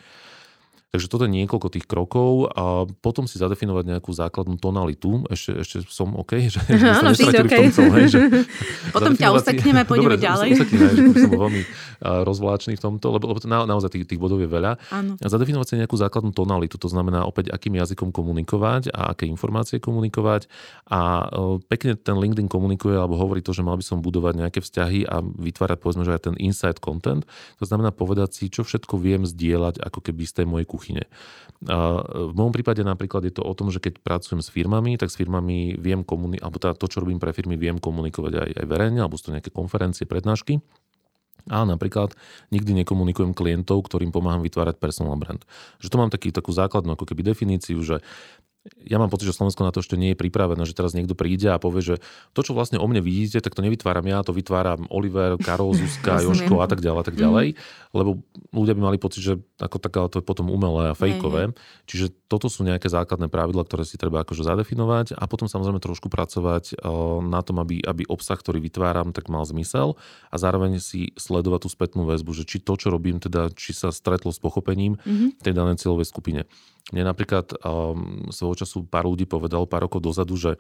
Takže 0.88 1.12
toto 1.12 1.28
je 1.28 1.36
niekoľko 1.44 1.68
tých 1.68 1.84
krokov 1.84 2.48
a 2.56 2.88
potom 3.04 3.28
si 3.28 3.36
zadefinovať 3.36 3.92
nejakú 3.92 4.08
základnú 4.08 4.56
tonalitu. 4.56 5.20
Ešte, 5.28 5.60
ešte 5.60 5.78
som 5.92 6.16
OK, 6.16 6.48
že, 6.48 6.64
že 6.64 6.88
Áno, 6.88 7.12
sa 7.12 7.28
okay. 7.28 7.44
v 7.44 7.52
tom 7.52 7.72
celom, 7.76 7.94
hej, 8.00 8.08
že 8.08 8.20
Potom 8.96 9.12
ťa 9.20 9.36
usekneme, 9.36 9.84
pôjdeme 9.90 10.16
Dobre, 10.16 10.24
ďalej. 10.24 10.50
Usekneme, 10.56 10.88
že 10.88 11.02
som 11.28 11.32
veľmi 11.36 11.62
rozvláčný 12.00 12.74
v 12.80 12.82
tomto, 12.88 13.20
lebo, 13.20 13.36
lebo 13.36 13.40
na, 13.44 13.68
naozaj 13.68 14.00
tých, 14.00 14.08
tých 14.08 14.20
bodov 14.22 14.40
je 14.40 14.48
veľa. 14.48 14.80
Áno. 14.96 15.20
A 15.20 15.28
zadefinovať 15.28 15.68
si 15.68 15.74
nejakú 15.76 16.00
základnú 16.00 16.32
tonalitu, 16.32 16.80
to 16.80 16.88
znamená 16.88 17.28
opäť, 17.28 17.52
akým 17.52 17.76
jazykom 17.76 18.16
komunikovať 18.16 18.96
a 18.96 19.12
aké 19.12 19.28
informácie 19.28 19.84
komunikovať. 19.84 20.48
A 20.88 21.28
pekne 21.68 22.00
ten 22.00 22.16
LinkedIn 22.16 22.48
komunikuje 22.48 22.96
alebo 22.96 23.20
hovorí 23.20 23.44
to, 23.44 23.52
že 23.52 23.60
mal 23.60 23.76
by 23.76 23.84
som 23.84 24.00
budovať 24.00 24.40
nejaké 24.40 24.60
vzťahy 24.64 25.04
a 25.04 25.20
vytvárať 25.20 25.78
povedzme, 25.84 26.08
že 26.08 26.16
aj 26.16 26.32
ten 26.32 26.36
inside 26.40 26.80
content. 26.80 27.28
To 27.60 27.68
znamená 27.68 27.92
povedať 27.92 28.40
si, 28.40 28.48
čo 28.48 28.64
všetko 28.64 28.96
viem 28.96 29.28
zdieľať 29.28 29.84
ako 29.84 30.00
keby 30.00 30.24
z 30.24 30.34
tej 30.44 30.46
mojej 30.48 30.68
kuchyne. 30.78 31.10
A 31.66 32.06
v 32.30 32.38
môjom 32.38 32.54
prípade 32.54 32.86
napríklad 32.86 33.26
je 33.26 33.34
to 33.34 33.42
o 33.42 33.54
tom, 33.58 33.74
že 33.74 33.82
keď 33.82 34.06
pracujem 34.06 34.46
s 34.46 34.54
firmami, 34.54 34.94
tak 35.02 35.10
s 35.10 35.18
firmami 35.18 35.74
viem 35.82 36.06
komunikovať, 36.06 36.46
alebo 36.46 36.58
teda 36.62 36.74
to, 36.78 36.86
čo 36.86 37.02
robím 37.02 37.18
pre 37.18 37.34
firmy, 37.34 37.58
viem 37.58 37.82
komunikovať 37.82 38.34
aj, 38.38 38.50
aj 38.62 38.66
verejne, 38.70 39.02
alebo 39.02 39.18
sú 39.18 39.34
to 39.34 39.36
nejaké 39.36 39.50
konferencie, 39.50 40.06
prednášky. 40.06 40.62
A 41.48 41.64
napríklad 41.64 42.14
nikdy 42.52 42.84
nekomunikujem 42.84 43.32
klientov, 43.32 43.88
ktorým 43.88 44.12
pomáham 44.12 44.44
vytvárať 44.44 44.78
personal 44.78 45.16
brand. 45.18 45.42
Že 45.80 45.90
to 45.90 45.98
mám 45.98 46.12
taký, 46.12 46.30
takú 46.30 46.52
základnú 46.54 46.94
ako 46.94 47.08
keby 47.10 47.24
definíciu, 47.24 47.80
že 47.82 48.04
ja 48.88 48.98
mám 49.00 49.12
pocit, 49.12 49.28
že 49.28 49.36
Slovensko 49.36 49.64
na 49.64 49.72
to 49.72 49.84
ešte 49.84 50.00
nie 50.00 50.14
je 50.14 50.20
pripravené, 50.20 50.64
že 50.64 50.76
teraz 50.76 50.96
niekto 50.96 51.16
príde 51.16 51.52
a 51.52 51.60
povie, 51.60 51.84
že 51.84 51.96
to, 52.32 52.42
čo 52.44 52.56
vlastne 52.56 52.80
o 52.80 52.86
mne 52.88 53.04
vidíte, 53.04 53.40
tak 53.44 53.56
to 53.56 53.64
nevytváram 53.64 54.06
ja, 54.08 54.24
to 54.24 54.36
vytváram 54.36 54.88
Oliver, 54.92 55.40
Karol, 55.40 55.76
Zuzka, 55.76 56.20
Joško 56.26 56.60
a 56.60 56.68
tak 56.68 56.84
ďalej, 56.84 57.00
a 57.02 57.06
tak 57.06 57.16
ďalej. 57.16 57.46
Mm. 57.54 57.58
Lebo 57.96 58.10
ľudia 58.52 58.74
by 58.76 58.82
mali 58.94 58.98
pocit, 59.00 59.22
že 59.24 59.34
ako 59.60 59.78
tak, 59.80 59.94
ale 59.98 60.08
to 60.12 60.20
je 60.20 60.26
potom 60.26 60.48
umelé 60.52 60.92
a 60.92 60.98
fejkové. 60.98 61.56
Čiže 61.88 62.14
toto 62.28 62.52
sú 62.52 62.68
nejaké 62.68 62.92
základné 62.92 63.32
pravidla, 63.32 63.64
ktoré 63.64 63.88
si 63.88 63.96
treba 63.96 64.24
akože 64.24 64.44
zadefinovať 64.44 65.16
a 65.16 65.24
potom 65.32 65.48
samozrejme 65.48 65.80
trošku 65.80 66.12
pracovať 66.12 66.76
na 67.24 67.40
tom, 67.40 67.64
aby, 67.64 67.80
aby 67.80 68.04
obsah, 68.12 68.36
ktorý 68.36 68.60
vytváram, 68.60 69.16
tak 69.16 69.32
mal 69.32 69.48
zmysel 69.48 69.96
a 70.28 70.36
zároveň 70.36 70.84
si 70.84 71.16
sledovať 71.16 71.66
tú 71.66 71.70
spätnú 71.72 72.04
väzbu, 72.04 72.36
že 72.36 72.44
či 72.44 72.60
to, 72.60 72.76
čo 72.76 72.92
robím, 72.92 73.24
teda, 73.24 73.48
či 73.56 73.72
sa 73.72 73.96
stretlo 73.96 74.36
s 74.36 74.44
pochopením 74.44 75.00
mm-hmm. 75.00 75.40
tej 75.40 75.54
danej 75.56 75.80
cieľovej 75.80 76.08
skupine. 76.12 76.44
Mne 76.92 77.04
napríklad 77.08 77.56
um, 77.64 78.28
svojho 78.32 78.64
času 78.64 78.88
pár 78.88 79.08
ľudí 79.08 79.28
povedal 79.28 79.68
pár 79.68 79.88
rokov 79.88 80.04
dozadu, 80.04 80.36
že 80.40 80.56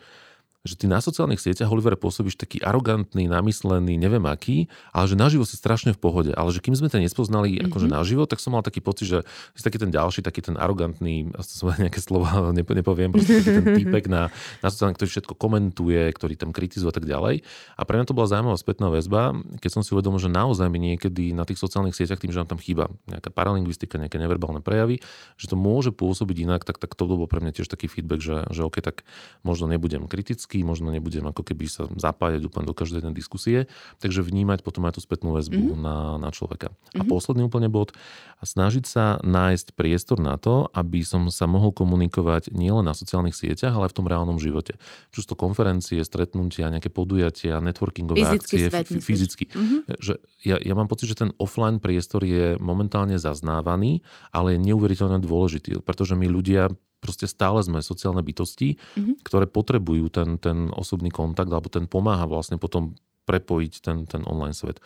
že 0.65 0.75
ty 0.75 0.85
na 0.89 0.99
sociálnych 0.99 1.39
sieťach, 1.39 1.71
Oliver, 1.71 1.95
pôsobíš 1.95 2.35
taký 2.35 2.59
arogantný, 2.59 3.29
namyslený, 3.31 3.95
neviem 3.95 4.23
aký, 4.27 4.67
ale 4.91 5.05
že 5.07 5.15
naživo 5.15 5.47
si 5.47 5.55
strašne 5.55 5.95
v 5.95 5.99
pohode. 6.01 6.31
Ale 6.35 6.51
že 6.51 6.59
kým 6.59 6.75
sme 6.75 6.91
ťa 6.91 7.07
nespoznali 7.07 7.55
mm-hmm. 7.55 7.67
akože 7.71 7.87
naživo, 7.87 8.27
tak 8.27 8.43
som 8.43 8.57
mal 8.57 8.65
taký 8.65 8.83
pocit, 8.83 9.07
že 9.07 9.19
si 9.55 9.63
taký 9.63 9.79
ten 9.79 9.93
ďalší, 9.93 10.19
taký 10.25 10.43
ten 10.43 10.59
arogantný, 10.59 11.31
som 11.39 11.71
nejaké 11.87 12.03
slova 12.03 12.51
nepoviem, 12.51 13.15
proste 13.15 13.39
taký 13.39 13.51
ten 13.63 13.67
týpek 13.83 14.11
na, 14.11 14.27
na 14.59 14.67
sociálnych, 14.67 14.99
ktorý 14.99 15.09
všetko 15.15 15.33
komentuje, 15.39 16.03
ktorý 16.11 16.35
tam 16.35 16.51
kritizuje 16.51 16.91
a 16.91 16.95
tak 16.95 17.07
ďalej. 17.07 17.47
A 17.79 17.81
pre 17.87 17.95
mňa 18.01 18.05
to 18.11 18.17
bola 18.17 18.27
zaujímavá 18.27 18.57
spätná 18.59 18.91
väzba, 18.91 19.37
keď 19.63 19.71
som 19.71 19.81
si 19.85 19.95
uvedomil, 19.95 20.19
že 20.19 20.27
naozaj 20.27 20.67
mi 20.67 20.83
niekedy 20.83 21.31
na 21.31 21.47
tých 21.47 21.63
sociálnych 21.63 21.95
sieťach, 21.95 22.19
tým, 22.19 22.35
že 22.35 22.43
nám 22.43 22.51
tam 22.51 22.59
chýba 22.59 22.91
nejaká 23.07 23.31
paralingvistika, 23.31 23.95
nejaké 23.95 24.19
neverbálne 24.19 24.59
prejavy, 24.59 24.99
že 25.39 25.47
to 25.47 25.55
môže 25.55 25.95
pôsobiť 25.95 26.43
inak, 26.43 26.61
tak, 26.67 26.81
tak 26.81 26.91
to 26.97 27.07
bol 27.07 27.29
pre 27.29 27.39
mňa 27.39 27.61
tiež 27.61 27.71
taký 27.71 27.87
feedback, 27.87 28.19
že, 28.19 28.43
že 28.51 28.61
OK, 28.67 28.83
tak 28.83 29.07
možno 29.45 29.71
nebudem 29.71 30.09
kritický 30.09 30.46
kritický, 30.47 30.63
možno 30.63 30.95
nebudem 30.95 31.27
ako 31.27 31.43
keby 31.43 31.67
sa 31.67 31.83
zapájať 31.99 32.47
úplne 32.47 32.71
do 32.71 32.75
každej 32.75 33.03
jednej 33.03 33.15
diskusie, 33.15 33.57
takže 33.99 34.23
vnímať 34.23 34.63
potom 34.63 34.87
aj 34.87 34.95
tú 34.95 35.01
spätnú 35.03 35.35
väzbu 35.35 35.75
mm-hmm. 35.75 35.83
na, 35.83 36.15
na 36.15 36.29
človeka. 36.31 36.71
Mm-hmm. 36.71 36.99
A 36.99 37.03
mhm. 37.03 37.09
posledný 37.11 37.43
úplne 37.43 37.67
bod, 37.67 37.91
snažiť 38.39 38.85
sa 38.87 39.19
nájsť 39.27 39.75
priestor 39.75 40.23
na 40.23 40.39
to, 40.39 40.71
aby 40.71 41.03
som 41.03 41.27
sa 41.27 41.49
mohol 41.49 41.75
komunikovať 41.75 42.55
nielen 42.55 42.87
na 42.87 42.95
sociálnych 42.95 43.35
sieťach, 43.35 43.75
ale 43.75 43.89
aj 43.89 43.91
v 43.91 43.97
tom 43.99 44.07
reálnom 44.07 44.39
živote. 44.39 44.79
Čiže 45.11 45.33
to 45.33 45.35
konferencie, 45.35 45.99
stretnutia, 46.05 46.71
nejaké 46.71 46.87
podujatia, 46.87 47.59
networkingové 47.59 48.23
fyzický 48.23 48.55
akcie, 48.55 48.69
svet, 48.71 48.87
f- 48.87 49.03
fyzicky. 49.03 49.43
Mm-hmm. 49.51 49.79
Že 49.99 50.13
ja, 50.47 50.55
ja 50.63 50.73
mám 50.77 50.87
pocit, 50.87 51.11
že 51.11 51.19
ten 51.19 51.33
offline 51.41 51.81
priestor 51.83 52.23
je 52.23 52.55
momentálne 52.61 53.17
zaznávaný, 53.19 54.05
ale 54.31 54.55
je 54.55 54.63
neuveriteľne 54.69 55.19
dôležitý, 55.19 55.81
pretože 55.81 56.13
my 56.13 56.29
ľudia 56.29 56.71
proste 56.97 57.29
stále 57.29 57.61
sme 57.61 57.79
sociálne 57.85 58.25
bytosti, 58.25 58.77
mm-hmm. 58.77 59.15
ktoré 59.21 59.45
potrebujú 59.45 60.09
ten, 60.09 60.41
ten 60.41 60.73
osobný 60.73 61.13
kontakt, 61.13 61.49
alebo 61.49 61.69
ten 61.69 61.85
pomáha 61.85 62.25
vlastne 62.25 62.57
potom 62.57 62.97
prepojiť 63.27 63.73
ten, 63.83 63.97
ten 64.07 64.23
online 64.23 64.55
svet. 64.55 64.79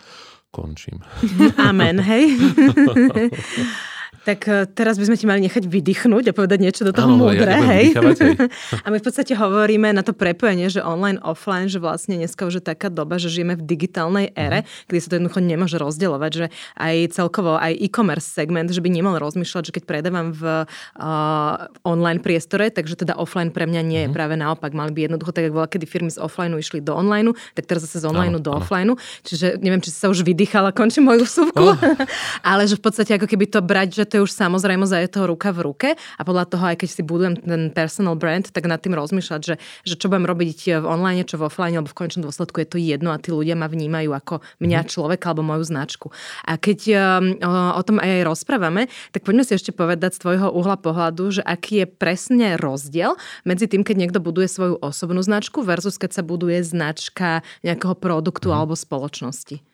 Končím. 0.51 0.99
Amen, 1.69 2.01
hej. 2.01 2.35
Tak 4.21 4.39
e, 4.45 4.69
teraz 4.69 5.01
by 5.01 5.09
sme 5.09 5.17
ti 5.17 5.25
mali 5.25 5.41
nechať 5.49 5.65
vydýchnuť 5.65 6.29
a 6.29 6.33
povedať 6.37 6.59
niečo 6.61 6.85
do 6.85 6.93
toho 6.93 7.09
múdre, 7.09 7.49
ja, 7.49 7.65
hej? 7.73 7.97
hej. 7.97 8.37
A 8.85 8.87
my 8.93 9.01
v 9.01 9.05
podstate 9.05 9.33
hovoríme 9.33 9.89
na 9.89 10.05
to 10.05 10.13
prepojenie, 10.13 10.69
že 10.69 10.85
online, 10.85 11.17
offline, 11.25 11.65
že 11.65 11.81
vlastne 11.81 12.21
dneska 12.21 12.45
už 12.45 12.61
je 12.61 12.63
taká 12.63 12.93
doba, 12.93 13.17
že 13.17 13.33
žijeme 13.33 13.57
v 13.57 13.63
digitálnej 13.65 14.29
ére, 14.37 14.61
mm. 14.61 14.89
kedy 14.93 14.99
sa 15.01 15.07
to 15.09 15.15
jednoducho 15.17 15.41
nemôže 15.41 15.77
rozdielovať, 15.81 16.31
že 16.37 16.45
aj 16.77 16.95
celkovo 17.17 17.57
aj 17.57 17.73
e-commerce 17.81 18.29
segment, 18.29 18.69
že 18.69 18.77
by 18.77 18.89
nemal 18.93 19.17
rozmýšľať, 19.17 19.73
že 19.73 19.75
keď 19.81 19.83
predávam 19.89 20.29
v 20.29 20.69
uh, 20.69 21.69
online 21.81 22.21
priestore, 22.21 22.69
takže 22.69 23.01
teda 23.01 23.17
offline 23.17 23.49
pre 23.49 23.65
mňa 23.65 23.81
nie 23.81 24.01
je 24.05 24.09
mm. 24.09 24.15
práve 24.15 24.37
naopak. 24.37 24.69
Mali 24.77 24.93
by 24.93 25.09
jednoducho, 25.09 25.33
tak 25.33 25.49
ako 25.49 25.65
kedy 25.65 25.85
firmy 25.89 26.13
z 26.13 26.21
offline 26.21 26.53
išli 26.53 26.77
do 26.77 26.93
online, 26.93 27.33
tak 27.57 27.65
teraz 27.65 27.89
zase 27.89 28.03
z 28.03 28.05
online 28.05 28.37
do 28.37 28.53
offline. 28.53 28.93
Čiže 29.25 29.57
neviem, 29.57 29.81
či 29.81 29.89
si 29.89 29.97
sa 29.97 30.13
už 30.13 30.21
vydýchala, 30.21 30.69
končím 30.69 31.09
moju 31.09 31.25
súvku, 31.25 31.73
oh. 31.73 31.77
ale 32.51 32.69
že 32.69 32.77
v 32.77 32.83
podstate 32.85 33.17
ako 33.17 33.25
keby 33.25 33.49
to 33.49 33.59
brať, 33.65 33.89
že 33.97 34.05
to 34.11 34.19
je 34.19 34.25
už 34.27 34.35
samozrejme 34.35 34.83
za 34.83 34.99
toho 35.07 35.31
ruka 35.31 35.55
v 35.55 35.63
ruke 35.63 35.89
a 35.95 36.21
podľa 36.27 36.51
toho, 36.51 36.63
aj 36.67 36.83
keď 36.83 36.89
si 36.91 37.01
budujem 37.01 37.39
ten 37.39 37.71
personal 37.71 38.19
brand, 38.19 38.43
tak 38.43 38.67
nad 38.67 38.83
tým 38.83 38.91
rozmýšľať, 38.99 39.39
že, 39.39 39.55
že 39.87 39.95
čo 39.95 40.11
budem 40.11 40.27
robiť 40.27 40.83
v 40.83 40.85
online, 40.85 41.23
čo 41.23 41.39
v 41.39 41.47
offline, 41.47 41.79
lebo 41.79 41.87
v 41.87 41.95
končnom 41.95 42.27
dôsledku 42.27 42.59
je 42.59 42.67
to 42.67 42.77
jedno 42.77 43.15
a 43.15 43.21
tí 43.23 43.31
ľudia 43.31 43.55
ma 43.55 43.71
vnímajú 43.71 44.11
ako 44.11 44.43
mňa 44.59 44.79
mhm. 44.83 44.87
človeka 44.91 45.31
alebo 45.31 45.47
moju 45.47 45.63
značku. 45.63 46.07
A 46.43 46.59
keď 46.59 46.79
um, 46.91 47.39
o, 47.39 47.51
o 47.79 47.81
tom 47.87 48.03
aj 48.03 48.27
rozprávame, 48.27 48.91
tak 49.15 49.23
poďme 49.23 49.47
si 49.47 49.55
ešte 49.55 49.71
povedať 49.71 50.19
z 50.19 50.27
tvojho 50.27 50.51
uhla 50.51 50.75
pohľadu, 50.75 51.39
že 51.39 51.41
aký 51.47 51.85
je 51.85 51.87
presne 51.87 52.59
rozdiel 52.59 53.15
medzi 53.47 53.71
tým, 53.71 53.87
keď 53.87 53.95
niekto 53.95 54.19
buduje 54.19 54.51
svoju 54.51 54.75
osobnú 54.83 55.23
značku 55.23 55.63
versus 55.63 55.95
keď 55.95 56.19
sa 56.19 56.23
buduje 56.27 56.59
značka 56.65 57.45
nejakého 57.63 57.95
produktu 57.95 58.51
mm. 58.51 58.55
alebo 58.57 58.73
spoločnosti. 58.75 59.70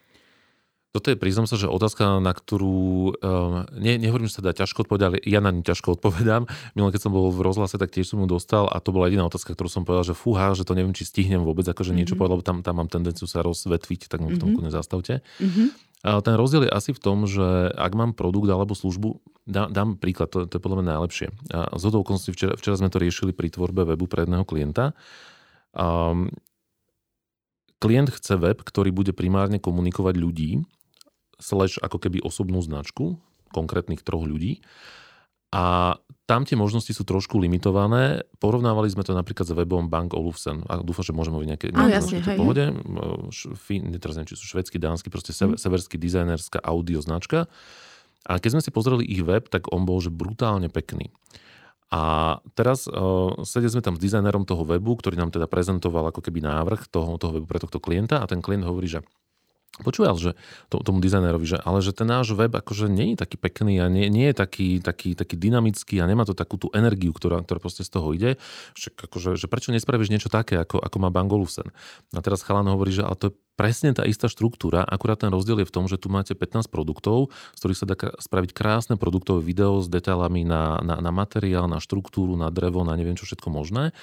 Toto 0.98 1.14
je, 1.14 1.18
priznám 1.22 1.46
sa, 1.46 1.62
že 1.62 1.70
otázka, 1.70 2.18
na 2.18 2.34
ktorú, 2.34 3.14
um, 3.22 3.70
ne, 3.78 4.02
nehovorím, 4.02 4.26
že 4.26 4.42
sa 4.42 4.50
dá 4.50 4.50
ťažko 4.50 4.90
odpovedať, 4.90 5.06
ale 5.06 5.18
ja 5.22 5.46
na 5.46 5.54
ňu 5.54 5.62
ťažko 5.62 6.02
odpovedám. 6.02 6.50
Minulé, 6.74 6.90
keď 6.98 7.06
som 7.06 7.14
bol 7.14 7.30
v 7.30 7.46
rozhlase, 7.46 7.78
tak 7.78 7.94
tiež 7.94 8.10
som 8.10 8.18
ju 8.18 8.26
dostal 8.26 8.66
a 8.66 8.82
to 8.82 8.90
bola 8.90 9.06
jediná 9.06 9.30
otázka, 9.30 9.54
ktorú 9.54 9.70
som 9.70 9.86
povedal, 9.86 10.10
že 10.10 10.18
fúha, 10.18 10.58
že 10.58 10.66
to 10.66 10.74
neviem, 10.74 10.98
či 10.98 11.06
stihnem 11.06 11.46
vôbec 11.46 11.70
akože 11.70 11.94
mm-hmm. 11.94 11.98
niečo 12.02 12.18
mhm. 12.18 12.20
povedať, 12.20 12.34
lebo 12.34 12.46
tam, 12.50 12.58
tam 12.66 12.76
mám 12.82 12.90
tendenciu 12.90 13.30
sa 13.30 13.46
rozvetviť, 13.46 14.10
tak 14.10 14.26
mm-hmm. 14.26 14.34
v 14.34 14.42
tom 14.42 14.48
mhm. 14.50 14.54
kľudne 14.58 14.74
zastavte. 14.74 15.22
Mm-hmm. 15.38 15.68
A 16.02 16.18
ten 16.26 16.34
rozdiel 16.34 16.66
je 16.66 16.74
asi 16.74 16.98
v 16.98 17.02
tom, 17.02 17.30
že 17.30 17.46
ak 17.78 17.94
mám 17.94 18.18
produkt 18.18 18.50
alebo 18.50 18.74
službu, 18.74 19.22
dá, 19.46 19.70
dám 19.70 20.02
príklad, 20.02 20.34
to, 20.34 20.50
to 20.50 20.58
je 20.58 20.62
podľa 20.66 20.82
mňa 20.82 20.90
najlepšie. 20.98 21.28
A 21.54 21.78
z 21.78 21.84
okolností 21.94 22.34
včera, 22.34 22.58
včera 22.58 22.78
sme 22.78 22.90
to 22.90 22.98
riešili 22.98 23.38
pri 23.38 23.54
tvorbe 23.54 23.86
webu 23.86 24.10
pre 24.10 24.26
jedného 24.26 24.46
klienta. 24.46 24.98
Um, 25.78 26.34
klient 27.78 28.10
chce 28.14 28.38
web, 28.38 28.62
ktorý 28.62 28.94
bude 28.94 29.14
primárne 29.14 29.62
komunikovať 29.62 30.16
ľudí, 30.18 30.66
slash 31.38 31.78
ako 31.82 31.98
keby 32.02 32.22
osobnú 32.22 32.62
značku 32.62 33.18
konkrétnych 33.54 34.04
troch 34.04 34.28
ľudí. 34.28 34.60
A 35.56 35.96
tam 36.28 36.44
tie 36.44 36.60
možnosti 36.60 36.92
sú 36.92 37.08
trošku 37.08 37.40
limitované. 37.40 38.28
Porovnávali 38.44 38.92
sme 38.92 39.08
to 39.08 39.16
napríklad 39.16 39.48
s 39.48 39.56
webom 39.56 39.88
Bank 39.88 40.12
Olufsen. 40.12 40.60
A 40.68 40.84
dúfam, 40.84 41.08
že 41.08 41.16
môžeme 41.16 41.40
hovoriť 41.40 41.50
nejaké, 41.56 41.68
nejaké 41.72 41.96
jasne, 42.04 42.20
hej, 42.20 42.36
pohode. 42.36 42.64
Fín, 43.56 43.88
teraz 43.96 44.20
neviem, 44.20 44.36
či 44.36 44.36
sú 44.36 44.44
švedský, 44.44 44.76
dánsky, 44.76 45.08
proste 45.08 45.32
mm. 45.32 45.56
severský 45.56 45.96
dizajnerská 45.96 46.60
audio 46.68 47.00
značka. 47.00 47.48
A 48.28 48.44
keď 48.44 48.60
sme 48.60 48.62
si 48.68 48.76
pozreli 48.76 49.08
ich 49.08 49.24
web, 49.24 49.48
tak 49.48 49.72
on 49.72 49.88
bol 49.88 50.04
že 50.04 50.12
brutálne 50.12 50.68
pekný. 50.68 51.16
A 51.88 52.36
teraz 52.52 52.84
uh, 52.92 53.32
sedeli 53.48 53.72
sme 53.72 53.80
tam 53.80 53.96
s 53.96 54.04
dizajnerom 54.04 54.44
toho 54.44 54.68
webu, 54.68 55.00
ktorý 55.00 55.16
nám 55.16 55.32
teda 55.32 55.48
prezentoval 55.48 56.12
ako 56.12 56.20
keby 56.20 56.44
návrh 56.44 56.92
toho, 56.92 57.16
toho 57.16 57.40
webu 57.40 57.48
pre 57.48 57.64
tohto 57.64 57.80
klienta 57.80 58.20
a 58.20 58.28
ten 58.28 58.44
klient 58.44 58.68
hovorí, 58.68 58.92
že 58.92 59.00
Počúval, 59.78 60.18
že 60.18 60.34
to, 60.74 60.82
tomu 60.82 60.98
dizajnerovi, 60.98 61.46
že, 61.46 61.58
ale 61.62 61.86
že 61.86 61.94
ten 61.94 62.10
náš 62.10 62.34
web 62.34 62.50
akože 62.50 62.90
nie 62.90 63.14
je 63.14 63.22
taký 63.22 63.38
pekný 63.38 63.78
a 63.78 63.86
nie, 63.86 64.10
nie 64.10 64.34
je 64.34 64.36
taký, 64.36 64.82
taký, 64.82 65.14
taký 65.14 65.38
dynamický 65.38 66.02
a 66.02 66.10
nemá 66.10 66.26
to 66.26 66.34
takú 66.34 66.58
tú 66.58 66.74
energiu, 66.74 67.14
ktorá, 67.14 67.46
ktorá 67.46 67.62
proste 67.62 67.86
z 67.86 67.94
toho 67.94 68.10
ide. 68.18 68.42
Že, 68.74 68.90
akože, 69.06 69.30
že 69.38 69.46
prečo 69.46 69.70
nespravíš 69.70 70.10
niečo 70.10 70.34
také, 70.34 70.58
ako, 70.58 70.82
ako 70.82 70.98
má 70.98 71.14
Bangolusen? 71.14 71.70
A 72.10 72.20
teraz 72.26 72.42
chalan 72.42 72.66
hovorí, 72.74 72.90
že 72.90 73.06
ale 73.06 73.18
to 73.18 73.30
je 73.30 73.38
presne 73.58 73.92
tá 73.92 74.06
istá 74.06 74.30
štruktúra, 74.30 74.86
akurát 74.86 75.18
ten 75.18 75.34
rozdiel 75.34 75.66
je 75.66 75.68
v 75.68 75.74
tom, 75.74 75.90
že 75.90 75.98
tu 75.98 76.14
máte 76.14 76.38
15 76.38 76.70
produktov, 76.70 77.34
z 77.58 77.60
ktorých 77.60 77.80
sa 77.82 77.86
dá 77.90 77.96
spraviť 77.98 78.54
krásne 78.54 78.96
produktové 79.02 79.42
video 79.42 79.82
s 79.82 79.90
detailami 79.90 80.46
na, 80.46 80.78
na, 80.86 81.02
na 81.02 81.10
materiál, 81.10 81.66
na 81.66 81.82
štruktúru, 81.82 82.38
na 82.38 82.54
drevo, 82.54 82.86
na 82.86 82.94
neviem 82.94 83.18
čo 83.18 83.26
všetko 83.26 83.50
možné. 83.50 83.98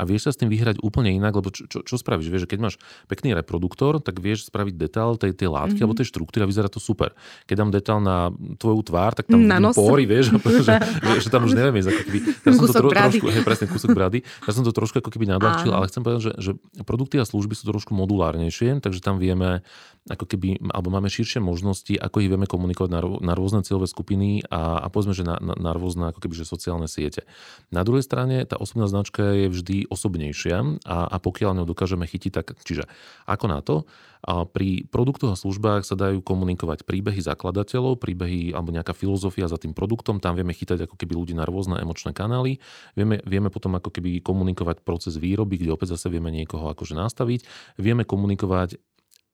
A 0.00 0.08
vieš 0.08 0.24
sa 0.24 0.32
s 0.32 0.40
tým 0.40 0.48
vyhrať 0.48 0.80
úplne 0.80 1.12
inak, 1.12 1.36
lebo 1.36 1.52
čo, 1.52 1.68
čo, 1.68 1.84
čo 1.84 2.00
spravíš? 2.00 2.32
Vieš, 2.32 2.48
že 2.48 2.50
keď 2.56 2.58
máš 2.64 2.74
pekný 3.04 3.36
reproduktor, 3.36 4.00
tak 4.00 4.16
vieš 4.16 4.48
spraviť 4.48 4.74
detail 4.80 5.20
tej, 5.20 5.36
tej 5.36 5.52
látky 5.52 5.76
mm-hmm. 5.76 5.84
alebo 5.84 5.98
tej 5.98 6.08
štruktúry 6.08 6.46
a 6.46 6.48
vyzerá 6.48 6.72
to 6.72 6.80
super. 6.80 7.12
Keď 7.44 7.56
dám 7.60 7.70
detail 7.74 8.00
na 8.00 8.32
tvoju 8.56 8.80
tvár, 8.88 9.12
tak 9.12 9.28
tam 9.28 9.44
na 9.44 9.60
pory, 9.76 10.08
vieš, 10.08 10.32
že, 10.66 10.72
že, 11.20 11.28
tam 11.28 11.44
už 11.44 11.52
neviem 11.52 11.84
ísť. 11.84 11.88
Ako 11.92 12.02
keby, 12.08 12.18
ja 12.32 12.50
som 12.56 12.64
to 12.64 12.72
tro, 12.72 12.88
trošku, 12.88 13.26
hej, 13.28 13.42
presne, 13.44 13.66
kúsok 13.68 13.90
brady. 13.92 14.24
Ja 14.48 14.52
som 14.56 14.64
to 14.64 14.72
trošku 14.72 15.04
ako 15.04 15.10
keby 15.12 15.36
nadľahčil, 15.36 15.68
ale 15.68 15.84
chcem 15.92 16.00
povedať, 16.00 16.20
že, 16.24 16.32
že 16.40 16.52
produkty 16.88 17.20
a 17.20 17.28
služby 17.28 17.52
sú 17.52 17.68
trošku 17.68 17.92
modulárnejšie, 17.92 18.80
takže 18.80 18.99
že 19.00 19.08
tam 19.08 19.16
vieme 19.16 19.64
ako 20.10 20.26
keby, 20.26 20.58
alebo 20.74 20.90
máme 20.90 21.06
širšie 21.06 21.38
možnosti, 21.38 21.94
ako 21.94 22.26
ich 22.26 22.30
vieme 22.30 22.50
komunikovať 22.50 22.90
na, 22.90 23.00
na 23.22 23.34
rôzne 23.38 23.62
cieľové 23.62 23.86
skupiny 23.86 24.42
a, 24.50 24.82
a 24.82 24.86
povedzme, 24.90 25.14
že 25.14 25.22
na, 25.22 25.38
na, 25.38 25.54
na 25.54 25.70
rôzne 25.70 26.10
ako 26.10 26.18
keby, 26.26 26.34
že 26.34 26.50
sociálne 26.50 26.90
siete. 26.90 27.22
Na 27.70 27.86
druhej 27.86 28.02
strane 28.02 28.42
tá 28.42 28.58
osobná 28.58 28.90
značka 28.90 29.22
je 29.22 29.46
vždy 29.46 29.76
osobnejšia 29.86 30.82
a, 30.82 30.98
a 31.06 31.16
pokiaľ 31.22 31.62
ňou 31.62 31.66
dokážeme 31.70 32.04
chytiť, 32.10 32.32
tak 32.34 32.58
čiže 32.66 32.90
ako 33.30 33.46
na 33.46 33.62
to, 33.62 33.86
a 34.20 34.44
pri 34.44 34.84
produktoch 34.92 35.32
a 35.32 35.36
službách 35.38 35.88
sa 35.88 35.96
dajú 35.96 36.20
komunikovať 36.20 36.84
príbehy 36.84 37.24
zakladateľov, 37.24 37.96
príbehy 37.96 38.52
alebo 38.52 38.68
nejaká 38.68 38.92
filozofia 38.92 39.48
za 39.48 39.56
tým 39.56 39.72
produktom, 39.72 40.20
tam 40.20 40.36
vieme 40.36 40.52
chytať 40.52 40.84
ako 40.84 41.00
keby 41.00 41.16
ľudí 41.16 41.32
na 41.32 41.48
rôzne 41.48 41.80
emočné 41.80 42.12
kanály, 42.12 42.60
vieme, 42.92 43.24
vieme 43.24 43.48
potom 43.48 43.80
ako 43.80 43.88
keby 43.88 44.20
komunikovať 44.20 44.84
proces 44.84 45.16
výroby, 45.16 45.56
kde 45.56 45.72
opäť 45.72 45.96
zase 45.96 46.12
vieme 46.12 46.28
niekoho 46.28 46.68
akože 46.68 46.92
nastaviť, 46.92 47.40
vieme 47.80 48.04
komunikovať 48.04 48.76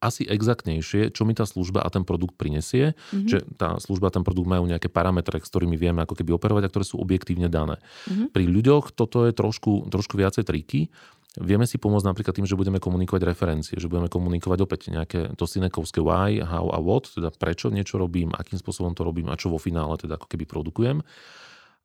asi 0.01 0.29
exaktnejšie, 0.29 1.11
čo 1.11 1.25
mi 1.25 1.33
tá 1.33 1.49
služba 1.49 1.81
a 1.81 1.89
ten 1.89 2.05
produkt 2.05 2.37
prinesie. 2.37 2.93
Mm-hmm. 2.93 3.29
Že 3.29 3.39
tá 3.57 3.81
služba 3.81 4.13
a 4.13 4.15
ten 4.15 4.25
produkt 4.25 4.49
majú 4.49 4.69
nejaké 4.69 4.93
parametre, 4.93 5.41
s 5.41 5.49
ktorými 5.49 5.81
vieme 5.81 6.05
ako 6.05 6.15
keby 6.21 6.37
operovať 6.37 6.69
a 6.69 6.71
ktoré 6.73 6.85
sú 6.85 7.01
objektívne 7.01 7.49
dané. 7.49 7.81
Mm-hmm. 7.81 8.29
Pri 8.31 8.45
ľuďoch 8.45 8.93
toto 8.93 9.25
je 9.25 9.33
trošku, 9.33 9.89
trošku 9.89 10.21
viacej 10.21 10.45
triky. 10.45 10.93
Vieme 11.37 11.69
si 11.69 11.77
pomôcť 11.77 12.09
napríklad 12.09 12.33
tým, 12.33 12.49
že 12.49 12.57
budeme 12.57 12.81
komunikovať 12.81 13.23
referencie, 13.29 13.77
že 13.77 13.93
budeme 13.93 14.09
komunikovať 14.09 14.59
opäť 14.65 14.81
nejaké 14.89 15.37
to 15.37 15.45
synekovské 15.45 16.01
why, 16.01 16.41
how 16.41 16.73
a 16.73 16.81
what, 16.81 17.13
teda 17.13 17.29
prečo 17.29 17.69
niečo 17.69 18.01
robím, 18.01 18.33
akým 18.33 18.57
spôsobom 18.57 18.97
to 18.97 19.05
robím 19.05 19.29
a 19.29 19.37
čo 19.37 19.53
vo 19.53 19.61
finále 19.61 20.01
teda 20.01 20.17
ako 20.17 20.33
keby 20.33 20.49
produkujem. 20.49 21.05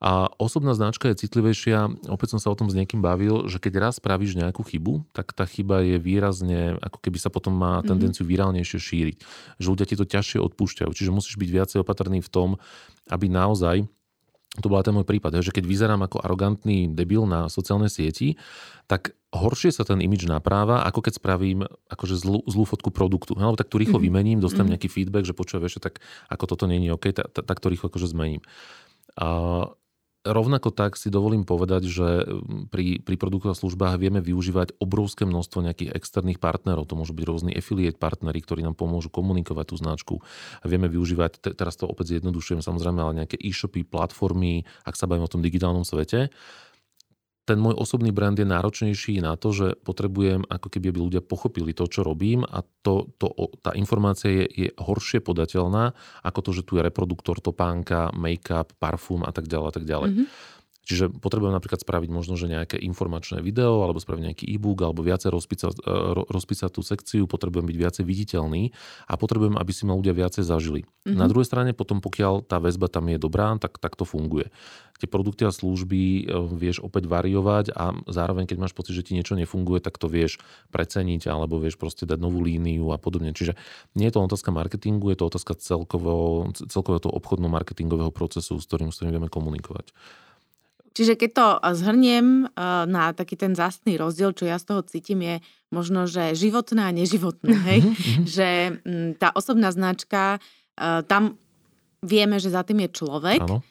A 0.02 0.26
osobná 0.34 0.74
značka 0.74 1.06
je 1.14 1.22
citlivejšia, 1.22 2.10
opäť 2.10 2.34
som 2.34 2.42
sa 2.42 2.50
o 2.50 2.58
tom 2.58 2.66
s 2.66 2.74
niekým 2.74 2.98
bavil, 2.98 3.46
že 3.46 3.62
keď 3.62 3.78
raz 3.78 4.02
spravíš 4.02 4.34
nejakú 4.34 4.66
chybu, 4.66 5.06
tak 5.14 5.30
tá 5.30 5.46
chyba 5.46 5.86
je 5.86 6.02
výrazne, 6.02 6.74
ako 6.82 6.98
keby 6.98 7.22
sa 7.22 7.30
potom 7.30 7.54
má 7.54 7.78
mhm. 7.78 7.86
tendenciu 7.86 8.26
virálnejšie 8.26 8.78
šíriť. 8.82 9.16
Že 9.62 9.66
ľudia 9.70 9.86
ti 9.86 9.94
to 9.94 10.02
ťažšie 10.02 10.42
odpúšťajú. 10.42 10.90
Čiže 10.90 11.14
musíš 11.14 11.38
byť 11.38 11.50
viacej 11.54 11.78
opatrný 11.86 12.18
v 12.18 12.30
tom, 12.34 12.58
aby 13.14 13.30
naozaj 13.30 13.86
to 14.60 14.68
bola 14.68 14.84
ten 14.84 14.92
môj 14.92 15.08
prípad, 15.08 15.40
že 15.40 15.48
keď 15.48 15.64
vyzerám 15.64 16.04
ako 16.04 16.20
arogantný 16.20 16.92
debil 16.92 17.24
na 17.24 17.48
sociálnej 17.48 17.88
sieti, 17.88 18.36
tak 18.84 19.16
horšie 19.32 19.72
sa 19.72 19.88
ten 19.88 19.96
imič 20.04 20.28
napráva, 20.28 20.84
ako 20.84 21.08
keď 21.08 21.16
spravím 21.16 21.64
akože 21.88 22.20
zlú, 22.20 22.44
zlú 22.44 22.68
fotku 22.68 22.92
produktu. 22.92 23.32
No, 23.32 23.56
tak 23.56 23.72
tu 23.72 23.80
rýchlo 23.80 23.96
mm-hmm. 23.96 24.12
vymením, 24.12 24.38
dostanem 24.44 24.76
mm-hmm. 24.76 24.76
nejaký 24.76 24.88
feedback, 24.92 25.24
že 25.24 25.32
počuje, 25.32 25.64
tak 25.80 26.04
ako 26.28 26.44
toto 26.44 26.68
není 26.68 26.92
OK, 26.92 27.16
tak, 27.16 27.32
tak 27.32 27.56
to 27.64 27.72
rýchlo 27.72 27.88
akože 27.88 28.12
zmením. 28.12 28.44
A 29.16 29.72
Rovnako 30.22 30.70
tak 30.70 30.94
si 30.94 31.10
dovolím 31.10 31.42
povedať, 31.42 31.82
že 31.90 32.22
mm, 32.22 32.70
pri, 32.70 33.02
pri 33.02 33.18
produktoch 33.18 33.54
a 33.54 33.58
službách 33.58 33.98
vieme 33.98 34.22
využívať 34.22 34.78
obrovské 34.78 35.26
množstvo 35.26 35.66
nejakých 35.66 35.98
externých 35.98 36.38
partnerov. 36.38 36.86
To 36.86 36.94
môžu 36.94 37.10
byť 37.10 37.24
rôzni 37.26 37.50
affiliate 37.50 37.98
partnery, 37.98 38.38
ktorí 38.38 38.62
nám 38.62 38.78
pomôžu 38.78 39.10
komunikovať 39.10 39.74
tú 39.74 39.76
značku. 39.82 40.14
A 40.62 40.70
vieme 40.70 40.86
využívať, 40.86 41.58
teraz 41.58 41.74
to 41.74 41.90
opäť 41.90 42.14
zjednodušujem 42.14 42.62
samozrejme, 42.62 43.02
ale 43.02 43.18
nejaké 43.26 43.34
e-shopy, 43.34 43.82
platformy, 43.82 44.62
ak 44.86 44.94
sa 44.94 45.10
bavíme 45.10 45.26
o 45.26 45.32
tom 45.32 45.42
digitálnom 45.42 45.82
svete. 45.82 46.30
Ten 47.42 47.58
môj 47.58 47.74
osobný 47.74 48.14
brand 48.14 48.38
je 48.38 48.46
náročnejší 48.46 49.18
na 49.18 49.34
to, 49.34 49.50
že 49.50 49.66
potrebujem 49.82 50.46
ako 50.46 50.68
keby 50.70 50.94
aby 50.94 50.98
ľudia 51.02 51.22
pochopili 51.22 51.74
to, 51.74 51.90
čo 51.90 52.06
robím 52.06 52.46
a 52.46 52.62
to, 52.62 53.10
to, 53.18 53.26
tá 53.58 53.74
informácia 53.74 54.30
je, 54.30 54.46
je 54.46 54.68
horšie 54.78 55.18
podateľná 55.24 55.90
ako 56.22 56.40
to, 56.42 56.50
že 56.54 56.62
tu 56.62 56.78
je 56.78 56.86
reproduktor 56.86 57.42
topánka, 57.42 58.14
make-up, 58.14 58.70
parfum 58.78 59.26
a 59.26 59.34
tak 59.34 59.50
ďalej 59.50 59.68
a 59.68 59.74
tak 59.74 59.84
ďalej. 59.86 60.10
Mm-hmm. 60.14 60.26
Čiže 60.82 61.14
potrebujem 61.14 61.54
napríklad 61.54 61.78
spraviť 61.78 62.10
možno, 62.10 62.34
že 62.34 62.50
nejaké 62.50 62.74
informačné 62.74 63.38
video, 63.38 63.86
alebo 63.86 64.02
spraviť 64.02 64.22
nejaký 64.26 64.44
e-book, 64.50 64.82
alebo 64.82 65.06
viacej 65.06 65.30
rozpísať, 65.30 65.78
e, 65.78 66.26
rozpísať 66.26 66.70
tú 66.74 66.82
sekciu, 66.82 67.30
potrebujem 67.30 67.70
byť 67.70 67.76
viacej 67.78 68.04
viditeľný 68.04 68.74
a 69.06 69.14
potrebujem, 69.14 69.54
aby 69.54 69.70
si 69.70 69.86
ma 69.86 69.94
ľudia 69.94 70.10
viacej 70.10 70.42
zažili. 70.42 70.82
Mm-hmm. 70.82 71.14
Na 71.14 71.30
druhej 71.30 71.46
strane 71.46 71.70
potom, 71.70 72.02
pokiaľ 72.02 72.42
tá 72.50 72.58
väzba 72.58 72.90
tam 72.90 73.06
je 73.06 73.18
dobrá, 73.22 73.54
tak, 73.62 73.78
tak 73.78 73.94
to 73.94 74.02
funguje. 74.02 74.50
Tie 74.98 75.06
produkty 75.06 75.46
a 75.46 75.54
služby 75.54 76.02
e, 76.02 76.22
vieš 76.50 76.82
opäť 76.82 77.06
variovať 77.06 77.70
a 77.78 77.94
zároveň, 78.10 78.50
keď 78.50 78.58
máš 78.58 78.74
pocit, 78.74 78.98
že 78.98 79.06
ti 79.06 79.14
niečo 79.14 79.38
nefunguje, 79.38 79.78
tak 79.78 80.02
to 80.02 80.10
vieš 80.10 80.42
preceniť 80.74 81.30
alebo 81.30 81.62
vieš 81.62 81.78
proste 81.78 82.10
dať 82.10 82.18
novú 82.18 82.42
líniu 82.42 82.90
a 82.90 82.98
podobne. 82.98 83.30
Čiže 83.30 83.54
nie 83.94 84.10
je 84.10 84.18
to 84.18 84.26
otázka 84.26 84.50
marketingu, 84.50 85.14
je 85.14 85.18
to 85.22 85.30
otázka 85.30 85.54
celkového, 85.62 86.50
celkového 86.66 87.06
toho 87.06 87.14
obchodno-marketingového 87.22 88.10
procesu, 88.10 88.58
s 88.58 88.66
ktorým, 88.66 88.90
s 88.90 88.98
ktorým 88.98 89.14
vieme 89.14 89.30
komunikovať. 89.30 89.94
Čiže 90.92 91.16
keď 91.16 91.30
to 91.32 91.46
zhrniem 91.80 92.46
eh, 92.46 92.84
na 92.88 93.16
taký 93.16 93.36
ten 93.40 93.56
zástný 93.56 93.96
rozdiel, 93.96 94.36
čo 94.36 94.44
ja 94.44 94.60
z 94.60 94.68
toho 94.68 94.80
cítim, 94.84 95.20
je 95.24 95.36
možno, 95.72 96.04
že 96.04 96.36
životné 96.36 96.82
a 96.84 96.92
neživotné. 96.92 97.56
Hej? 97.68 97.80
Mhm, 97.80 97.92
mhm. 97.92 98.22
že 98.28 98.48
mm, 98.84 99.10
tá 99.16 99.32
osobná 99.32 99.72
značka, 99.72 100.38
eh, 100.76 101.00
tam 101.08 101.40
vieme, 102.04 102.36
že 102.36 102.52
za 102.52 102.62
tým 102.66 102.84
je 102.86 102.90
človek. 102.92 103.40
Ano. 103.48 103.64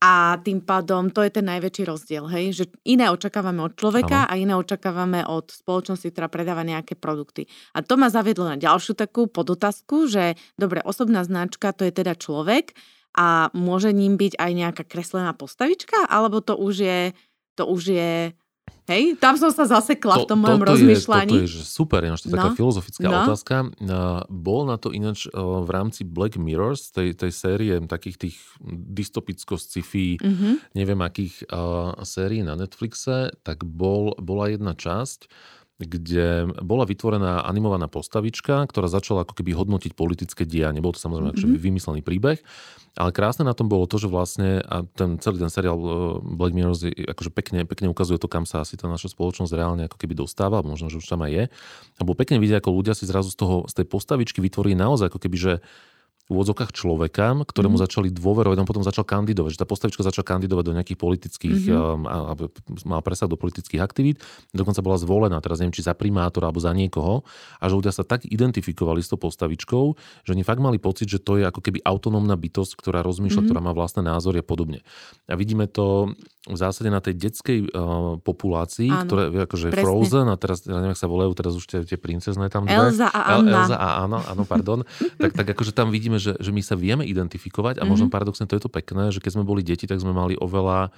A 0.00 0.40
tým 0.40 0.64
pádom 0.64 1.12
to 1.12 1.20
je 1.20 1.28
ten 1.28 1.44
najväčší 1.44 1.84
rozdiel, 1.84 2.24
hej? 2.32 2.56
že 2.56 2.64
iné 2.88 3.12
očakávame 3.12 3.60
od 3.60 3.76
človeka 3.76 4.24
ano. 4.24 4.28
a 4.32 4.40
iné 4.40 4.56
očakávame 4.56 5.20
od 5.28 5.52
spoločnosti, 5.52 6.08
ktorá 6.08 6.32
predáva 6.32 6.64
nejaké 6.64 6.96
produkty. 6.96 7.44
A 7.76 7.84
to 7.84 8.00
ma 8.00 8.08
zaviedlo 8.08 8.48
na 8.48 8.56
ďalšiu 8.56 8.96
takú 8.96 9.28
podotazku, 9.28 10.08
že 10.08 10.40
dobre, 10.56 10.80
osobná 10.80 11.20
značka 11.20 11.76
to 11.76 11.84
je 11.84 11.92
teda 11.92 12.16
človek, 12.16 12.72
a 13.16 13.50
môže 13.56 13.90
ním 13.90 14.14
byť 14.16 14.38
aj 14.38 14.50
nejaká 14.54 14.82
kreslená 14.86 15.34
postavička, 15.34 16.06
alebo 16.06 16.38
to 16.42 16.54
už 16.54 16.74
je, 16.82 17.00
to 17.58 17.66
už 17.66 17.82
je 17.94 18.12
Hej, 18.90 19.22
tam 19.22 19.38
som 19.38 19.54
sa 19.54 19.70
zasekla 19.70 20.18
to, 20.18 20.22
v 20.26 20.30
tom 20.34 20.40
mojom 20.42 20.66
rozmýšľaní. 20.66 21.30
Je, 21.30 21.38
toto 21.38 21.46
je 21.46 21.54
že 21.62 21.62
super, 21.62 22.02
ináč 22.02 22.26
to 22.26 22.28
je 22.30 22.34
no. 22.34 22.42
taká 22.42 22.58
filozofická 22.58 23.06
no. 23.06 23.22
otázka. 23.22 23.54
Bol 24.26 24.60
na 24.66 24.76
to 24.82 24.90
ináč 24.90 25.30
v 25.30 25.70
rámci 25.70 26.02
Black 26.02 26.34
Mirrors, 26.34 26.90
tej, 26.90 27.14
tej 27.14 27.30
série 27.30 27.70
takých 27.86 28.18
tých 28.18 28.36
dystopicko-sci-fi, 28.66 30.18
mm-hmm. 30.18 30.74
neviem 30.74 31.00
akých 31.06 31.46
uh, 31.54 32.02
sérií 32.02 32.42
na 32.42 32.58
Netflixe, 32.58 33.30
tak 33.46 33.62
bol, 33.62 34.18
bola 34.18 34.50
jedna 34.50 34.74
časť, 34.74 35.30
kde 35.86 36.50
bola 36.60 36.84
vytvorená 36.84 37.44
animovaná 37.46 37.88
postavička, 37.88 38.64
ktorá 38.68 38.90
začala 38.90 39.24
ako 39.24 39.36
keby 39.38 39.56
hodnotiť 39.56 39.92
politické 39.96 40.44
dianie. 40.44 40.84
Bol 40.84 40.92
to 40.92 41.00
samozrejme 41.00 41.32
mm-hmm. 41.32 41.56
vymyslený 41.56 42.00
príbeh, 42.04 42.40
ale 42.98 43.10
krásne 43.14 43.46
na 43.46 43.54
tom 43.54 43.70
bolo 43.70 43.86
to, 43.86 44.02
že 44.02 44.10
vlastne 44.10 44.60
a 44.66 44.82
ten 44.82 45.16
celý 45.22 45.38
ten 45.38 45.52
seriál 45.52 45.78
e, 45.78 45.90
Black 46.34 46.52
Mirror 46.52 46.74
akože 47.14 47.30
pekne, 47.30 47.62
pekne 47.62 47.86
ukazuje 47.86 48.18
to, 48.18 48.26
kam 48.26 48.42
sa 48.44 48.66
asi 48.66 48.74
tá 48.74 48.90
naša 48.90 49.14
spoločnosť 49.14 49.52
reálne 49.54 49.86
ako 49.86 49.94
keby 49.94 50.18
dostáva, 50.18 50.60
možno, 50.66 50.90
že 50.90 50.98
už 50.98 51.06
tam 51.06 51.22
aj 51.22 51.30
je. 51.30 51.44
A 51.96 52.00
bolo 52.02 52.18
pekne 52.18 52.42
vidieť, 52.42 52.58
ako 52.58 52.74
ľudia 52.74 52.98
si 52.98 53.06
zrazu 53.06 53.30
z 53.30 53.38
toho, 53.38 53.56
z 53.70 53.78
tej 53.78 53.86
postavičky 53.86 54.42
vytvorili 54.42 54.74
naozaj 54.74 55.06
ako 55.06 55.22
keby, 55.22 55.36
že 55.38 55.52
úvodzokách 56.30 56.70
človeka, 56.70 57.34
ktorému 57.42 57.74
mm. 57.76 57.82
začali 57.82 58.08
dôverovať, 58.14 58.56
on 58.62 58.68
potom 58.68 58.86
začal 58.86 59.02
kandidovať, 59.02 59.58
že 59.58 59.60
tá 59.60 59.66
postavička 59.66 60.06
začala 60.06 60.22
kandidovať 60.22 60.64
do 60.64 60.74
nejakých 60.78 60.98
politických, 60.98 61.60
mm-hmm. 61.68 62.06
a, 62.06 62.16
a, 62.30 62.46
mal 62.86 63.02
presah 63.02 63.26
do 63.26 63.34
politických 63.34 63.82
aktivít, 63.82 64.22
dokonca 64.54 64.78
bola 64.80 64.96
zvolená, 64.96 65.42
teraz 65.42 65.58
neviem, 65.58 65.74
či 65.74 65.82
za 65.82 65.98
primátora 65.98 66.48
alebo 66.48 66.62
za 66.62 66.70
niekoho, 66.70 67.26
a 67.58 67.64
že 67.66 67.74
ľudia 67.74 67.90
sa 67.90 68.06
tak 68.06 68.24
identifikovali 68.24 69.02
s 69.02 69.10
tou 69.10 69.18
postavičkou, 69.18 69.84
že 70.24 70.30
oni 70.30 70.46
fakt 70.46 70.62
mali 70.62 70.78
pocit, 70.78 71.10
že 71.10 71.18
to 71.18 71.42
je 71.42 71.44
ako 71.44 71.60
keby 71.60 71.82
autonómna 71.82 72.38
bytosť, 72.38 72.78
ktorá 72.78 73.02
rozmýšľa, 73.02 73.42
mm-hmm. 73.42 73.50
ktorá 73.50 73.60
má 73.60 73.72
vlastné 73.74 74.06
názory 74.06 74.40
a 74.40 74.46
podobne. 74.46 74.86
A 75.26 75.34
vidíme 75.34 75.66
to 75.66 76.14
v 76.48 76.56
zásade 76.56 76.88
na 76.88 77.04
tej 77.04 77.20
detskej 77.20 77.68
uh, 77.68 78.16
populácii, 78.24 78.88
Áno, 78.88 79.04
ktoré 79.04 79.22
akože 79.44 79.68
presne. 79.68 79.84
Frozen 79.84 80.26
a 80.32 80.36
teraz, 80.40 80.64
ja 80.64 80.80
neviem, 80.80 80.96
ak 80.96 81.00
sa 81.00 81.08
volajú 81.10 81.32
teraz 81.36 81.52
už 81.52 81.64
tie, 81.68 81.80
tie 81.84 82.00
princezné 82.00 82.48
tam 82.48 82.64
dve. 82.64 82.80
Elza 82.80 83.12
a 83.12 83.36
Anna. 83.36 83.44
El, 83.44 83.60
Elza 83.60 83.76
a 83.76 83.88
Anna, 84.04 84.18
áno, 84.24 84.42
pardon. 84.48 84.80
tak, 85.22 85.36
tak 85.36 85.46
akože 85.52 85.76
tam 85.76 85.92
vidíme, 85.92 86.16
že, 86.20 86.32
že 86.36 86.50
my 86.52 86.60
sa 86.60 86.76
vieme 86.76 87.08
identifikovať 87.08 87.80
a 87.80 87.82
mm-hmm. 87.82 87.90
možno 87.90 88.12
paradoxne 88.12 88.44
to 88.44 88.54
je 88.54 88.62
to 88.62 88.70
pekné, 88.70 89.08
že 89.10 89.24
keď 89.24 89.40
sme 89.40 89.44
boli 89.48 89.64
deti, 89.64 89.88
tak 89.88 89.98
sme 89.98 90.12
mali 90.12 90.36
oveľa 90.36 90.92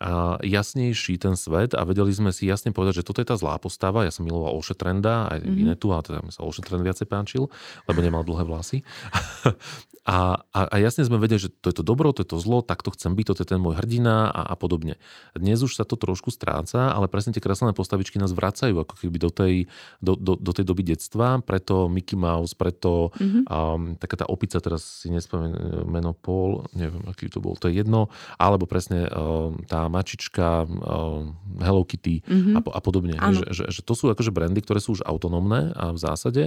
a 0.00 0.40
jasnejší 0.40 1.20
ten 1.20 1.36
svet 1.36 1.76
a 1.76 1.84
vedeli 1.84 2.08
sme 2.08 2.32
si 2.32 2.48
jasne 2.48 2.72
povedať, 2.72 3.04
že 3.04 3.06
toto 3.12 3.20
je 3.20 3.28
tá 3.28 3.36
zlá 3.36 3.60
postava. 3.60 4.00
Ja 4.00 4.08
som 4.08 4.24
miloval 4.24 4.56
Olše 4.56 4.72
Trenda, 4.72 5.28
aj 5.28 5.44
mm-hmm. 5.44 5.60
Inetu, 5.60 5.92
a 5.92 6.00
teda 6.00 6.24
mi 6.24 6.32
sa 6.32 6.40
Olše 6.40 6.64
Trend 6.64 6.80
viacej 6.80 7.04
páčil, 7.04 7.52
lebo 7.84 7.98
nemal 8.00 8.24
dlhé 8.24 8.48
vlasy. 8.48 8.80
A, 10.08 10.48
a, 10.56 10.60
a 10.64 10.76
jasne 10.80 11.04
sme 11.04 11.20
vedeli, 11.20 11.36
že 11.36 11.52
to 11.52 11.68
je 11.68 11.76
to 11.76 11.84
dobro, 11.84 12.08
to 12.16 12.24
je 12.24 12.32
to 12.32 12.40
zlo, 12.40 12.64
tak 12.64 12.80
to 12.80 12.88
chcem 12.96 13.12
byť, 13.12 13.36
to 13.36 13.42
je 13.44 13.50
ten 13.52 13.60
môj 13.60 13.76
hrdina 13.76 14.32
a, 14.32 14.48
a 14.48 14.54
podobne. 14.56 14.96
Dnes 15.36 15.60
už 15.60 15.76
sa 15.76 15.84
to 15.84 16.00
trošku 16.00 16.32
stráca, 16.32 16.96
ale 16.96 17.04
presne 17.04 17.36
tie 17.36 17.44
kreslené 17.44 17.76
postavičky 17.76 18.16
nás 18.16 18.32
vracajú 18.32 18.80
ako 18.80 18.96
keby 18.96 19.20
do 19.20 19.28
tej, 19.28 19.54
do, 20.00 20.16
do, 20.16 20.40
do 20.40 20.52
tej 20.56 20.64
doby 20.64 20.88
detstva, 20.96 21.44
preto 21.44 21.92
Mickey 21.92 22.16
Mouse, 22.16 22.56
preto 22.56 23.12
mm-hmm. 23.12 23.42
um, 23.44 23.80
taká 24.00 24.24
tá 24.24 24.26
opica, 24.32 24.56
teraz 24.64 25.04
si 25.04 25.12
nespomínam 25.12 25.84
meno 25.84 26.16
Paul, 26.16 26.64
neviem, 26.72 27.04
aký 27.04 27.28
to 27.28 27.44
bol, 27.44 27.52
to 27.60 27.68
je 27.68 27.84
jedno, 27.84 28.08
alebo 28.40 28.64
presne 28.64 29.04
um, 29.12 29.60
tá 29.68 29.84
mačička 29.92 30.64
um, 30.64 31.36
Hello 31.60 31.84
Kitty 31.84 32.24
mm-hmm. 32.24 32.56
a, 32.56 32.60
a 32.72 32.80
podobne. 32.80 33.20
Že, 33.20 33.44
že, 33.52 33.64
že 33.68 33.80
to 33.84 33.92
sú 33.92 34.08
akože 34.08 34.32
brandy, 34.32 34.64
ktoré 34.64 34.80
sú 34.80 34.96
už 34.96 35.04
autonómne 35.04 35.76
a 35.76 35.92
v 35.92 35.98
zásade 36.00 36.44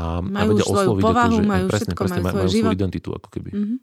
a, 0.00 0.24
majú 0.24 0.48
a 0.48 0.52
vedia 0.56 0.64
osloviť, 0.64 1.04
povahu, 1.04 1.36
akože, 1.36 1.44
majú 1.44 1.66
presne, 1.68 1.76
všetko, 1.76 2.00
presne, 2.00 2.20
majú, 2.24 2.36
majú 2.40 2.48
svoju 2.48 2.72
identitu 2.72 3.08
ako 3.12 3.28
keby. 3.28 3.50
Mm-hmm. 3.52 3.78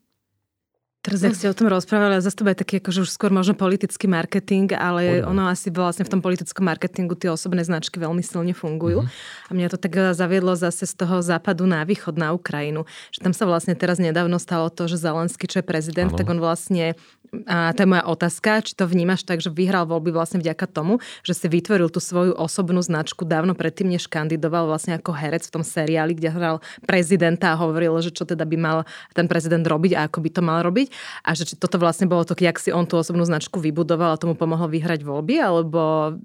Teraz, 1.07 1.23
ak 1.23 1.39
ste 1.39 1.47
o 1.47 1.55
tom 1.55 1.71
rozprávali, 1.71 2.19
zase 2.19 2.35
to 2.35 2.43
bude 2.43 2.59
taký 2.59 2.83
akože 2.83 3.07
už 3.07 3.15
skôr 3.15 3.31
možno 3.31 3.55
politický 3.55 4.11
marketing, 4.11 4.75
ale 4.75 5.23
Poďme. 5.23 5.31
ono 5.31 5.43
asi 5.47 5.71
vlastne 5.71 6.03
v 6.03 6.11
tom 6.11 6.19
politickom 6.19 6.67
marketingu 6.67 7.15
tie 7.15 7.31
osobné 7.31 7.63
značky 7.63 7.95
veľmi 7.95 8.19
silne 8.19 8.51
fungujú. 8.51 9.07
Mm-hmm. 9.07 9.47
A 9.47 9.51
mňa 9.55 9.67
to 9.71 9.79
tak 9.79 9.95
zaviedlo 10.11 10.59
zase 10.59 10.83
z 10.83 10.99
toho 10.99 11.23
západu 11.23 11.63
na 11.63 11.87
východ, 11.87 12.19
na 12.19 12.35
Ukrajinu. 12.35 12.83
Že 13.15 13.23
tam 13.23 13.31
sa 13.31 13.47
vlastne 13.47 13.71
teraz 13.79 14.03
nedávno 14.03 14.35
stalo 14.35 14.67
to, 14.67 14.91
že 14.91 14.99
Zelensky, 14.99 15.47
čo 15.47 15.63
je 15.63 15.65
prezident, 15.69 16.11
ano. 16.11 16.19
tak 16.19 16.27
on 16.27 16.43
vlastne 16.43 16.99
a 17.47 17.75
to 17.75 17.83
je 17.83 17.91
moja 17.91 18.03
otázka, 18.07 18.63
či 18.63 18.73
to 18.73 18.87
vnímaš 18.87 19.27
tak, 19.27 19.43
že 19.43 19.51
vyhral 19.51 19.83
voľby 19.83 20.15
vlastne 20.15 20.39
vďaka 20.39 20.65
tomu, 20.71 21.03
že 21.27 21.35
si 21.35 21.47
vytvoril 21.51 21.91
tú 21.91 21.99
svoju 21.99 22.31
osobnú 22.35 22.79
značku 22.79 23.27
dávno 23.27 23.51
predtým, 23.51 23.91
než 23.91 24.07
kandidoval 24.07 24.71
vlastne 24.71 24.95
ako 24.95 25.11
herec 25.11 25.43
v 25.43 25.53
tom 25.59 25.63
seriáli, 25.63 26.15
kde 26.15 26.31
hral 26.31 26.55
prezidenta 26.87 27.51
a 27.51 27.59
hovoril, 27.59 27.99
že 27.99 28.15
čo 28.15 28.23
teda 28.23 28.47
by 28.47 28.57
mal 28.57 28.77
ten 29.11 29.27
prezident 29.27 29.63
robiť 29.63 29.91
a 29.99 30.07
ako 30.07 30.23
by 30.23 30.29
to 30.31 30.41
mal 30.41 30.59
robiť. 30.63 30.87
A 31.27 31.35
že 31.35 31.43
či 31.43 31.59
toto 31.59 31.75
vlastne 31.75 32.07
bolo 32.07 32.23
to, 32.23 32.33
jak 32.37 32.57
si 32.57 32.71
on 32.71 32.87
tú 32.87 32.95
osobnú 32.95 33.27
značku 33.27 33.59
vybudoval 33.59 34.15
a 34.15 34.21
tomu 34.21 34.39
pomohol 34.39 34.71
vyhrať 34.71 35.03
voľby, 35.03 35.35
alebo 35.43 36.15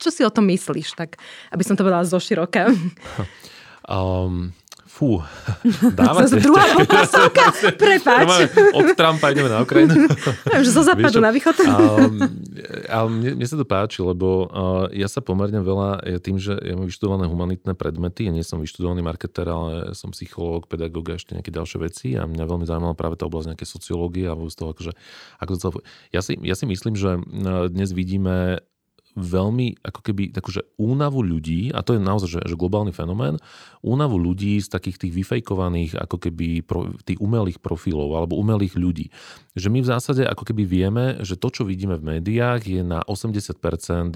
čo 0.00 0.08
si 0.08 0.24
o 0.24 0.32
tom 0.32 0.48
myslíš, 0.48 0.96
tak 0.96 1.20
aby 1.52 1.62
som 1.62 1.76
to 1.76 1.84
povedala 1.84 2.08
zo 2.08 2.16
široka. 2.16 2.68
Um, 3.86 4.50
Fú, 4.96 5.20
dávate. 6.00 6.24
Zase 6.24 6.40
druhá 6.40 6.72
otázka, 6.80 7.52
prepáč. 7.84 8.48
Od 8.72 8.96
Trumpa 8.96 9.28
ideme 9.28 9.52
na 9.52 9.60
Ukrajinu. 9.60 10.08
Viem, 10.48 10.62
že 10.64 10.72
zo 10.72 10.80
západu 10.80 11.20
na 11.20 11.28
východ. 11.36 11.52
Ale 12.88 13.08
mne, 13.12 13.36
mne 13.36 13.44
sa 13.44 13.60
to 13.60 13.68
páči, 13.68 14.00
lebo 14.00 14.48
uh, 14.48 14.88
ja 14.96 15.04
sa 15.04 15.20
pomerne 15.20 15.60
veľa, 15.60 16.00
ja 16.00 16.16
tým, 16.16 16.40
že 16.40 16.56
ja 16.64 16.72
mám 16.80 16.88
vyštudované 16.88 17.28
humanitné 17.28 17.76
predmety, 17.76 18.24
ja 18.24 18.32
nie 18.32 18.40
som 18.40 18.56
vyštudovaný 18.56 19.04
marketer, 19.04 19.44
ale 19.44 19.92
som 19.92 20.16
psychológ, 20.16 20.64
pedagóg 20.64 21.12
a 21.12 21.20
ešte 21.20 21.36
nejaké 21.36 21.52
ďalšie 21.52 21.78
veci 21.84 22.08
a 22.16 22.24
mňa 22.24 22.48
veľmi 22.48 22.64
zaujímala 22.64 22.96
práve 22.96 23.20
tá 23.20 23.28
oblasť 23.28 23.52
nejaké 23.52 23.68
sociológie 23.68 24.24
a 24.32 24.34
z 24.48 24.56
toho, 24.56 24.72
akože, 24.72 24.96
ako 25.44 25.50
to 25.52 25.58
celé... 25.60 25.72
ja, 26.16 26.20
si, 26.24 26.40
ja 26.40 26.56
si 26.56 26.64
myslím, 26.64 26.96
že 26.96 27.20
dnes 27.68 27.92
vidíme 27.92 28.64
veľmi 29.16 29.80
ako 29.80 30.00
keby 30.04 30.36
takúže 30.36 30.68
únavu 30.76 31.24
ľudí, 31.24 31.72
a 31.72 31.80
to 31.80 31.96
je 31.96 32.00
naozaj 32.00 32.28
že, 32.28 32.40
že 32.44 32.54
globálny 32.54 32.92
fenomén, 32.92 33.40
únavu 33.80 34.20
ľudí 34.20 34.60
z 34.60 34.68
takých 34.68 35.08
tých 35.08 35.12
vyfejkovaných 35.16 35.96
ako 35.96 36.16
keby 36.20 36.60
pro, 36.60 36.92
tých 37.02 37.16
umelých 37.16 37.58
profilov 37.64 38.12
alebo 38.12 38.36
umelých 38.36 38.76
ľudí. 38.76 39.08
Že 39.56 39.72
my 39.72 39.78
v 39.80 39.88
zásade 39.88 40.22
ako 40.28 40.52
keby 40.52 40.68
vieme, 40.68 41.04
že 41.24 41.40
to, 41.40 41.48
čo 41.48 41.62
vidíme 41.64 41.96
v 41.96 42.20
médiách 42.20 42.62
je 42.68 42.82
na 42.84 43.00
80% 43.08 43.56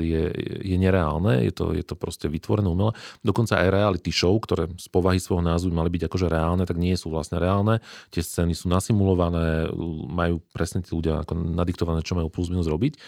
je, 0.05 0.23
je 0.61 0.77
nereálne, 0.77 1.41
je 1.49 1.53
to, 1.57 1.73
je 1.73 1.81
to 1.81 1.97
proste 1.97 2.29
vytvorené 2.29 2.69
umelé. 2.69 2.93
Dokonca 3.25 3.57
aj 3.57 3.73
reality 3.73 4.13
show, 4.13 4.37
ktoré 4.37 4.69
z 4.77 4.89
povahy 4.93 5.17
svojho 5.17 5.41
názvu 5.41 5.73
mali 5.73 5.89
byť 5.89 6.13
akože 6.13 6.27
reálne, 6.29 6.69
tak 6.69 6.77
nie 6.77 6.93
sú 6.93 7.09
vlastne 7.09 7.41
reálne. 7.41 7.81
Tie 8.13 8.21
scény 8.21 8.53
sú 8.53 8.69
nasimulované, 8.69 9.73
majú 10.13 10.45
presne 10.53 10.85
tí 10.85 10.93
ľudia 10.93 11.25
ako 11.25 11.33
nadiktované, 11.57 12.05
čo 12.05 12.19
majú 12.19 12.29
plus 12.29 12.53
minus 12.53 12.69
robiť 12.69 13.01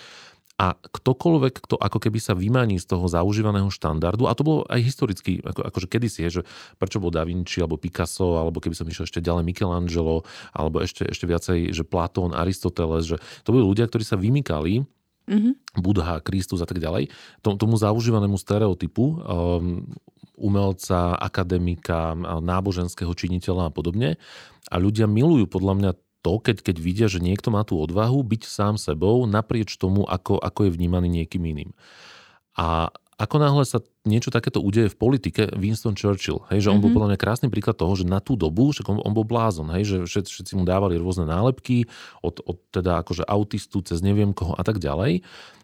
a 0.61 0.77
ktokoľvek, 0.79 1.55
kto 1.65 1.75
ako 1.81 1.99
keby 1.99 2.19
sa 2.23 2.39
vymaní 2.39 2.79
z 2.79 2.87
toho 2.87 3.09
zaužívaného 3.11 3.67
štandardu, 3.73 4.31
a 4.31 4.37
to 4.37 4.47
bolo 4.47 4.61
aj 4.71 4.79
historicky, 4.85 5.43
ako, 5.43 5.65
akože 5.67 5.89
kedysi 5.91 6.29
je, 6.29 6.31
že 6.39 6.43
prečo 6.79 7.03
bol 7.03 7.11
Da 7.11 7.27
Vinci, 7.27 7.59
alebo 7.59 7.81
Picasso, 7.81 8.39
alebo 8.39 8.63
keby 8.63 8.77
som 8.77 8.87
išiel 8.87 9.09
ešte 9.09 9.25
ďalej 9.25 9.43
Michelangelo, 9.49 10.23
alebo 10.55 10.79
ešte, 10.79 11.09
ešte 11.09 11.27
viacej, 11.27 11.75
že 11.75 11.83
Platón, 11.83 12.37
Aristoteles, 12.37 13.11
že 13.11 13.17
to 13.43 13.57
boli 13.57 13.65
ľudia, 13.65 13.89
ktorí 13.91 14.05
sa 14.07 14.15
vymykali 14.21 14.87
mm-hmm. 15.27 15.83
Budha, 15.83 16.23
Kristus 16.23 16.63
a 16.63 16.69
tak 16.69 16.79
ďalej, 16.79 17.11
tomu 17.43 17.75
zaužívanému 17.75 18.39
stereotypu 18.39 19.05
um, 19.19 19.83
umelca, 20.39 21.15
akademika, 21.19 22.19
náboženského 22.43 23.13
činiteľa 23.15 23.71
a 23.71 23.75
podobne. 23.75 24.19
A 24.71 24.77
ľudia 24.81 25.07
milujú 25.07 25.47
podľa 25.47 25.75
mňa 25.79 25.91
to, 26.23 26.39
keď, 26.39 26.63
keď 26.63 26.77
vidia, 26.79 27.07
že 27.11 27.19
niekto 27.19 27.51
má 27.51 27.67
tú 27.67 27.83
odvahu 27.83 28.23
byť 28.23 28.43
sám 28.47 28.75
sebou 28.79 29.27
naprieč 29.27 29.75
tomu, 29.77 30.07
ako, 30.07 30.39
ako 30.39 30.71
je 30.71 30.75
vnímaný 30.75 31.11
niekým 31.11 31.43
iným. 31.43 31.71
A 32.55 32.95
ako 33.23 33.37
náhle 33.39 33.63
sa 33.63 33.79
niečo 34.03 34.35
takéto 34.35 34.59
udeje 34.59 34.91
v 34.91 34.99
politike, 34.99 35.55
Winston 35.55 35.95
Churchill, 35.95 36.43
hej, 36.51 36.67
že 36.67 36.69
on 36.75 36.79
mm-hmm. 36.79 36.83
bol 36.83 36.91
mhm. 36.91 36.97
podľa 36.99 37.09
mňa 37.15 37.19
krásny 37.23 37.47
príklad 37.53 37.79
toho, 37.79 37.95
že 37.95 38.03
na 38.03 38.19
tú 38.19 38.35
dobu, 38.35 38.75
že 38.75 38.83
on, 38.83 38.99
on 38.99 39.15
bol 39.15 39.23
blázon, 39.23 39.71
hej, 39.79 39.85
že 39.87 39.97
všetci, 40.03 40.31
všetci 40.35 40.53
mu 40.59 40.67
dávali 40.67 40.99
rôzne 40.99 41.29
nálepky, 41.31 41.87
od, 42.19 42.43
od 42.43 42.59
teda 42.75 43.07
akože 43.07 43.23
autistu 43.29 43.79
cez 43.87 44.03
neviem 44.03 44.35
koho 44.35 44.59
a 44.59 44.63
tak 44.67 44.83
ďalej 44.83 45.23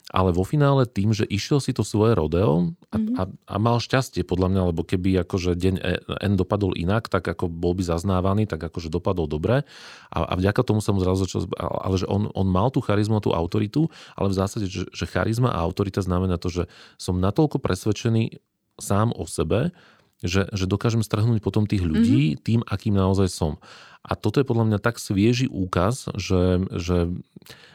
ale 0.09 0.33
vo 0.33 0.40
finále 0.40 0.88
tým, 0.88 1.12
že 1.12 1.29
išiel 1.29 1.61
si 1.61 1.77
to 1.77 1.85
svoje 1.85 2.16
rodeo 2.16 2.73
a, 2.88 2.97
mm-hmm. 2.97 3.16
a, 3.21 3.23
a 3.29 3.55
mal 3.61 3.77
šťastie 3.77 4.25
podľa 4.25 4.49
mňa, 4.49 4.62
lebo 4.73 4.81
keby 4.81 5.21
akože 5.25 5.53
deň 5.53 5.75
e, 5.77 5.83
N 6.25 6.33
dopadol 6.40 6.73
inak, 6.73 7.12
tak 7.12 7.29
ako 7.29 7.53
bol 7.53 7.77
by 7.77 7.85
zaznávaný, 7.85 8.49
tak 8.49 8.64
akože 8.73 8.88
dopadol 8.88 9.29
dobre 9.29 9.68
a, 10.09 10.18
a 10.25 10.35
vďaka 10.40 10.64
tomu 10.64 10.81
sa 10.81 10.97
mu 10.97 11.05
zrazu 11.05 11.29
začal, 11.29 11.44
ale 11.61 12.01
že 12.01 12.09
on, 12.09 12.33
on 12.33 12.49
mal 12.49 12.73
tú 12.73 12.81
charizmu 12.81 13.21
a 13.21 13.25
tú 13.25 13.37
autoritu, 13.37 13.92
ale 14.16 14.33
v 14.33 14.38
zásade, 14.40 14.64
že, 14.73 14.88
že 14.88 15.05
charizma 15.05 15.53
a 15.53 15.61
autorita 15.61 16.01
znamená 16.01 16.40
to, 16.40 16.49
že 16.49 16.64
som 16.97 17.21
natoľko 17.21 17.61
presvedčený 17.61 18.40
sám 18.81 19.12
o 19.12 19.29
sebe, 19.29 19.75
že, 20.22 20.50
že 20.50 20.64
dokážem 20.66 21.02
strhnúť 21.02 21.38
potom 21.38 21.64
tých 21.68 21.83
ľudí 21.87 22.35
mm-hmm. 22.35 22.42
tým, 22.42 22.61
akým 22.66 22.94
naozaj 22.94 23.31
som. 23.31 23.62
A 24.02 24.14
toto 24.16 24.40
je 24.40 24.46
podľa 24.46 24.72
mňa 24.72 24.78
tak 24.81 24.96
svieži 24.96 25.50
úkaz, 25.50 26.09
že, 26.16 26.64
že 26.74 27.12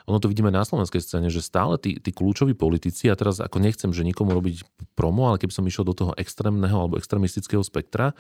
ono 0.04 0.18
to 0.20 0.28
vidíme 0.28 0.52
na 0.52 0.66
slovenskej 0.66 1.04
scéne, 1.04 1.28
že 1.32 1.44
stále 1.44 1.80
tí, 1.80 2.00
tí 2.00 2.12
kľúčoví 2.12 2.58
politici, 2.58 3.08
a 3.08 3.16
teraz 3.16 3.40
ako 3.40 3.62
nechcem, 3.62 3.92
že 3.96 4.08
nikomu 4.08 4.36
robiť 4.36 4.66
promo, 4.98 5.32
ale 5.32 5.40
keby 5.40 5.54
som 5.54 5.68
išiel 5.68 5.88
do 5.88 5.96
toho 5.96 6.12
extrémneho 6.20 6.76
alebo 6.76 7.00
extrémistického 7.00 7.64
spektra, 7.64 8.18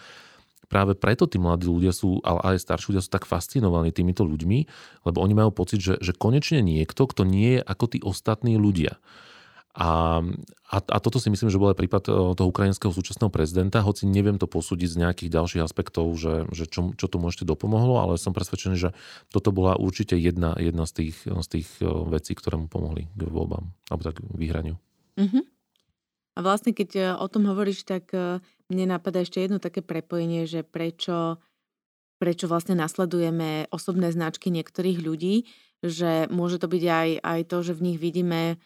práve 0.71 0.95
preto 0.95 1.27
tí 1.27 1.37
mladí 1.37 1.67
ľudia 1.67 1.91
sú, 1.91 2.23
ale 2.23 2.55
aj 2.55 2.63
starší 2.63 2.95
ľudia 2.95 3.03
sú 3.03 3.11
tak 3.11 3.27
fascinovaní 3.27 3.91
týmito 3.91 4.23
ľuďmi, 4.23 4.59
lebo 5.03 5.17
oni 5.19 5.33
majú 5.35 5.51
pocit, 5.51 5.83
že, 5.83 5.99
že 5.99 6.15
konečne 6.15 6.63
niekto, 6.63 7.03
kto 7.05 7.27
nie 7.27 7.59
je 7.59 7.61
ako 7.61 7.85
tí 7.91 7.99
ostatní 8.01 8.55
ľudia. 8.55 8.97
A, 9.73 10.21
a, 10.69 10.77
a 10.77 10.97
toto 11.01 11.17
si 11.17 11.33
myslím, 11.33 11.49
že 11.49 11.57
bol 11.57 11.73
aj 11.73 11.81
prípad 11.81 12.03
e, 12.05 12.11
toho 12.37 12.47
ukrajinského 12.53 12.93
súčasného 12.93 13.33
prezidenta, 13.33 13.81
hoci 13.81 14.05
neviem 14.05 14.37
to 14.37 14.45
posúdiť 14.45 14.85
z 14.85 14.99
nejakých 15.01 15.33
ďalších 15.33 15.65
aspektov, 15.65 16.13
že, 16.13 16.45
že 16.53 16.69
čo, 16.69 16.93
čo 16.93 17.09
tu 17.09 17.17
môžete 17.17 17.49
dopomohlo, 17.49 17.97
ale 17.97 18.21
som 18.21 18.37
presvedčený, 18.37 18.77
že 18.77 18.93
toto 19.33 19.49
bola 19.49 19.73
určite 19.73 20.13
jedna, 20.13 20.53
jedna 20.61 20.85
z, 20.85 21.09
tých, 21.09 21.25
z 21.25 21.47
tých 21.49 21.67
e, 21.81 21.89
vecí, 21.89 22.37
ktoré 22.37 22.61
mu 22.61 22.69
pomohli 22.69 23.09
k 23.17 23.21
voľbám, 23.25 23.65
alebo 23.89 24.01
tak 24.05 24.21
k 24.21 24.37
vyhraniu. 24.37 24.77
Uh-huh. 25.17 25.41
A 26.37 26.39
vlastne, 26.45 26.77
keď 26.77 26.89
e, 26.93 27.01
o 27.17 27.25
tom 27.25 27.49
hovoríš, 27.49 27.81
tak 27.81 28.13
mne 28.69 28.85
napadá 28.85 29.25
ešte 29.25 29.41
jedno 29.41 29.57
také 29.57 29.81
prepojenie, 29.81 30.45
že 30.45 30.61
prečo, 30.61 31.41
prečo 32.21 32.45
vlastne 32.45 32.77
nasledujeme 32.77 33.73
osobné 33.73 34.13
značky 34.13 34.53
niektorých 34.53 35.01
ľudí, 35.01 35.49
že 35.81 36.31
môže 36.31 36.61
to 36.61 36.69
byť 36.69 36.83
aj, 36.87 37.09
aj 37.25 37.39
to, 37.49 37.57
že 37.65 37.73
v 37.73 37.83
nich 37.89 37.97
vidíme 37.97 38.61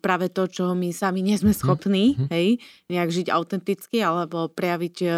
práve 0.00 0.32
to, 0.32 0.48
čo 0.48 0.72
my 0.72 0.90
sami 0.94 1.20
nie 1.20 1.36
sme 1.36 1.52
mhm. 1.52 1.58
schopní, 1.58 2.04
mm-hmm. 2.14 2.28
hej, 2.32 2.48
nejak 2.88 3.10
žiť 3.12 3.26
autenticky 3.32 4.00
alebo 4.00 4.48
prejaviť, 4.48 4.96
e, 5.04 5.08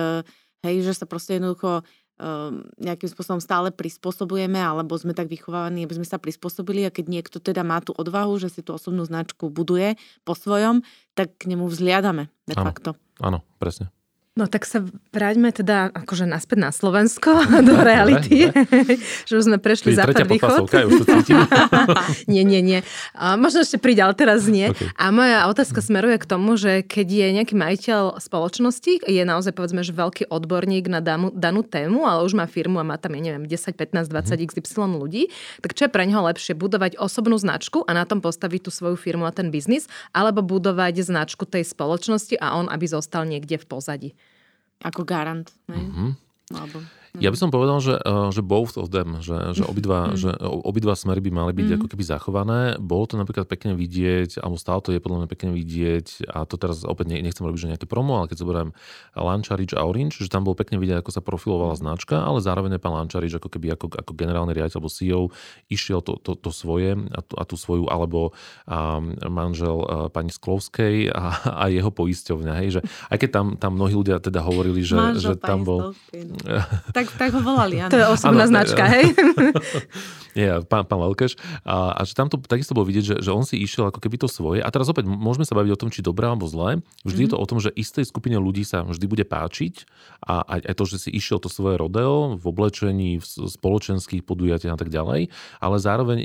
hej, 0.66 0.76
že 0.85 0.92
sa 0.96 1.07
proste 1.07 1.38
jednoducho 1.38 1.83
um, 2.20 2.64
nejakým 2.76 3.09
spôsobom 3.09 3.40
stále 3.40 3.72
prispôsobujeme 3.72 4.61
alebo 4.61 4.94
sme 5.00 5.16
tak 5.16 5.33
vychovávaní, 5.33 5.88
aby 5.88 5.96
sme 5.96 6.07
sa 6.07 6.20
prispôsobili 6.20 6.85
a 6.85 6.94
keď 6.94 7.07
niekto 7.09 7.38
teda 7.40 7.64
má 7.64 7.81
tú 7.81 7.96
odvahu, 7.96 8.37
že 8.37 8.53
si 8.53 8.61
tú 8.61 8.76
osobnú 8.76 9.09
značku 9.09 9.48
buduje 9.48 9.96
po 10.22 10.37
svojom, 10.37 10.85
tak 11.16 11.33
k 11.40 11.48
nemu 11.48 11.64
vzliadame 11.66 12.29
de 12.44 12.55
facto. 12.55 12.94
Áno, 13.20 13.44
presne. 13.57 13.88
No 14.38 14.47
tak 14.47 14.62
sa 14.62 14.87
vráťme 15.11 15.51
teda 15.51 15.90
akože 15.90 16.23
naspäť 16.23 16.59
na 16.62 16.71
Slovensko, 16.71 17.35
do 17.66 17.75
reality. 17.83 18.47
že 19.29 19.35
už 19.35 19.51
sme 19.51 19.59
prešli 19.59 19.99
za 19.99 20.07
východ. 20.07 20.71
už 20.71 21.03
to 21.03 21.07
cítim. 21.19 21.43
nie, 22.33 22.47
nie, 22.47 22.62
nie. 22.62 22.81
A 23.19 23.35
možno 23.35 23.66
ešte 23.66 23.83
príde, 23.83 24.07
ale 24.07 24.14
teraz 24.14 24.47
nie. 24.47 24.71
Okay. 24.71 24.87
A 24.95 25.11
moja 25.11 25.51
otázka 25.51 25.83
smeruje 25.83 26.14
k 26.23 26.31
tomu, 26.31 26.55
že 26.55 26.87
keď 26.87 27.07
je 27.11 27.27
nejaký 27.43 27.55
majiteľ 27.59 28.23
spoločnosti, 28.23 29.03
je 29.03 29.23
naozaj 29.27 29.51
povedzme, 29.51 29.83
že 29.83 29.90
veľký 29.90 30.31
odborník 30.31 30.87
na 30.87 31.03
danú, 31.03 31.35
danú 31.35 31.66
tému, 31.66 32.07
ale 32.07 32.23
už 32.23 32.38
má 32.38 32.47
firmu 32.47 32.79
a 32.79 32.87
má 32.87 33.03
tam, 33.03 33.19
ja 33.19 33.35
neviem, 33.35 33.51
10, 33.51 33.75
15, 33.75 34.14
20 34.14 34.14
mm. 34.14 34.47
XY 34.47 34.95
ľudí, 34.95 35.27
tak 35.59 35.75
čo 35.75 35.85
je 35.85 35.90
pre 35.90 36.07
neho 36.07 36.23
lepšie? 36.23 36.55
Budovať 36.55 37.03
osobnú 37.03 37.35
značku 37.35 37.83
a 37.83 37.99
na 37.99 38.07
tom 38.07 38.23
postaviť 38.23 38.62
tú 38.62 38.71
svoju 38.71 38.95
firmu 38.95 39.27
a 39.27 39.35
ten 39.35 39.51
biznis, 39.51 39.90
alebo 40.14 40.38
budovať 40.47 41.03
značku 41.03 41.51
tej 41.51 41.66
spoločnosti 41.66 42.38
a 42.38 42.55
on, 42.55 42.71
aby 42.71 42.87
zostal 42.87 43.27
niekde 43.27 43.59
v 43.59 43.66
pozadí? 43.66 44.11
Ako 44.81 45.05
garant, 45.05 45.49
ne? 45.69 45.77
Mm-hmm. 45.77 46.11
Alebo... 46.57 46.79
Ja 47.18 47.35
by 47.35 47.38
som 47.38 47.51
povedal, 47.51 47.83
že, 47.83 47.99
eh, 47.99 48.29
že 48.31 48.42
both 48.46 48.79
of 48.79 48.94
them, 48.94 49.18
že, 49.18 49.59
že, 49.59 49.66
obidva, 49.66 50.14
mm. 50.14 50.16
že 50.18 50.31
obidva 50.38 50.94
smery 50.94 51.18
by 51.18 51.31
mali 51.35 51.53
byť 51.57 51.66
mm. 51.66 51.77
ako 51.83 51.87
keby 51.90 52.05
zachované. 52.07 52.61
Bolo 52.79 53.11
to 53.11 53.18
napríklad 53.18 53.51
pekne 53.51 53.75
vidieť, 53.75 54.38
alebo 54.38 54.55
stále 54.55 54.79
to 54.79 54.94
je 54.94 55.03
podľa 55.03 55.27
mňa 55.27 55.29
pekne 55.31 55.51
vidieť, 55.51 56.31
a 56.31 56.46
to 56.46 56.55
teraz 56.55 56.87
opäť 56.87 57.11
nechcem 57.18 57.42
robiť, 57.42 57.59
že 57.59 57.70
nejaké 57.75 57.87
promo, 57.90 58.23
ale 58.23 58.31
keď 58.31 58.46
zoberiem 58.46 58.70
Lančarič 59.18 59.75
a 59.75 59.83
Orange, 59.83 60.23
že 60.23 60.31
tam 60.31 60.46
bolo 60.46 60.55
pekne 60.55 60.79
vidieť, 60.79 61.03
ako 61.03 61.11
sa 61.11 61.23
profilovala 61.25 61.75
značka, 61.75 62.23
ale 62.23 62.38
zároveň 62.38 62.79
pán 62.79 62.94
Lančarič 62.94 63.35
ako 63.42 63.51
keby 63.51 63.75
ako, 63.75 63.90
ako 63.90 64.12
generálny 64.14 64.55
riaditeľ 64.55 64.79
alebo 64.79 64.92
CEO 64.92 65.23
išiel 65.66 66.07
to, 66.07 66.14
to, 66.23 66.38
to 66.38 66.55
svoje 66.55 66.94
a, 66.94 67.20
tú, 67.27 67.35
a 67.35 67.42
tú 67.42 67.59
svoju, 67.59 67.90
alebo 67.90 68.31
um, 68.70 69.18
manžel 69.27 69.83
uh, 69.83 70.07
pani 70.12 70.31
Sklovskej 70.31 71.11
a, 71.11 71.25
a 71.59 71.64
jeho 71.73 71.90
poisťovňa. 71.90 72.53
Hej, 72.62 72.68
že 72.79 72.81
aj 73.11 73.18
keď 73.18 73.31
tam, 73.35 73.46
tam 73.59 73.75
mnohí 73.75 73.94
ľudia 73.99 74.23
teda 74.23 74.44
hovorili, 74.44 74.87
že, 74.87 75.18
že 75.18 75.35
tam 75.35 75.66
bol... 75.66 75.92
tak, 77.01 77.07
tak 77.17 77.31
ho 77.33 77.41
volali, 77.41 77.81
áno. 77.81 77.93
To 77.93 77.99
je 77.99 78.07
osobná 78.07 78.45
ano, 78.45 78.53
značka, 78.53 78.85
hej? 78.85 79.11
Nie, 80.39 80.63
pán, 80.63 80.87
pán 80.87 81.03
Lelkeš. 81.03 81.35
A, 81.67 81.95
a 81.95 82.01
že 82.07 82.15
tam 82.15 82.31
to 82.31 82.39
takisto 82.39 82.71
bolo 82.71 82.87
vidieť, 82.87 83.05
že, 83.05 83.17
že 83.19 83.31
on 83.35 83.43
si 83.43 83.59
išiel 83.59 83.91
ako 83.91 83.99
keby 83.99 84.15
to 84.21 84.29
svoje. 84.31 84.63
A 84.63 84.69
teraz 84.71 84.87
opäť 84.87 85.11
môžeme 85.11 85.43
sa 85.43 85.59
baviť 85.59 85.73
o 85.75 85.81
tom, 85.81 85.91
či 85.91 86.07
dobré 86.07 86.31
alebo 86.31 86.47
zlé. 86.47 86.79
Vždy 87.03 87.11
mm-hmm. 87.11 87.23
je 87.27 87.31
to 87.35 87.39
mhm. 87.39 87.43
o 87.43 87.49
tom, 87.51 87.59
že 87.59 87.75
istej 87.75 88.05
skupine 88.07 88.39
ľudí 88.39 88.63
sa 88.63 88.87
vždy 88.87 89.07
bude 89.11 89.25
páčiť 89.27 89.87
a 90.23 90.47
aj, 90.47 90.61
aj 90.71 90.75
to, 90.79 90.85
že 90.87 90.97
si 91.03 91.11
išiel 91.11 91.43
to 91.43 91.51
svoje 91.51 91.81
rodeo 91.81 92.39
v 92.39 92.45
oblečení, 92.47 93.19
v 93.19 93.27
spoločenských 93.27 94.23
podujatiach 94.23 94.77
a 94.77 94.81
tak 94.81 94.95
ďalej. 94.95 95.35
Ale 95.59 95.77
zároveň 95.83 96.19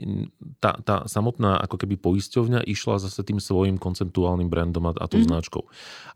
tá, 0.62 0.78
tá 0.86 1.10
samotná 1.10 1.58
ako 1.66 1.82
keby 1.82 1.98
poisťovňa 1.98 2.62
išla 2.70 3.02
zase 3.02 3.26
tým 3.26 3.42
svojim 3.42 3.82
konceptuálnym 3.82 4.54
brandom 4.54 4.86
a, 4.86 4.92
a 5.02 5.10
tou 5.10 5.18
mm-hmm. 5.18 5.34
značkou. 5.34 5.64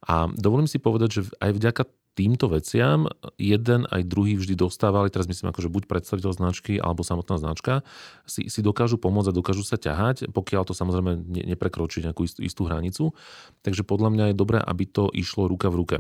A 0.06 0.30
dovolím 0.38 0.70
si 0.70 0.78
povedať, 0.78 1.10
že 1.10 1.22
aj 1.42 1.52
vďaka 1.58 1.84
týmto 2.20 2.52
veciam 2.52 3.08
jeden 3.40 3.88
aj 3.88 4.04
druhý 4.04 4.36
vždy 4.36 4.60
dostávali, 4.60 5.08
teraz 5.08 5.32
myslím 5.32 5.56
ako, 5.56 5.64
že 5.64 5.72
buď 5.72 5.84
predstaviteľ 5.88 6.36
značky 6.36 6.76
alebo 6.76 7.08
samotná 7.08 7.40
značka, 7.40 7.88
si, 8.28 8.52
si 8.52 8.60
dokážu 8.60 9.00
pomôcť 9.00 9.32
a 9.32 9.38
dokážu 9.40 9.64
sa 9.64 9.80
ťahať, 9.80 10.28
pokiaľ 10.36 10.68
to 10.68 10.76
samozrejme 10.76 11.16
ne, 11.16 11.44
neprekročí 11.56 12.04
nejakú 12.04 12.28
istú, 12.28 12.44
istú 12.44 12.68
hranicu. 12.68 13.16
Takže 13.64 13.88
podľa 13.88 14.12
mňa 14.12 14.26
je 14.30 14.36
dobré, 14.36 14.60
aby 14.60 14.84
to 14.84 15.08
išlo 15.16 15.48
ruka 15.48 15.72
v 15.72 15.80
ruke. 15.80 15.98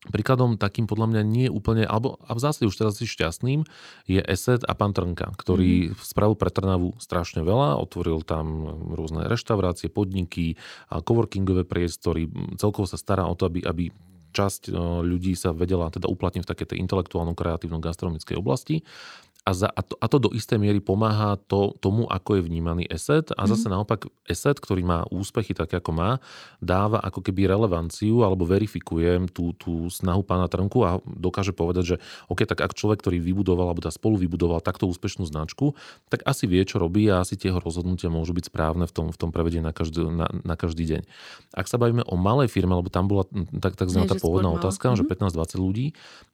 Príkladom 0.00 0.56
takým 0.56 0.88
podľa 0.88 1.12
mňa 1.12 1.22
nie 1.28 1.52
úplne, 1.52 1.84
alebo 1.84 2.16
a 2.24 2.32
v 2.32 2.40
zásade 2.40 2.64
už 2.64 2.72
teraz 2.72 2.96
si 2.96 3.04
šťastným, 3.04 3.68
je 4.08 4.22
Eset 4.24 4.64
a 4.64 4.72
pán 4.72 4.96
Trnka, 4.96 5.36
ktorý 5.36 5.92
mm. 5.92 6.00
spravil 6.00 6.40
pre 6.40 6.48
Trnavu 6.48 6.96
strašne 6.96 7.44
veľa, 7.44 7.76
otvoril 7.76 8.24
tam 8.24 8.64
rôzne 8.96 9.28
reštaurácie, 9.28 9.92
podniky, 9.92 10.56
coworkingové 10.88 11.68
priestory, 11.68 12.32
celkovo 12.56 12.88
sa 12.88 12.96
stará 12.96 13.28
o 13.28 13.36
to, 13.36 13.44
aby, 13.44 13.60
aby 13.60 13.84
časť 14.30 14.70
ľudí 15.02 15.34
sa 15.34 15.50
vedela 15.50 15.90
teda 15.90 16.06
uplatniť 16.06 16.42
v 16.46 16.50
takej 16.50 16.78
intelektuálno-kreatívno-gastronomickej 16.86 18.36
oblasti 18.38 18.82
a, 19.40 19.56
za, 19.56 19.68
a, 19.72 19.80
to, 19.80 19.96
a 19.96 20.06
to 20.06 20.18
do 20.20 20.30
istej 20.36 20.60
miery 20.60 20.84
pomáha 20.84 21.40
to, 21.48 21.72
tomu, 21.80 22.04
ako 22.04 22.36
je 22.36 22.42
vnímaný 22.44 22.84
eset 22.92 23.32
a 23.32 23.48
zase 23.48 23.66
mm. 23.66 23.72
naopak 23.72 24.12
eset, 24.28 24.60
ktorý 24.60 24.84
má 24.84 25.08
úspechy 25.08 25.56
také, 25.56 25.80
ako 25.80 25.96
má, 25.96 26.10
dáva 26.60 27.00
ako 27.00 27.24
keby 27.24 27.48
relevanciu 27.48 28.20
alebo 28.20 28.44
verifikuje 28.44 29.32
tú, 29.32 29.56
tú 29.56 29.88
snahu 29.88 30.20
pána 30.20 30.44
Trnku 30.44 30.84
a 30.84 31.00
dokáže 31.04 31.56
povedať, 31.56 31.84
že 31.84 31.96
OK, 32.28 32.44
tak 32.44 32.60
ak 32.60 32.76
človek, 32.76 33.00
ktorý 33.00 33.16
vybudoval 33.16 33.72
alebo 33.72 33.80
teda 33.80 33.96
spolu 33.96 34.20
vybudoval 34.20 34.60
takto 34.60 34.84
úspešnú 34.84 35.24
značku, 35.24 35.72
tak 36.12 36.20
asi 36.28 36.44
vie, 36.44 36.60
čo 36.68 36.76
robí 36.76 37.08
a 37.08 37.24
asi 37.24 37.40
tie 37.40 37.48
jeho 37.48 37.64
rozhodnutia 37.64 38.12
môžu 38.12 38.36
byť 38.36 38.52
správne 38.52 38.84
v 38.84 38.92
tom, 38.92 39.06
v 39.08 39.16
tom 39.16 39.32
prevedení 39.32 39.64
na 39.64 39.72
každý, 39.72 40.04
na, 40.04 40.28
na 40.44 40.54
každý 40.54 40.84
deň. 40.84 41.02
Ak 41.56 41.64
sa 41.64 41.80
bavíme 41.80 42.04
o 42.04 42.14
malej 42.20 42.52
firme, 42.52 42.76
lebo 42.76 42.92
tam 42.92 43.08
bola 43.08 43.24
tak, 43.56 43.80
tak 43.80 43.88
tá 43.88 44.14
pôvodná 44.20 44.52
otázka, 44.52 44.92
mm-hmm. 44.92 45.08
že 45.08 45.32
15-20 45.32 45.64
ľudí, 45.64 45.86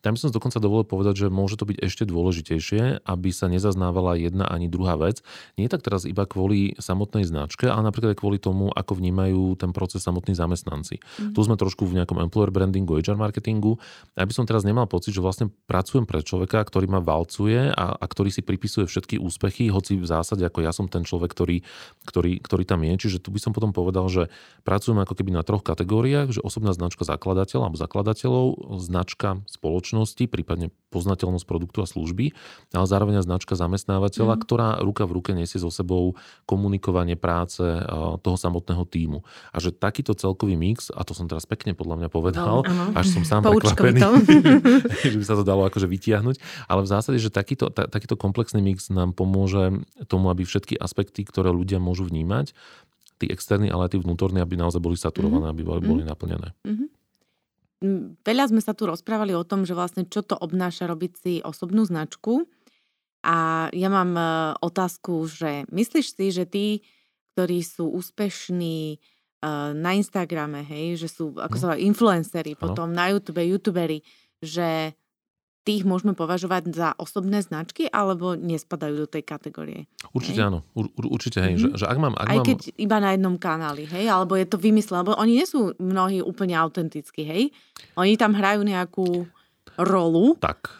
tam 0.03 0.15
by 0.15 0.19
som 0.19 0.35
dokonca 0.35 0.59
dovolil 0.59 0.87
povedať, 0.87 1.15
že 1.23 1.27
môže 1.31 1.55
to 1.55 1.65
byť 1.71 1.79
ešte 1.81 2.03
dôležitejšie, 2.05 2.96
aby 3.05 3.31
sa 3.31 3.47
nezaznávala 3.47 4.17
jedna 4.17 4.49
ani 4.49 4.73
druhá 4.73 4.97
vec. 4.97 5.21
Nie 5.61 5.69
tak 5.69 5.85
teraz 5.85 6.09
iba 6.09 6.25
kvôli 6.25 6.73
samotnej 6.81 7.29
značke, 7.29 7.69
ale 7.69 7.85
napríklad 7.85 8.17
aj 8.17 8.19
kvôli 8.19 8.39
tomu, 8.41 8.73
ako 8.73 8.97
vnímajú 8.97 9.61
ten 9.61 9.77
proces 9.77 10.01
samotní 10.03 10.33
zamestnanci. 10.33 10.99
Mm. 11.21 11.33
Tu 11.37 11.41
sme 11.45 11.61
trošku 11.61 11.85
v 11.85 12.01
nejakom 12.01 12.19
employer 12.25 12.49
brandingu, 12.49 12.97
HR 12.97 13.21
marketingu. 13.21 13.77
Aby 14.17 14.33
som 14.33 14.49
teraz 14.49 14.65
nemal 14.65 14.89
pocit, 14.89 15.13
že 15.13 15.21
vlastne 15.21 15.53
pracujem 15.69 16.09
pre 16.09 16.25
človeka, 16.25 16.65
ktorý 16.65 16.89
ma 16.89 17.05
valcuje 17.05 17.71
a, 17.75 17.87
a 17.97 18.05
ktorý 18.07 18.33
si 18.33 18.41
pripisuje 18.41 18.89
všetky 18.89 19.21
úspechy, 19.21 19.69
hoci 19.69 20.01
v 20.01 20.07
zásade 20.09 20.47
ako 20.47 20.63
ja 20.63 20.73
som 20.73 20.87
ten 20.87 21.03
človek, 21.03 21.35
ktorý, 21.35 21.67
ktorý, 22.07 22.39
ktorý 22.41 22.65
tam 22.65 22.87
je. 22.87 22.95
Čiže 22.97 23.19
tu 23.21 23.35
by 23.35 23.43
som 23.43 23.53
potom 23.53 23.75
povedal, 23.75 24.07
že 24.07 24.33
pracujem 24.63 25.03
ako 25.03 25.15
keby 25.19 25.35
na 25.35 25.43
troch 25.43 25.67
kategóriách, 25.67 26.39
že 26.39 26.41
osobná 26.41 26.71
značka 26.71 27.03
zakladateľa 27.03 27.69
alebo 27.69 27.79
zakladateľov, 27.81 28.47
značka 28.79 29.43
spoločnosti, 29.51 30.25
prípadne 30.31 30.71
poznateľnosť 30.97 31.45
produktu 31.45 31.85
a 31.85 31.87
služby, 31.87 32.33
ale 32.73 32.87
zároveň 32.89 33.21
značka 33.21 33.53
zamestnávateľa, 33.53 34.41
mm. 34.41 34.41
ktorá 34.41 34.69
ruka 34.81 35.05
v 35.05 35.21
ruke 35.21 35.31
nesie 35.37 35.61
so 35.61 35.69
sebou 35.69 36.17
komunikovanie 36.49 37.21
práce 37.21 37.61
toho 38.25 38.37
samotného 38.41 38.89
týmu. 38.89 39.21
A 39.53 39.61
že 39.61 39.77
takýto 39.77 40.17
celkový 40.17 40.57
mix, 40.57 40.89
a 40.89 41.05
to 41.05 41.13
som 41.13 41.29
teraz 41.29 41.45
pekne 41.45 41.77
podľa 41.77 42.01
mňa 42.01 42.09
povedal, 42.09 42.65
no, 42.65 42.97
až 42.97 43.13
som 43.13 43.29
sám 43.29 43.45
prekvapený, 43.45 44.01
že 45.13 45.19
by 45.21 45.27
sa 45.29 45.37
to 45.37 45.45
dalo 45.45 45.69
akože 45.69 45.85
vytiahnuť, 45.85 46.37
ale 46.73 46.81
v 46.81 46.89
zásade, 46.89 47.21
že 47.21 47.29
takýto, 47.29 47.69
ta, 47.69 47.85
takýto 47.85 48.17
komplexný 48.17 48.65
mix 48.65 48.89
nám 48.89 49.13
pomôže 49.13 49.85
tomu, 50.09 50.33
aby 50.33 50.49
všetky 50.49 50.81
aspekty, 50.81 51.27
ktoré 51.29 51.53
ľudia 51.53 51.77
môžu 51.77 52.09
vnímať, 52.09 52.57
tí 53.17 53.27
externí, 53.33 53.73
ale 53.73 53.89
aj 53.89 53.97
tí 53.97 53.99
vnútorní, 54.01 54.45
aby 54.45 54.61
naozaj 54.61 54.81
boli 54.81 54.97
saturované, 54.97 55.49
mm-hmm. 55.49 55.57
aby 55.57 55.63
boli, 55.65 55.81
boli 55.81 56.03
mhm. 56.05 56.09
naplnené. 56.09 56.49
Mm-hmm. 56.65 56.89
Veľa 58.25 58.45
sme 58.49 58.65
sa 58.65 58.73
tu 58.73 58.89
rozprávali 58.89 59.37
o 59.37 59.45
tom, 59.45 59.69
že 59.69 59.77
vlastne 59.77 60.09
čo 60.09 60.25
to 60.25 60.33
obnáša 60.33 60.89
robiť 60.89 61.13
si 61.21 61.33
osobnú 61.45 61.85
značku. 61.85 62.49
A 63.27 63.69
ja 63.75 63.89
mám 63.91 64.17
e, 64.17 64.25
otázku, 64.63 65.27
že 65.27 65.67
myslíš 65.69 66.07
si, 66.15 66.27
že 66.31 66.45
tí, 66.47 66.67
ktorí 67.35 67.61
sú 67.61 67.91
úspešní 67.91 68.79
e, 68.95 68.97
na 69.77 69.91
Instagrame, 69.99 70.63
hej, 70.63 71.05
že 71.05 71.09
sú, 71.11 71.35
ako 71.35 71.57
no. 71.59 71.61
sa 71.61 71.69
influenceri, 71.75 72.55
potom 72.55 72.95
na 72.95 73.11
YouTube, 73.11 73.43
youtuberi, 73.43 74.01
že 74.39 74.95
tých 75.67 75.83
môžeme 75.83 76.15
považovať 76.15 76.71
za 76.71 76.89
osobné 76.95 77.43
značky, 77.43 77.91
alebo 77.91 78.39
nespadajú 78.39 79.03
do 79.03 79.09
tej 79.11 79.27
kategórie? 79.27 79.91
Určite 80.15 80.39
hej? 80.39 80.47
áno, 80.47 80.63
Ur, 80.79 80.87
určite 80.95 81.43
hej. 81.43 81.59
Mm-hmm. 81.59 81.75
Že, 81.75 81.83
že 81.83 81.85
ak 81.91 81.99
mám, 81.99 82.15
ak 82.15 82.27
Aj 82.31 82.39
mám... 82.39 82.47
keď 82.47 82.59
iba 82.79 82.97
na 83.03 83.11
jednom 83.19 83.35
kanáli, 83.35 83.85
hej, 83.91 84.07
alebo 84.07 84.39
je 84.39 84.47
to 84.47 84.63
vymyslené, 84.63 85.03
lebo 85.03 85.19
oni 85.19 85.43
nie 85.43 85.47
sú 85.51 85.75
mnohí 85.83 86.23
úplne 86.23 86.55
autentickí, 86.55 87.27
hej. 87.27 87.43
Oni 87.99 88.15
tam 88.15 88.39
hrajú 88.39 88.63
nejakú 88.63 89.27
rolu. 89.75 90.39
Tak, 90.39 90.71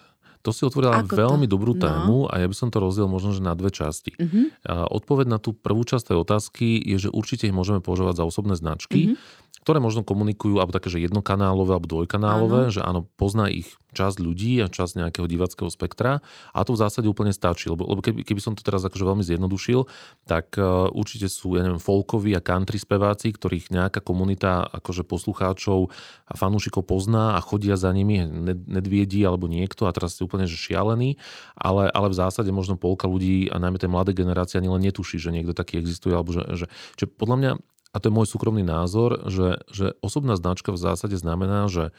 to 0.47 0.55
si 0.55 0.63
otvorila 0.63 1.03
Ako 1.03 1.19
veľmi 1.19 1.51
to? 1.51 1.59
dobrú 1.59 1.75
no. 1.75 1.83
tému 1.83 2.17
no. 2.23 2.31
a 2.31 2.39
ja 2.39 2.47
by 2.47 2.55
som 2.55 2.71
to 2.71 2.79
rozdiel 2.79 3.11
možno 3.11 3.35
že 3.35 3.43
na 3.43 3.59
dve 3.59 3.75
časti. 3.75 4.15
Uh-huh. 4.15 4.55
Odpoveď 4.95 5.27
na 5.27 5.43
tú 5.43 5.51
prvú 5.51 5.83
časť 5.83 6.15
tej 6.15 6.23
otázky 6.23 6.79
je, 6.79 7.11
že 7.11 7.11
určite 7.11 7.51
ich 7.51 7.57
môžeme 7.57 7.83
považovať 7.83 8.23
za 8.23 8.25
osobné 8.25 8.55
značky. 8.55 9.19
Uh-huh 9.19 9.45
ktoré 9.67 9.83
možno 9.83 10.07
komunikujú, 10.07 10.63
alebo 10.63 10.71
také, 10.71 10.95
že 10.95 11.03
jednokanálové 11.03 11.75
alebo 11.75 11.91
dvojkanálové, 11.91 12.71
áno. 12.71 12.75
že 12.79 12.87
áno, 12.87 13.11
pozná 13.19 13.51
ich 13.51 13.75
časť 13.91 14.23
ľudí 14.23 14.63
a 14.63 14.71
časť 14.71 15.03
nejakého 15.03 15.27
divackého 15.27 15.67
spektra 15.67 16.23
a 16.55 16.59
to 16.63 16.79
v 16.79 16.87
zásade 16.87 17.11
úplne 17.11 17.35
stačí, 17.35 17.67
lebo, 17.67 17.83
lebo 17.83 17.99
keby, 17.99 18.23
keby 18.23 18.39
som 18.39 18.55
to 18.55 18.63
teraz 18.63 18.87
akože 18.87 19.03
veľmi 19.03 19.27
zjednodušil, 19.27 19.91
tak 20.23 20.55
uh, 20.55 20.87
určite 20.95 21.27
sú, 21.27 21.59
ja 21.59 21.67
neviem, 21.67 21.83
folkoví 21.83 22.31
a 22.39 22.45
country 22.45 22.79
speváci, 22.79 23.35
ktorých 23.35 23.75
nejaká 23.75 23.99
komunita 24.07 24.71
akože 24.71 25.03
poslucháčov 25.03 25.91
a 26.31 26.35
fanúšikov 26.39 26.87
pozná 26.87 27.35
a 27.35 27.43
chodia 27.43 27.75
za 27.75 27.91
nimi, 27.91 28.23
nedviedí 28.71 29.27
alebo 29.27 29.51
niekto 29.51 29.91
a 29.91 29.95
teraz 29.97 30.15
ste 30.15 30.23
úplne 30.23 30.47
že 30.47 30.55
šialený, 30.55 31.19
ale, 31.59 31.91
ale 31.91 32.07
v 32.07 32.19
zásade 32.23 32.55
možno 32.55 32.79
polka 32.79 33.11
ľudí 33.11 33.51
a 33.51 33.59
najmä 33.59 33.83
tej 33.83 33.91
mladé 33.91 34.15
generácie 34.15 34.63
ani 34.63 34.71
len 34.71 34.87
netuší, 34.87 35.19
že 35.19 35.35
niekto 35.35 35.59
taký 35.59 35.83
existuje, 35.83 36.15
alebo 36.15 36.31
že, 36.31 36.47
že, 36.55 36.67
že 36.95 37.11
podľa 37.11 37.39
mňa 37.43 37.53
a 37.97 38.01
to 38.01 38.13
je 38.13 38.17
môj 38.17 38.29
súkromný 38.29 38.61
názor, 38.61 39.25
že, 39.33 39.65
že 39.73 39.97
osobná 40.05 40.37
značka 40.37 40.69
v 40.69 40.77
zásade 40.85 41.17
znamená, 41.17 41.65
že 41.73 41.97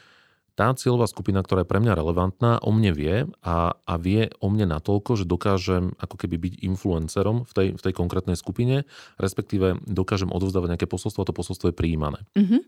tá 0.54 0.70
cieľová 0.74 1.10
skupina, 1.10 1.42
ktorá 1.42 1.62
je 1.62 1.70
pre 1.70 1.82
mňa 1.82 1.98
relevantná, 1.98 2.62
o 2.62 2.70
mne 2.70 2.90
vie 2.94 3.16
a, 3.42 3.78
a 3.78 3.94
vie 3.98 4.30
o 4.38 4.46
mne 4.50 4.70
natoľko, 4.78 5.18
že 5.18 5.26
dokážem 5.26 5.94
ako 5.98 6.14
keby 6.18 6.38
byť 6.38 6.54
influencerom 6.66 7.46
v 7.46 7.52
tej, 7.54 7.68
v 7.74 7.82
tej 7.82 7.94
konkrétnej 7.94 8.38
skupine, 8.38 8.86
respektíve 9.18 9.82
dokážem 9.86 10.30
odovzdávať 10.30 10.78
nejaké 10.78 10.86
posolstvo 10.90 11.22
a 11.22 11.28
to 11.30 11.34
posolstvo 11.34 11.70
je 11.70 11.78
prijímané. 11.78 12.22
Mm-hmm. 12.38 12.62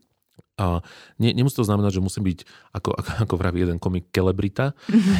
A 0.58 0.86
ne, 1.18 1.30
nemusí 1.34 1.58
to 1.58 1.66
znamenať, 1.66 1.98
že 1.98 2.04
musím 2.04 2.30
byť, 2.30 2.38
ako, 2.78 2.90
ako, 2.94 3.10
ako 3.26 3.34
vraví 3.34 3.58
jeden 3.62 3.82
komik, 3.82 4.06
kelebrita, 4.14 4.74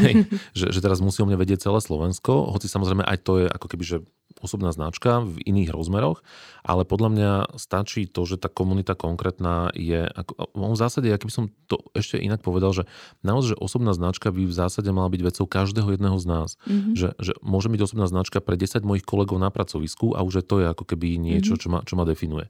hej, 0.07 0.31
že, 0.59 0.71
že 0.71 0.79
teraz 0.79 1.03
musí 1.03 1.23
o 1.23 1.27
mne 1.27 1.39
vedieť 1.39 1.67
celé 1.67 1.83
Slovensko, 1.83 2.55
hoci 2.55 2.71
samozrejme 2.71 3.03
aj 3.03 3.19
to 3.23 3.33
je 3.43 3.47
ako 3.51 3.67
keby, 3.67 3.85
že 3.87 3.99
osobná 4.39 4.71
značka 4.71 5.27
v 5.27 5.43
iných 5.43 5.75
rozmeroch, 5.75 6.23
ale 6.63 6.87
podľa 6.87 7.09
mňa 7.11 7.31
stačí 7.59 8.07
to, 8.07 8.23
že 8.23 8.39
tá 8.39 8.47
komunita 8.47 8.95
konkrétna 8.95 9.75
je, 9.75 10.07
ako, 10.07 10.55
v 10.55 10.79
zásade, 10.79 11.11
aký 11.11 11.27
by 11.27 11.35
som 11.35 11.45
to 11.67 11.83
ešte 11.99 12.21
inak 12.21 12.41
povedal, 12.45 12.71
že 12.71 12.85
naozaj, 13.27 13.55
že 13.55 13.57
osobná 13.59 13.91
značka 13.91 14.31
by 14.31 14.47
v 14.47 14.55
zásade 14.55 14.89
mala 14.95 15.11
byť 15.11 15.23
vecou 15.27 15.45
každého 15.51 15.99
jedného 15.99 16.19
z 16.21 16.27
nás. 16.31 16.51
Mm-hmm. 16.69 16.95
Že, 16.95 17.09
že 17.19 17.33
môže 17.43 17.69
byť 17.73 17.81
osobná 17.83 18.07
značka 18.07 18.39
pre 18.39 18.55
10 18.55 18.87
mojich 18.87 19.03
kolegov 19.03 19.43
na 19.43 19.51
pracovisku 19.51 20.15
a 20.15 20.23
už 20.23 20.41
je 20.41 20.45
to 20.47 20.57
je 20.63 20.67
ako 20.71 20.85
keby 20.87 21.19
niečo, 21.19 21.59
mm-hmm. 21.59 21.63
čo, 21.63 21.69
ma, 21.73 21.79
čo 21.83 21.95
ma 21.99 22.05
definuje. 22.07 22.47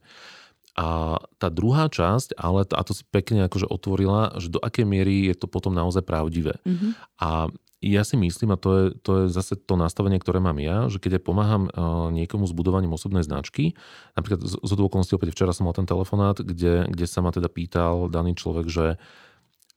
A 0.79 1.19
tá 1.35 1.51
druhá 1.51 1.91
časť, 1.91 2.39
ale 2.39 2.63
a 2.63 2.81
to 2.87 2.95
si 2.95 3.03
pekne 3.11 3.43
akože 3.51 3.67
otvorila, 3.67 4.39
že 4.39 4.47
do 4.47 4.59
akej 4.63 4.87
miery 4.87 5.27
je 5.27 5.35
to 5.35 5.51
potom 5.51 5.75
naozaj 5.75 5.99
pravdivé. 6.07 6.63
Mm-hmm. 6.63 6.91
A 7.19 7.51
ja 7.81 8.05
si 8.05 8.13
myslím, 8.13 8.53
a 8.53 8.61
to 8.61 8.69
je, 8.77 8.85
to 9.01 9.11
je 9.25 9.25
zase 9.33 9.57
to 9.57 9.73
nastavenie, 9.73 10.21
ktoré 10.21 10.37
mám 10.37 10.61
ja, 10.61 10.85
že 10.85 11.01
keď 11.01 11.17
ja 11.17 11.21
pomáham 11.21 11.65
niekomu 12.13 12.45
s 12.45 12.53
budovaním 12.53 12.93
osobnej 12.93 13.25
značky, 13.25 13.73
napríklad 14.13 14.45
z, 14.45 14.53
z 14.61 14.71
okolností 14.77 15.17
opäť 15.17 15.33
včera 15.33 15.49
som 15.49 15.65
mal 15.65 15.73
ten 15.73 15.89
telefonát, 15.89 16.37
kde, 16.37 16.85
kde 16.85 17.05
sa 17.09 17.25
ma 17.25 17.33
teda 17.33 17.49
pýtal 17.49 18.05
daný 18.05 18.37
človek, 18.37 18.69
že 18.69 19.01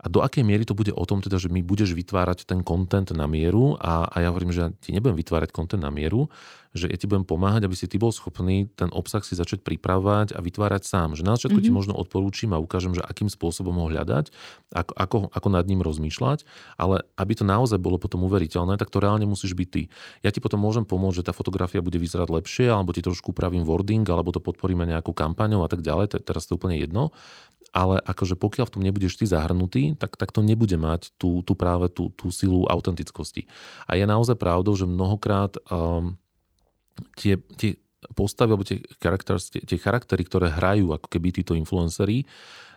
a 0.05 0.07
do 0.13 0.21
akej 0.21 0.45
miery 0.45 0.69
to 0.69 0.77
bude 0.77 0.93
o 0.93 1.05
tom, 1.09 1.25
teda, 1.25 1.41
že 1.41 1.49
mi 1.49 1.65
budeš 1.65 1.97
vytvárať 1.97 2.45
ten 2.45 2.61
content 2.61 3.09
na 3.17 3.25
mieru 3.25 3.81
a, 3.81 4.05
a 4.05 4.21
ja 4.21 4.29
hovorím, 4.29 4.53
že 4.53 4.61
ja 4.61 4.69
ti 4.77 4.93
nebudem 4.93 5.17
vytvárať 5.17 5.49
content 5.49 5.81
na 5.81 5.89
mieru, 5.89 6.29
že 6.77 6.91
ja 6.91 6.97
ti 6.99 7.07
budem 7.07 7.23
pomáhať, 7.23 7.65
aby 7.65 7.73
si 7.79 7.87
ty 7.87 7.97
bol 8.03 8.11
schopný 8.11 8.67
ten 8.75 8.91
obsah 8.91 9.23
si 9.23 9.39
začať 9.39 9.63
pripravovať 9.63 10.35
a 10.35 10.43
vytvárať 10.43 10.83
sám. 10.85 11.15
Že 11.15 11.23
na 11.23 11.39
začiatku 11.39 11.57
mm-hmm. 11.57 11.65
ti 11.65 11.73
mhm. 11.73 11.79
možno 11.79 11.95
odporúčim 11.95 12.51
a 12.53 12.61
ukážem, 12.61 12.93
že 12.93 13.01
akým 13.01 13.31
spôsobom 13.31 13.73
ho 13.81 13.87
hľadať, 13.89 14.29
ako, 14.75 14.93
ako, 14.93 15.17
ako 15.33 15.49
nad 15.49 15.65
ním 15.65 15.81
rozmýšľať, 15.81 16.45
ale 16.77 17.07
aby 17.17 17.33
to 17.39 17.47
naozaj 17.47 17.79
bolo 17.79 17.97
potom 17.97 18.27
uveriteľné, 18.27 18.77
tak 18.77 18.91
to 18.91 19.01
reálne 19.01 19.25
musíš 19.25 19.57
byť 19.57 19.69
ty. 19.71 19.83
Ja 20.27 20.35
ti 20.35 20.43
potom 20.43 20.61
môžem 20.61 20.85
pomôcť, 20.85 21.23
že 21.23 21.27
tá 21.31 21.33
fotografia 21.33 21.81
bude 21.81 21.97
vyzerať 21.97 22.29
lepšie, 22.29 22.67
alebo 22.69 22.91
ti 22.91 23.01
trošku 23.01 23.33
upravím 23.33 23.63
wording, 23.63 24.05
alebo 24.11 24.35
to 24.35 24.43
podporíme 24.43 24.85
nejakou 24.85 25.15
kampaňou 25.15 25.63
a 25.65 25.71
tak 25.71 25.81
ďalej. 25.81 26.27
Teraz 26.27 26.51
to 26.51 26.53
je 26.53 26.59
úplne 26.59 26.77
jedno 26.77 27.15
ale 27.75 27.99
akože 27.99 28.39
pokiaľ 28.39 28.71
v 28.71 28.75
tom 28.79 28.87
nebudeš 28.87 29.19
ty 29.19 29.27
zahrnutý, 29.27 29.99
tak, 29.99 30.15
tak 30.15 30.31
to 30.31 30.47
nebude 30.47 30.79
mať 30.79 31.11
tú, 31.19 31.43
tú 31.43 31.59
práve 31.59 31.91
tú, 31.91 32.15
tú 32.15 32.31
silu 32.31 32.71
autentickosti. 32.71 33.51
A 33.91 33.99
je 33.99 34.07
naozaj 34.07 34.39
pravdou, 34.39 34.79
že 34.79 34.87
mnohokrát 34.87 35.59
um, 35.67 36.15
tie, 37.19 37.43
tie 37.59 37.75
postavy 38.15 38.55
alebo 38.55 38.63
tie, 38.63 38.79
tie, 38.79 39.61
tie 39.67 39.79
charaktery, 39.83 40.23
ktoré 40.23 40.55
hrajú 40.55 40.95
ako 40.95 41.11
keby 41.11 41.35
títo 41.35 41.59
influenceri, 41.59 42.23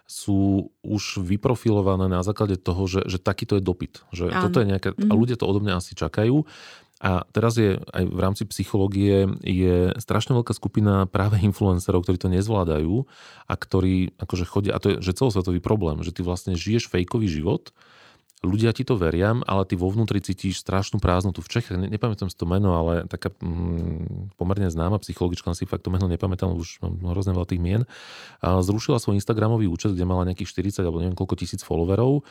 sú 0.07 0.71
už 0.81 1.19
vyprofilované 1.19 2.07
na 2.07 2.23
základe 2.23 2.55
toho, 2.55 2.87
že, 2.87 3.03
že 3.05 3.19
takýto 3.19 3.59
je 3.59 3.63
dopyt. 3.63 4.07
Že 4.15 4.31
toto 4.39 4.63
je 4.63 4.71
nejaké. 4.71 4.95
A 4.95 5.13
mhm. 5.13 5.19
ľudia 5.19 5.35
to 5.37 5.45
odo 5.45 5.59
mňa 5.59 5.83
asi 5.83 5.93
čakajú. 5.93 6.47
A 6.97 7.29
teraz 7.29 7.61
je 7.61 7.77
aj 7.93 8.03
v 8.09 8.19
rámci 8.19 8.43
psychológie 8.49 9.29
je 9.45 9.93
strašne 10.01 10.33
veľká 10.33 10.49
skupina 10.57 11.05
práve 11.05 11.37
influencerov, 11.45 12.01
ktorí 12.01 12.17
to 12.17 12.33
nezvládajú 12.33 13.05
a 13.45 13.53
ktorí 13.53 14.17
akože 14.17 14.45
chodia, 14.49 14.73
a 14.73 14.81
to 14.81 14.97
je 14.97 15.05
že 15.05 15.13
celosvetový 15.13 15.61
problém, 15.61 16.01
že 16.01 16.09
ty 16.09 16.25
vlastne 16.25 16.57
žiješ 16.57 16.89
fejkový 16.89 17.29
život, 17.29 17.69
ľudia 18.45 18.73
ti 18.73 18.85
to 18.85 18.97
veria, 18.97 19.33
ale 19.45 19.65
ty 19.65 19.73
vo 19.73 19.89
vnútri 19.89 20.21
cítiš 20.21 20.61
strašnú 20.61 21.01
prázdnotu. 21.01 21.41
V 21.41 21.49
Čechách, 21.57 21.77
ne, 21.77 21.89
nepamätám 21.89 22.29
si 22.29 22.37
to 22.37 22.45
meno, 22.45 22.73
ale 22.73 23.09
taká 23.09 23.33
mm, 23.33 24.37
pomerne 24.37 24.69
známa 24.69 25.01
psychologička, 25.01 25.53
si 25.57 25.65
fakt 25.65 25.85
to 25.85 25.93
meno 25.93 26.05
nepamätám, 26.05 26.53
už 26.53 26.81
mám 26.81 27.13
hrozne 27.13 27.33
veľa 27.33 27.49
tých 27.49 27.61
mien, 27.61 27.81
zrušila 28.41 29.01
svoj 29.01 29.17
Instagramový 29.17 29.65
účet, 29.65 29.93
kde 29.93 30.05
mala 30.05 30.25
nejakých 30.29 30.49
40 30.53 30.85
alebo 30.85 31.01
neviem 31.01 31.17
koľko 31.17 31.37
tisíc 31.37 31.61
followerov 31.65 32.25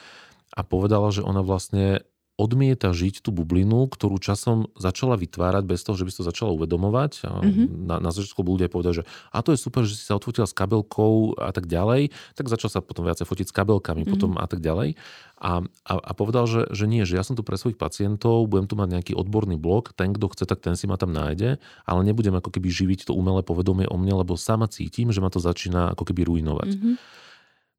a 0.55 0.61
povedala, 0.62 1.11
že 1.11 1.27
ona 1.27 1.43
vlastne 1.43 2.07
odmieta 2.37 2.93
žiť 2.93 3.24
tú 3.24 3.32
bublinu, 3.32 3.89
ktorú 3.89 4.20
časom 4.20 4.68
začala 4.76 5.16
vytvárať 5.16 5.64
bez 5.64 5.80
toho, 5.80 5.97
že 5.97 6.05
by 6.05 6.11
si 6.12 6.18
to 6.20 6.28
začala 6.28 6.53
uvedomovať. 6.53 7.24
Mm-hmm. 7.24 7.89
Na, 7.89 7.97
na 7.97 8.11
začiatku 8.12 8.45
ľudia 8.45 8.68
povedali, 8.68 9.01
že 9.01 9.05
a 9.32 9.41
to 9.41 9.57
je 9.57 9.59
super, 9.59 9.89
že 9.89 9.97
si 9.97 10.05
sa 10.05 10.20
odfotila 10.20 10.45
s 10.45 10.53
kabelkou 10.53 11.41
a 11.41 11.49
tak 11.57 11.64
ďalej, 11.64 12.12
tak 12.37 12.53
začal 12.53 12.68
sa 12.68 12.84
potom 12.84 13.09
viacej 13.09 13.24
fotiť 13.24 13.47
s 13.49 13.57
kabelkami 13.57 14.05
mm-hmm. 14.05 14.12
potom 14.12 14.30
a 14.37 14.45
tak 14.45 14.61
ďalej. 14.61 15.01
A, 15.37 15.64
a, 15.64 15.93
a 15.97 16.12
povedal, 16.12 16.45
že, 16.45 16.68
že 16.72 16.84
nie, 16.84 17.09
že 17.09 17.16
ja 17.16 17.24
som 17.24 17.37
tu 17.37 17.45
pre 17.45 17.57
svojich 17.57 17.80
pacientov, 17.80 18.49
budem 18.49 18.68
tu 18.68 18.76
mať 18.76 18.89
nejaký 19.01 19.12
odborný 19.16 19.57
blog, 19.57 19.97
ten, 19.97 20.12
kto 20.12 20.32
chce, 20.32 20.45
tak 20.45 20.61
ten 20.61 20.76
si 20.76 20.84
ma 20.84 21.01
tam 21.01 21.16
nájde, 21.16 21.57
ale 21.89 22.01
nebudem 22.05 22.37
ako 22.37 22.53
keby 22.53 22.68
živiť 22.68 23.09
to 23.09 23.12
umelé 23.16 23.41
povedomie 23.45 23.89
o 23.89 23.97
mne, 23.97 24.24
lebo 24.24 24.37
sama 24.37 24.68
cítim, 24.68 25.09
že 25.09 25.24
ma 25.24 25.32
to 25.32 25.41
začína 25.41 25.97
ako 25.97 26.05
keby 26.09 26.28
ruinovať. 26.28 26.72
Mm-hmm. 26.76 27.24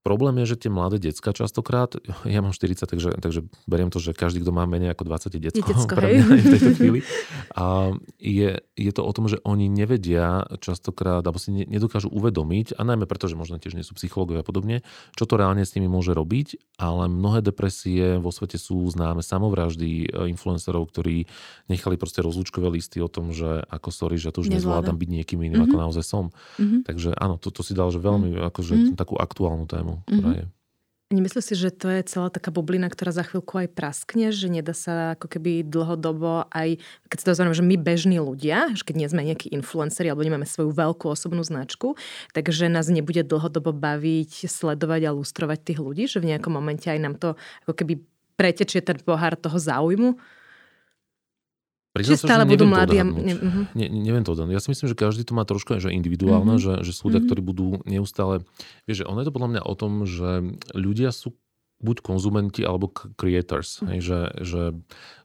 Problém 0.08 0.40
je, 0.40 0.56
že 0.56 0.64
tie 0.64 0.72
mladé 0.72 1.04
decka 1.04 1.36
častokrát, 1.36 2.00
ja 2.24 2.40
mám 2.40 2.56
40, 2.56 2.88
takže, 2.88 3.10
takže 3.20 3.44
beriem 3.68 3.92
to, 3.92 4.00
že 4.00 4.16
každý, 4.16 4.40
kto 4.40 4.56
má 4.56 4.64
menej 4.64 4.96
ako 4.96 5.04
20 5.04 5.36
je 5.36 5.42
decko, 5.52 5.68
decko 5.68 5.96
pre 6.00 6.24
mňa 6.24 6.24
v 6.24 6.48
tejto 6.48 6.72
chvíli. 6.80 7.00
A 7.60 7.92
je, 8.16 8.56
je 8.78 8.92
to 8.94 9.02
o 9.02 9.12
tom, 9.12 9.26
že 9.26 9.42
oni 9.42 9.66
nevedia 9.68 10.46
častokrát, 10.62 11.26
alebo 11.26 11.42
si 11.42 11.50
nedokážu 11.50 12.14
uvedomiť, 12.14 12.78
a 12.78 12.86
najmä 12.86 13.10
preto, 13.10 13.26
že 13.26 13.34
možno 13.34 13.58
tiež 13.58 13.74
nie 13.74 13.82
sú 13.82 13.98
psychológovia 13.98 14.46
a 14.46 14.48
podobne, 14.48 14.86
čo 15.18 15.26
to 15.26 15.36
reálne 15.36 15.66
s 15.66 15.74
nimi 15.74 15.90
môže 15.90 16.14
robiť, 16.14 16.78
ale 16.78 17.10
mnohé 17.10 17.42
depresie 17.42 18.22
vo 18.22 18.30
svete 18.30 18.62
sú 18.62 18.86
známe 18.94 19.26
samovraždy 19.26 20.06
e, 20.06 20.30
influencerov, 20.30 20.94
ktorí 20.94 21.26
nechali 21.68 21.98
proste 21.98 22.22
rozlúčkové 22.22 22.70
listy 22.70 23.02
o 23.02 23.10
tom, 23.10 23.34
že 23.34 23.66
ako 23.66 23.90
sorry, 23.90 24.22
že 24.22 24.30
to 24.30 24.46
už 24.46 24.54
nezvládam 24.54 24.96
byť 24.96 25.10
niekým 25.10 25.42
iným, 25.42 25.58
mm-hmm. 25.58 25.66
ako 25.66 25.76
mhm. 25.76 25.84
naozaj 25.90 26.04
som. 26.06 26.30
Mm-hmm. 26.62 26.80
Takže 26.86 27.10
áno, 27.18 27.42
to, 27.42 27.50
to 27.50 27.66
si 27.66 27.74
dal, 27.74 27.90
že 27.90 27.98
veľmi 27.98 28.38
mm-hmm. 28.38 28.50
akože 28.54 28.74
mm-hmm. 28.78 28.98
takú 29.00 29.18
aktuálnu 29.18 29.66
tému 29.66 29.98
ktorá 30.06 30.30
mm-hmm. 30.34 30.40
je. 30.40 30.46
Nemyslíš 31.08 31.46
si, 31.48 31.56
že 31.56 31.72
to 31.72 31.88
je 31.88 32.04
celá 32.04 32.28
taká 32.28 32.52
bublina, 32.52 32.92
ktorá 32.92 33.16
za 33.16 33.24
chvíľku 33.24 33.64
aj 33.64 33.72
praskne, 33.72 34.28
že 34.36 34.52
nedá 34.52 34.76
sa 34.76 35.16
ako 35.16 35.32
keby 35.32 35.64
dlhodobo 35.64 36.52
aj, 36.52 36.84
keď 37.08 37.16
si 37.16 37.24
to 37.24 37.32
zaujímavé, 37.32 37.56
že 37.56 37.64
my 37.64 37.76
bežní 37.80 38.18
ľudia, 38.20 38.76
že 38.76 38.84
keď 38.84 38.96
nie 39.00 39.08
sme 39.08 39.24
nejakí 39.24 39.48
influenceri 39.56 40.12
alebo 40.12 40.28
nemáme 40.28 40.44
svoju 40.44 40.76
veľkú 40.76 41.08
osobnú 41.08 41.48
značku, 41.48 41.96
takže 42.36 42.68
nás 42.68 42.92
nebude 42.92 43.24
dlhodobo 43.24 43.72
baviť, 43.72 44.52
sledovať 44.52 45.08
a 45.08 45.16
lustrovať 45.16 45.60
tých 45.64 45.80
ľudí, 45.80 46.12
že 46.12 46.20
v 46.20 46.36
nejakom 46.36 46.52
momente 46.52 46.92
aj 46.92 47.00
nám 47.00 47.16
to 47.16 47.40
ako 47.64 47.74
keby 47.80 48.04
pretečie 48.36 48.84
ten 48.84 49.00
pohár 49.00 49.40
toho 49.40 49.56
záujmu? 49.56 50.20
Priznám 51.98 52.22
stále 52.22 52.44
sa, 52.46 52.52
budú 52.54 52.66
mladí? 52.70 52.98
A... 53.02 53.06
Ne, 53.06 53.34
uh-huh. 53.34 53.66
ne, 53.74 53.86
neviem 53.90 54.22
to 54.22 54.38
odhadnúť. 54.38 54.54
Ja 54.54 54.62
si 54.62 54.70
myslím, 54.70 54.88
že 54.88 54.96
každý 54.96 55.26
to 55.26 55.34
má 55.34 55.44
trošku 55.44 55.82
že 55.82 55.90
individuálne, 55.90 56.62
uh-huh. 56.62 56.82
že, 56.82 56.88
že 56.88 56.92
sú 56.94 57.10
ľudia, 57.10 57.26
uh-huh. 57.26 57.30
ktorí 57.34 57.42
budú 57.42 57.68
neustále... 57.90 58.46
Vieš, 58.86 59.04
že 59.04 59.06
ono 59.10 59.26
je 59.26 59.28
to 59.28 59.36
podľa 59.36 59.50
mňa 59.58 59.62
o 59.66 59.74
tom, 59.74 60.06
že 60.06 60.30
ľudia 60.78 61.10
sú 61.10 61.34
buď 61.78 62.02
konzumenti 62.02 62.66
alebo 62.66 62.90
creators. 62.90 63.86
Hej, 63.86 64.00
že, 64.02 64.20
že 64.42 64.62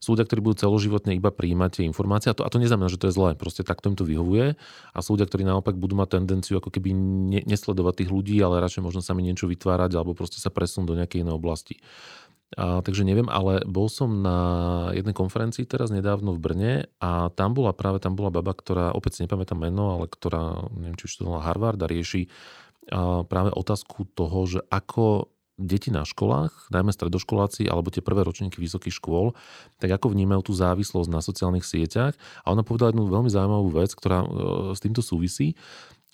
sú 0.05 0.12
ľudia, 0.12 0.29
ktorí 0.29 0.41
budú 0.45 0.57
celoživotne 0.61 1.16
iba 1.16 1.33
príjmať 1.33 1.81
tie 1.81 1.85
informácie 1.89 2.29
a 2.29 2.37
to, 2.37 2.45
a 2.45 2.53
to 2.53 2.61
neznamená, 2.61 2.93
že 2.93 3.01
to 3.01 3.09
je 3.09 3.16
zlé. 3.16 3.33
Proste 3.41 3.64
takto 3.64 3.89
im 3.89 3.97
to 3.97 4.05
vyhovuje 4.05 4.61
a 4.93 4.99
sú 5.01 5.16
ľudia, 5.16 5.25
ktorí 5.33 5.49
naopak 5.49 5.81
budú 5.81 5.97
mať 5.97 6.20
tendenciu 6.20 6.61
ako 6.61 6.68
keby 6.68 6.93
ne, 6.93 7.41
nesledovať 7.49 8.05
tých 8.05 8.11
ľudí, 8.12 8.37
ale 8.45 8.61
radšej 8.61 8.85
možno 8.85 9.01
sami 9.01 9.25
niečo 9.25 9.49
vytvárať 9.49 9.97
alebo 9.97 10.12
proste 10.12 10.45
sa 10.45 10.53
presunúť 10.53 10.89
do 10.93 10.99
nejakej 11.01 11.25
inej 11.25 11.41
oblasti. 11.41 11.81
A, 12.57 12.84
takže 12.84 13.03
neviem, 13.09 13.28
ale 13.32 13.64
bol 13.64 13.88
som 13.88 14.20
na 14.20 14.38
jednej 14.92 15.16
konferencii 15.16 15.64
teraz 15.64 15.88
nedávno 15.88 16.36
v 16.36 16.42
Brne 16.42 16.72
a 17.00 17.32
tam 17.32 17.57
bola 17.57 17.72
práve 17.72 17.98
tam 18.03 18.12
bola 18.12 18.28
baba, 18.28 18.53
ktorá, 18.53 18.92
opäť 18.92 19.20
si 19.20 19.20
nepamätám 19.24 19.57
meno, 19.57 19.96
ale 19.96 20.05
ktorá, 20.09 20.68
neviem, 20.76 20.96
či 21.00 21.09
to 21.16 21.40
Harvard 21.40 21.80
a 21.80 21.88
rieši 21.88 22.28
a 22.90 23.22
práve 23.22 23.55
otázku 23.55 24.11
toho, 24.11 24.42
že 24.42 24.61
ako 24.66 25.30
deti 25.55 25.94
na 25.94 26.03
školách, 26.03 26.72
najmä 26.74 26.90
stredoškoláci 26.90 27.70
alebo 27.70 27.92
tie 27.92 28.03
prvé 28.03 28.26
ročníky 28.26 28.59
vysokých 28.59 28.98
škôl, 28.98 29.36
tak 29.78 29.94
ako 29.94 30.11
vnímajú 30.11 30.50
tú 30.50 30.53
závislosť 30.57 31.09
na 31.12 31.22
sociálnych 31.22 31.62
sieťach. 31.62 32.18
A 32.42 32.46
ona 32.50 32.66
povedala 32.66 32.90
jednu 32.90 33.07
veľmi 33.07 33.30
zaujímavú 33.30 33.70
vec, 33.70 33.94
ktorá 33.94 34.24
e, 34.24 34.28
s 34.74 34.80
týmto 34.82 35.05
súvisí, 35.05 35.55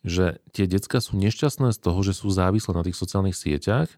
že 0.04 0.42
tie 0.52 0.68
decka 0.68 1.00
sú 1.00 1.16
nešťastné 1.16 1.72
z 1.72 1.78
toho, 1.80 1.98
že 2.04 2.12
sú 2.12 2.28
závislé 2.28 2.76
na 2.76 2.84
tých 2.84 2.98
sociálnych 2.98 3.38
sieťach, 3.38 3.88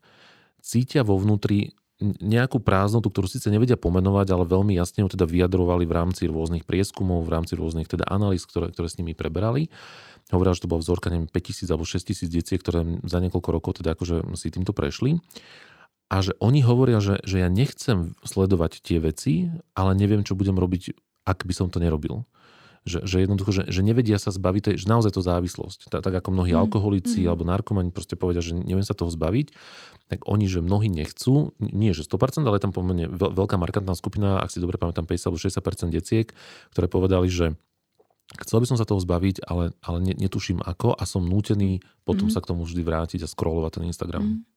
cítia 0.60 1.02
vo 1.02 1.16
vnútri 1.16 1.72
nejakú 2.00 2.64
prázdnotu, 2.64 3.12
ktorú 3.12 3.28
síce 3.28 3.52
nevedia 3.52 3.76
pomenovať, 3.76 4.32
ale 4.32 4.44
veľmi 4.48 4.72
jasne 4.72 5.04
ju 5.04 5.12
teda 5.12 5.28
vyjadrovali 5.28 5.84
v 5.84 5.92
rámci 5.92 6.26
rôznych 6.26 6.64
prieskumov, 6.64 7.28
v 7.28 7.32
rámci 7.36 7.54
rôznych 7.60 7.86
teda 7.86 8.08
analýz, 8.08 8.48
ktoré, 8.48 8.72
ktoré 8.72 8.88
s 8.88 8.96
nimi 8.96 9.12
preberali. 9.12 9.68
Hovorila, 10.32 10.56
že 10.56 10.64
to 10.64 10.70
bola 10.70 10.80
vzorka, 10.80 11.12
neviem, 11.12 11.28
5000 11.28 11.68
alebo 11.68 11.84
6000 11.84 12.30
detí, 12.32 12.54
ktoré 12.56 12.80
za 13.04 13.18
niekoľko 13.20 13.48
rokov 13.52 13.72
teda 13.84 13.92
akože 13.92 14.32
si 14.38 14.48
týmto 14.48 14.72
prešli. 14.72 15.20
A 16.10 16.24
že 16.24 16.34
oni 16.42 16.64
hovoria, 16.64 16.98
že, 16.98 17.22
že 17.22 17.44
ja 17.44 17.48
nechcem 17.52 18.18
sledovať 18.26 18.82
tie 18.82 18.98
veci, 18.98 19.46
ale 19.78 19.94
neviem, 19.94 20.26
čo 20.26 20.34
budem 20.34 20.58
robiť, 20.58 20.96
ak 21.28 21.46
by 21.46 21.54
som 21.54 21.70
to 21.70 21.78
nerobil 21.78 22.26
že, 22.88 23.04
že 23.04 23.20
jednoducho, 23.20 23.52
že, 23.52 23.62
že 23.68 23.84
nevedia 23.84 24.16
sa 24.16 24.32
zbaviť, 24.32 24.62
tej, 24.72 24.74
že 24.80 24.86
naozaj 24.88 25.12
to 25.12 25.20
závislosť. 25.20 25.92
Tak, 25.92 26.00
tak 26.00 26.14
ako 26.24 26.32
mnohí 26.32 26.56
mm. 26.56 26.60
alkoholici 26.64 27.24
mm. 27.24 27.28
alebo 27.28 27.44
narkomani 27.44 27.92
proste 27.92 28.16
povedia, 28.16 28.40
že 28.40 28.56
neviem 28.56 28.84
sa 28.84 28.96
toho 28.96 29.12
zbaviť, 29.12 29.52
tak 30.08 30.24
oni, 30.24 30.48
že 30.48 30.64
mnohí 30.64 30.88
nechcú, 30.88 31.52
nie 31.60 31.92
že 31.92 32.08
100%, 32.08 32.42
ale 32.42 32.58
tam 32.58 32.72
pomerne 32.72 33.06
veľká 33.12 33.60
markantná 33.60 33.92
skupina, 33.92 34.40
ak 34.40 34.48
si 34.48 34.58
dobre 34.58 34.80
pamätám, 34.80 35.04
50 35.04 35.28
alebo 35.28 35.38
60% 35.38 35.92
deciek, 35.92 36.26
ktoré 36.72 36.86
povedali, 36.88 37.28
že 37.28 37.52
chcel 38.42 38.62
by 38.62 38.66
som 38.66 38.78
sa 38.80 38.88
toho 38.88 39.02
zbaviť, 39.02 39.44
ale, 39.44 39.76
ale 39.84 39.98
netuším 40.16 40.62
ako 40.62 40.96
a 40.96 41.04
som 41.04 41.26
nútený 41.26 41.84
potom 42.08 42.30
mm. 42.30 42.34
sa 42.34 42.40
k 42.40 42.48
tomu 42.48 42.64
vždy 42.64 42.80
vrátiť 42.80 43.20
a 43.26 43.28
scrollovať 43.28 43.80
ten 43.80 43.84
Instagram. 43.90 44.24
Mm. 44.24 44.49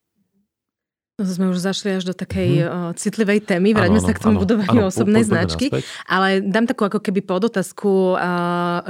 No 1.14 1.22
sme 1.30 1.46
už 1.54 1.62
zašli 1.62 1.94
až 1.94 2.10
do 2.10 2.14
takej 2.14 2.66
mm-hmm. 2.66 2.98
citlivej 2.98 3.46
témy, 3.46 3.70
vráťme 3.70 4.02
sa 4.02 4.10
k 4.10 4.18
tomu 4.18 4.42
budovaniu 4.42 4.90
osobnej 4.90 5.22
značky, 5.22 5.70
ale 6.10 6.42
dám 6.42 6.66
takú 6.66 6.90
ako 6.90 6.98
keby 6.98 7.22
podotázku, 7.22 8.18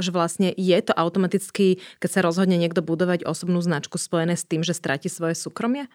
že 0.01 0.09
vlastne 0.09 0.49
je 0.57 0.73
to 0.81 0.89
automaticky, 0.97 1.77
keď 2.01 2.09
sa 2.09 2.19
rozhodne 2.25 2.57
niekto 2.57 2.81
budovať 2.81 3.29
osobnú 3.29 3.61
značku 3.61 4.01
spojené 4.01 4.33
s 4.33 4.41
tým, 4.41 4.65
že 4.65 4.73
stráti 4.73 5.05
svoje 5.05 5.37
súkromie? 5.37 5.85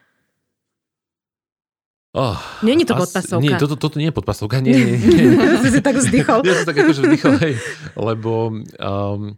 Oh, 2.14 2.38
je 2.62 2.86
to 2.86 2.94
podpasovka. 2.94 3.42
Nie, 3.42 3.54
toto, 3.54 3.74
toto 3.78 3.98
nie 4.02 4.10
je 4.10 4.14
podpasovka. 4.14 4.58
Nie, 4.58 4.74
nie, 4.74 4.98
nie. 5.34 5.62
si 5.62 5.70
si 5.74 5.82
tak 5.82 5.94
vzdychol. 5.94 6.42
ja 6.46 6.62
som 6.62 6.66
tak 6.66 6.78
akože 6.82 7.00
vzdychol, 7.06 7.34
hej, 7.38 7.54
lebo 7.94 8.54
um, 8.78 9.34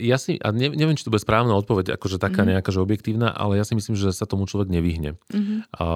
ja 0.00 0.16
si, 0.16 0.40
a 0.40 0.48
neviem, 0.50 0.96
či 0.96 1.04
to 1.04 1.12
bude 1.12 1.20
správna 1.20 1.52
odpoveď, 1.52 1.96
akože 2.00 2.16
taká 2.16 2.42
mm-hmm. 2.42 2.52
nejaká, 2.56 2.70
že 2.72 2.80
objektívna, 2.80 3.28
ale 3.28 3.60
ja 3.60 3.64
si 3.68 3.76
myslím, 3.76 4.00
že 4.00 4.08
sa 4.16 4.24
tomu 4.24 4.48
človek 4.48 4.72
nevyhne. 4.72 5.20
Mm-hmm. 5.28 5.58
A 5.76 5.86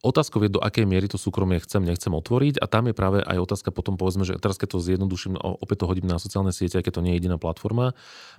Otázkou 0.00 0.40
je, 0.40 0.48
do 0.48 0.64
akej 0.64 0.88
miery 0.88 1.12
to 1.12 1.20
súkromie 1.20 1.60
chcem, 1.60 1.84
nechcem 1.84 2.08
otvoriť 2.08 2.56
a 2.56 2.64
tam 2.64 2.88
je 2.88 2.96
práve 2.96 3.20
aj 3.20 3.36
otázka 3.36 3.68
potom, 3.68 4.00
povedzme, 4.00 4.24
že 4.24 4.40
teraz 4.40 4.56
keď 4.56 4.72
to 4.72 4.78
zjednoduším, 4.80 5.36
opäť 5.36 5.84
to 5.84 5.88
hodím 5.92 6.08
na 6.08 6.16
sociálne 6.16 6.56
siete, 6.56 6.80
keď 6.80 6.92
to 6.96 7.04
nie 7.04 7.12
je 7.12 7.20
jediná 7.20 7.36
platforma, 7.36 7.92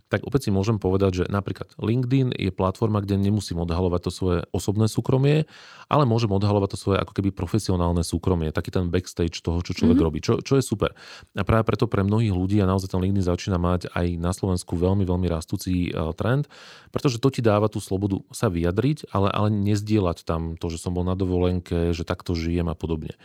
tak 0.09 0.25
opäť 0.25 0.49
si 0.49 0.51
môžem 0.51 0.81
povedať, 0.81 1.21
že 1.21 1.23
napríklad 1.29 1.69
LinkedIn 1.77 2.33
je 2.33 2.49
platforma, 2.49 3.05
kde 3.05 3.21
nemusím 3.21 3.61
odhalovať 3.61 4.09
to 4.09 4.11
svoje 4.11 4.39
osobné 4.49 4.89
súkromie, 4.89 5.45
ale 5.85 6.09
môžem 6.09 6.33
odhalovať 6.33 6.73
to 6.73 6.77
svoje 6.81 6.97
ako 6.97 7.13
keby 7.13 7.29
profesionálne 7.29 8.01
súkromie, 8.01 8.49
taký 8.49 8.73
ten 8.73 8.89
backstage 8.89 9.37
toho, 9.45 9.61
čo 9.61 9.77
človek 9.77 10.01
mm-hmm. 10.01 10.07
robí, 10.09 10.17
čo, 10.17 10.41
čo 10.41 10.57
je 10.57 10.65
super. 10.65 10.97
A 11.37 11.45
práve 11.45 11.69
preto 11.69 11.85
pre 11.85 12.01
mnohých 12.01 12.33
ľudí 12.33 12.57
a 12.57 12.65
naozaj 12.65 12.89
ten 12.89 13.05
LinkedIn 13.05 13.21
začína 13.21 13.61
mať 13.61 13.93
aj 13.93 14.17
na 14.17 14.33
Slovensku 14.33 14.73
veľmi, 14.73 15.05
veľmi 15.05 15.29
rastúci 15.29 15.93
uh, 15.93 16.09
trend, 16.17 16.49
pretože 16.89 17.21
to 17.21 17.29
ti 17.29 17.45
dáva 17.45 17.69
tú 17.69 17.77
slobodu 17.77 18.17
sa 18.33 18.49
vyjadriť, 18.49 19.13
ale, 19.13 19.29
ale 19.29 19.53
nezdieľať 19.53 20.25
tam 20.25 20.57
to, 20.57 20.73
že 20.73 20.81
som 20.81 20.97
bol 20.97 21.05
na 21.05 21.13
dovolenke 21.13 21.50
dovolenke, 21.51 21.91
že 21.91 22.07
takto 22.07 22.31
žijem 22.31 22.71
a 22.71 22.75
podobne. 22.75 23.19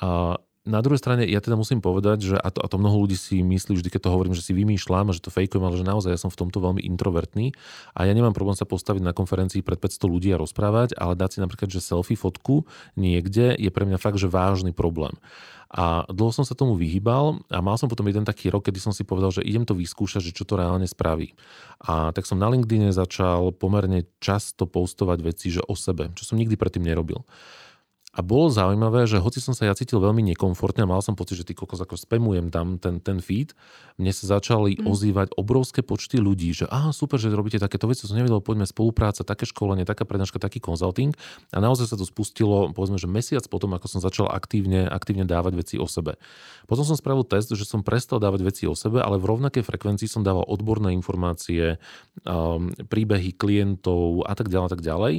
A 0.00 0.40
na 0.62 0.78
druhej 0.78 1.02
strane, 1.02 1.26
ja 1.26 1.42
teda 1.42 1.58
musím 1.58 1.82
povedať, 1.82 2.22
že 2.22 2.36
a 2.38 2.46
to, 2.54 2.62
a 2.62 2.70
to 2.70 2.78
mnoho 2.78 3.02
ľudí 3.02 3.18
si 3.18 3.42
myslí, 3.42 3.82
vždy 3.82 3.90
keď 3.90 4.06
to 4.06 4.14
hovorím, 4.14 4.30
že 4.30 4.46
si 4.46 4.54
vymýšľam 4.54 5.10
že 5.10 5.18
to 5.18 5.34
fejkujem, 5.34 5.58
ale 5.58 5.74
že 5.74 5.82
naozaj 5.82 6.14
ja 6.14 6.22
som 6.22 6.30
v 6.30 6.38
tomto 6.38 6.62
veľmi 6.62 6.86
introvertný 6.86 7.50
a 7.98 8.06
ja 8.06 8.14
nemám 8.14 8.30
problém 8.30 8.54
sa 8.54 8.62
postaviť 8.62 9.02
na 9.02 9.10
konferencii 9.10 9.66
pred 9.66 9.82
500 9.82 10.06
ľudí 10.06 10.30
a 10.30 10.38
rozprávať, 10.38 10.94
ale 10.94 11.18
dať 11.18 11.30
si 11.34 11.38
napríklad, 11.42 11.66
že 11.66 11.82
selfie 11.82 12.14
fotku 12.14 12.62
niekde 12.94 13.58
je 13.58 13.70
pre 13.74 13.82
mňa 13.90 13.98
fakt, 13.98 14.22
že 14.22 14.30
vážny 14.30 14.70
problém. 14.70 15.18
A 15.72 16.04
dlho 16.12 16.28
som 16.36 16.44
sa 16.44 16.52
tomu 16.52 16.76
vyhýbal 16.76 17.40
a 17.48 17.64
mal 17.64 17.80
som 17.80 17.88
potom 17.88 18.04
jeden 18.04 18.28
taký 18.28 18.52
rok, 18.52 18.68
kedy 18.68 18.76
som 18.76 18.92
si 18.92 19.08
povedal, 19.08 19.32
že 19.32 19.40
idem 19.40 19.64
to 19.64 19.72
vyskúšať, 19.72 20.20
že 20.20 20.36
čo 20.36 20.44
to 20.44 20.60
reálne 20.60 20.84
spraví. 20.84 21.32
A 21.88 22.12
tak 22.12 22.28
som 22.28 22.36
na 22.36 22.52
LinkedIn 22.52 22.92
začal 22.92 23.56
pomerne 23.56 24.04
často 24.20 24.68
postovať 24.68 25.18
veci, 25.24 25.48
že 25.48 25.64
o 25.64 25.72
sebe, 25.72 26.12
čo 26.12 26.28
som 26.28 26.36
nikdy 26.36 26.60
predtým 26.60 26.84
nerobil. 26.84 27.24
A 28.12 28.20
bolo 28.20 28.52
zaujímavé, 28.52 29.08
že 29.08 29.16
hoci 29.16 29.40
som 29.40 29.56
sa 29.56 29.64
ja 29.64 29.72
cítil 29.72 29.96
veľmi 29.96 30.20
nekomfortne, 30.20 30.84
mal 30.84 31.00
som 31.00 31.16
pocit, 31.16 31.40
že 31.40 31.48
ty 31.48 31.56
kokos 31.56 31.80
ako 31.80 31.96
spamujem 31.96 32.52
tam 32.52 32.76
ten, 32.76 33.00
ten 33.00 33.24
feed, 33.24 33.56
mne 33.96 34.12
sa 34.12 34.36
začali 34.36 34.76
mm. 34.76 34.84
ozývať 34.84 35.28
obrovské 35.32 35.80
počty 35.80 36.20
ľudí, 36.20 36.52
že 36.52 36.68
aha, 36.68 36.92
super, 36.92 37.16
že 37.16 37.32
robíte 37.32 37.56
takéto 37.56 37.88
veci, 37.88 38.04
som 38.04 38.12
nevedel, 38.12 38.44
poďme 38.44 38.68
spolupráca, 38.68 39.24
také 39.24 39.48
školenie, 39.48 39.88
taká 39.88 40.04
prednáška, 40.04 40.36
taký 40.36 40.60
konzulting. 40.60 41.16
A 41.56 41.58
naozaj 41.64 41.88
sa 41.88 41.96
to 41.96 42.04
spustilo, 42.04 42.68
povedzme, 42.76 43.00
že 43.00 43.08
mesiac 43.08 43.48
potom, 43.48 43.72
ako 43.72 43.88
som 43.88 44.04
začal 44.04 44.28
aktívne, 44.28 44.84
aktívne 44.92 45.24
dávať 45.24 45.52
veci 45.56 45.74
o 45.80 45.88
sebe. 45.88 46.20
Potom 46.68 46.84
som 46.84 47.00
spravil 47.00 47.24
test, 47.24 47.48
že 47.48 47.64
som 47.64 47.80
prestal 47.80 48.20
dávať 48.20 48.44
veci 48.44 48.64
o 48.68 48.76
sebe, 48.76 49.00
ale 49.00 49.16
v 49.16 49.24
rovnakej 49.24 49.64
frekvencii 49.64 50.04
som 50.04 50.20
dával 50.20 50.44
odborné 50.44 50.92
informácie, 50.92 51.80
um, 52.28 52.76
príbehy 52.92 53.32
klientov 53.32 54.28
a 54.28 54.36
tak 54.36 54.52
ďalej, 54.52 54.66
a 54.68 54.72
tak 54.76 54.84
ďalej 54.84 55.14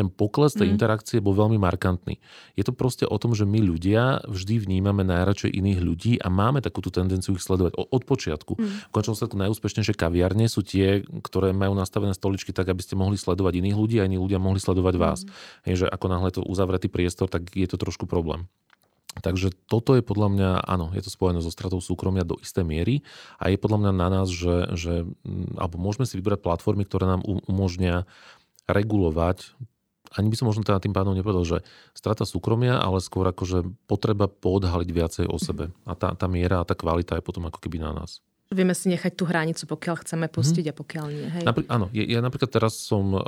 ten 0.00 0.08
pokles 0.08 0.56
tej 0.56 0.72
mm. 0.72 0.74
interakcie 0.80 1.20
bol 1.20 1.36
veľmi 1.36 1.60
markantný. 1.60 2.16
Je 2.56 2.64
to 2.64 2.72
proste 2.72 3.04
o 3.04 3.16
tom, 3.20 3.36
že 3.36 3.44
my 3.44 3.60
ľudia 3.60 4.24
vždy 4.24 4.64
vnímame 4.64 5.04
najradšej 5.04 5.52
iných 5.52 5.80
ľudí 5.84 6.12
a 6.16 6.32
máme 6.32 6.64
takú 6.64 6.80
tú 6.80 6.88
tendenciu 6.88 7.36
ich 7.36 7.44
sledovať 7.44 7.76
od 7.76 8.02
počiatku. 8.08 8.56
Mm. 8.56 8.88
V 8.88 8.92
končnom 8.96 9.12
sledku 9.12 9.36
najúspešnejšie 9.36 9.92
kaviarne 9.92 10.48
sú 10.48 10.64
tie, 10.64 11.04
ktoré 11.04 11.52
majú 11.52 11.76
nastavené 11.76 12.16
stoličky 12.16 12.56
tak, 12.56 12.72
aby 12.72 12.80
ste 12.80 12.96
mohli 12.96 13.20
sledovať 13.20 13.60
iných 13.60 13.76
ľudí 13.76 13.96
a 14.00 14.08
iní 14.08 14.16
ľudia 14.16 14.40
mohli 14.40 14.56
sledovať 14.56 14.94
mm. 14.96 15.00
vás. 15.04 15.20
Je, 15.68 15.84
že 15.84 15.86
ako 15.86 16.06
náhle 16.08 16.32
to 16.32 16.40
uzavretý 16.40 16.88
priestor, 16.88 17.28
tak 17.28 17.52
je 17.52 17.68
to 17.68 17.76
trošku 17.76 18.08
problém. 18.08 18.48
Takže 19.18 19.50
toto 19.66 19.98
je 19.98 20.06
podľa 20.06 20.28
mňa, 20.30 20.50
áno, 20.62 20.94
je 20.94 21.02
to 21.02 21.10
spojené 21.10 21.42
so 21.42 21.50
stratou 21.50 21.82
súkromia 21.82 22.22
do 22.22 22.38
istej 22.38 22.62
miery 22.62 23.02
a 23.42 23.50
je 23.50 23.58
podľa 23.58 23.78
mňa 23.82 23.92
na 23.98 24.06
nás, 24.06 24.30
že, 24.30 24.70
že 24.78 25.02
alebo 25.58 25.82
môžeme 25.82 26.06
si 26.06 26.14
vybrať 26.14 26.46
platformy, 26.46 26.86
ktoré 26.86 27.10
nám 27.10 27.26
umožnia 27.26 28.06
regulovať 28.70 29.50
ani 30.10 30.26
by 30.26 30.36
som 30.36 30.50
možno 30.50 30.66
teda 30.66 30.82
tým 30.82 30.90
pádom 30.90 31.14
nepovedal, 31.14 31.46
že 31.46 31.58
strata 31.94 32.26
súkromia, 32.26 32.82
ale 32.82 32.98
skôr 32.98 33.22
akože 33.30 33.62
potreba 33.86 34.26
poodhaliť 34.26 34.90
viacej 34.90 35.26
o 35.30 35.38
sebe. 35.38 35.70
A 35.86 35.94
tá, 35.94 36.10
tá 36.18 36.26
miera 36.26 36.58
a 36.58 36.66
tá 36.66 36.74
kvalita 36.74 37.14
je 37.14 37.22
potom 37.22 37.46
ako 37.46 37.62
keby 37.62 37.78
na 37.78 37.94
nás. 37.94 38.18
Vieme 38.50 38.74
si 38.74 38.90
nechať 38.90 39.14
tú 39.14 39.30
hranicu, 39.30 39.62
pokiaľ 39.62 40.02
chceme 40.02 40.26
pustiť 40.26 40.66
hmm. 40.66 40.72
a 40.74 40.78
pokiaľ 40.82 41.06
nie. 41.06 41.28
Hej. 41.38 41.44
Napri- 41.46 41.70
áno, 41.70 41.86
ja, 41.94 42.02
ja 42.02 42.18
napríklad 42.18 42.50
teraz 42.50 42.82
som 42.82 43.14
o, 43.14 43.22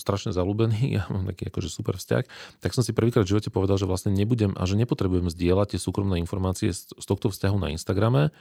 strašne 0.00 0.32
zalúbený, 0.32 0.80
ja 0.96 1.04
mám 1.12 1.28
taký 1.28 1.52
akože 1.52 1.68
super 1.68 2.00
vzťah, 2.00 2.24
tak 2.64 2.72
som 2.72 2.80
si 2.80 2.96
prvýkrát 2.96 3.28
v 3.28 3.36
živote 3.36 3.52
povedal, 3.52 3.76
že 3.76 3.84
vlastne 3.84 4.16
nebudem 4.16 4.56
a 4.56 4.64
že 4.64 4.80
nepotrebujem 4.80 5.28
zdieľať 5.28 5.76
tie 5.76 5.80
súkromné 5.84 6.16
informácie 6.24 6.72
z, 6.72 6.88
z 6.88 7.04
tohto 7.04 7.28
vzťahu 7.28 7.56
na 7.60 7.68
Instagrame, 7.68 8.32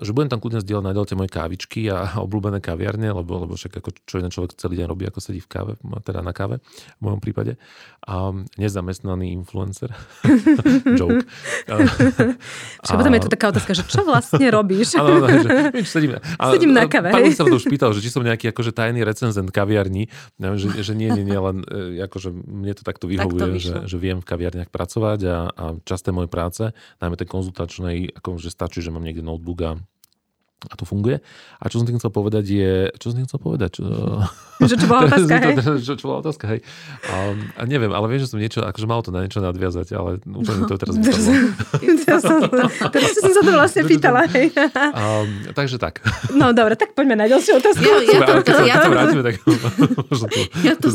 že 0.00 0.16
budem 0.16 0.32
tam 0.32 0.40
kľudne 0.40 0.64
zdieľať 0.64 0.84
naďalej 0.84 1.08
tie 1.12 1.18
moje 1.20 1.30
kávičky 1.30 1.80
a 1.92 2.16
obľúbené 2.24 2.58
kaviarne, 2.64 3.12
lebo, 3.12 3.44
lebo 3.44 3.52
však 3.54 3.84
ako 3.84 3.88
čo 4.08 4.14
jeden 4.16 4.32
človek 4.32 4.56
celý 4.56 4.80
deň 4.80 4.86
robí, 4.88 5.04
ako 5.04 5.20
sedí 5.20 5.44
v 5.44 5.48
káve, 5.48 5.72
teda 6.00 6.24
na 6.24 6.32
káve 6.32 6.64
v 6.98 7.02
mojom 7.04 7.20
prípade. 7.20 7.60
A 8.04 8.32
nezamestnaný 8.56 9.32
influencer. 9.32 9.92
Joke. 10.98 11.24
a, 11.68 12.96
potom 12.96 13.12
je 13.12 13.22
tu 13.24 13.30
taká 13.32 13.52
otázka, 13.52 13.72
že 13.76 13.84
čo 13.84 14.04
vlastne 14.08 14.44
robíš? 14.48 14.96
Áno, 14.96 15.24
áno, 15.24 15.28
že, 15.40 15.48
sedím, 15.84 16.16
a, 16.40 16.44
sedím 16.52 16.72
na 16.72 16.88
káve. 16.88 17.12
Pán 17.12 17.28
sa 17.32 17.44
to 17.44 17.56
už 17.60 17.68
pýtal, 17.68 17.92
že 17.92 18.00
či 18.00 18.08
som 18.08 18.24
nejaký 18.24 18.56
akože 18.56 18.72
tajný 18.72 19.04
recenzent 19.04 19.48
kaviarní, 19.52 20.08
že, 20.40 20.68
že 20.80 20.92
nie, 20.96 21.12
nie, 21.12 21.24
nie, 21.28 21.36
len 21.36 21.60
e, 21.64 22.00
akože 22.04 22.32
mne 22.32 22.72
to 22.72 22.82
takto 22.84 23.04
vyhovuje, 23.04 23.40
tak 23.40 23.52
to 23.52 23.60
že, 23.60 23.74
že 23.84 23.96
viem 24.00 24.20
v 24.20 24.26
kaviarniach 24.26 24.72
pracovať 24.72 25.20
a, 25.28 25.36
a 25.52 25.64
časté 25.84 26.12
moje 26.12 26.28
práce, 26.32 26.72
najmä 27.00 27.16
tej 27.20 27.28
konzultačnej, 27.28 28.16
ako 28.16 28.40
že 28.40 28.48
stačí, 28.52 28.80
že 28.80 28.92
mám 28.92 29.04
niekde 29.04 29.24
notebook 29.24 29.60
a 29.64 29.74
a 30.70 30.74
to 30.76 30.84
funguje. 30.88 31.20
A 31.60 31.64
čo 31.68 31.80
som 31.80 31.86
tým 31.86 32.00
chcel 32.00 32.12
povedať 32.12 32.44
je... 32.44 32.72
Čo 32.96 33.12
som 33.12 33.16
tým 33.20 33.26
chcel 33.28 33.40
povedať? 33.40 33.70
Čo, 33.80 33.84
že 34.70 34.74
čo 34.80 34.86
bola 34.90 35.06
otázka, 35.08 35.34
hej? 35.40 35.54
Čo, 35.82 35.92
čo 35.96 36.04
bola 36.08 36.18
otázka, 36.24 36.44
hej. 36.50 36.60
A, 37.08 37.14
a 37.58 37.62
neviem, 37.68 37.92
ale 37.92 38.06
viem, 38.08 38.20
že 38.20 38.28
som 38.30 38.38
niečo, 38.40 38.64
akože 38.64 38.86
malo 38.88 39.02
to 39.04 39.10
na 39.12 39.24
niečo 39.24 39.44
nadviazať, 39.44 39.88
ale 39.94 40.20
úplne 40.24 40.64
to 40.68 40.74
teraz 40.80 40.94
vypadlo. 40.96 41.32
teraz 42.88 43.08
som 43.18 43.32
sa 43.32 43.42
to 43.42 43.52
vlastne 43.52 43.82
pýtala, 43.84 44.24
hej. 44.32 44.52
A, 44.74 45.28
takže 45.52 45.76
tak. 45.76 46.00
No 46.32 46.56
dobre, 46.56 46.78
tak 46.78 46.96
poďme 46.96 47.18
na 47.18 47.26
ďalšiu 47.28 47.60
otázku. 47.60 47.84
Ja, 47.84 47.96
ja, 48.00 48.20
to, 48.24 48.52
ja, 48.64 48.76
to, 48.80 48.88
vrátime, 48.90 49.22
tak 49.22 49.34
možno 50.08 50.26
to, 50.30 50.40
ja, 50.64 50.74
to, 50.78 50.88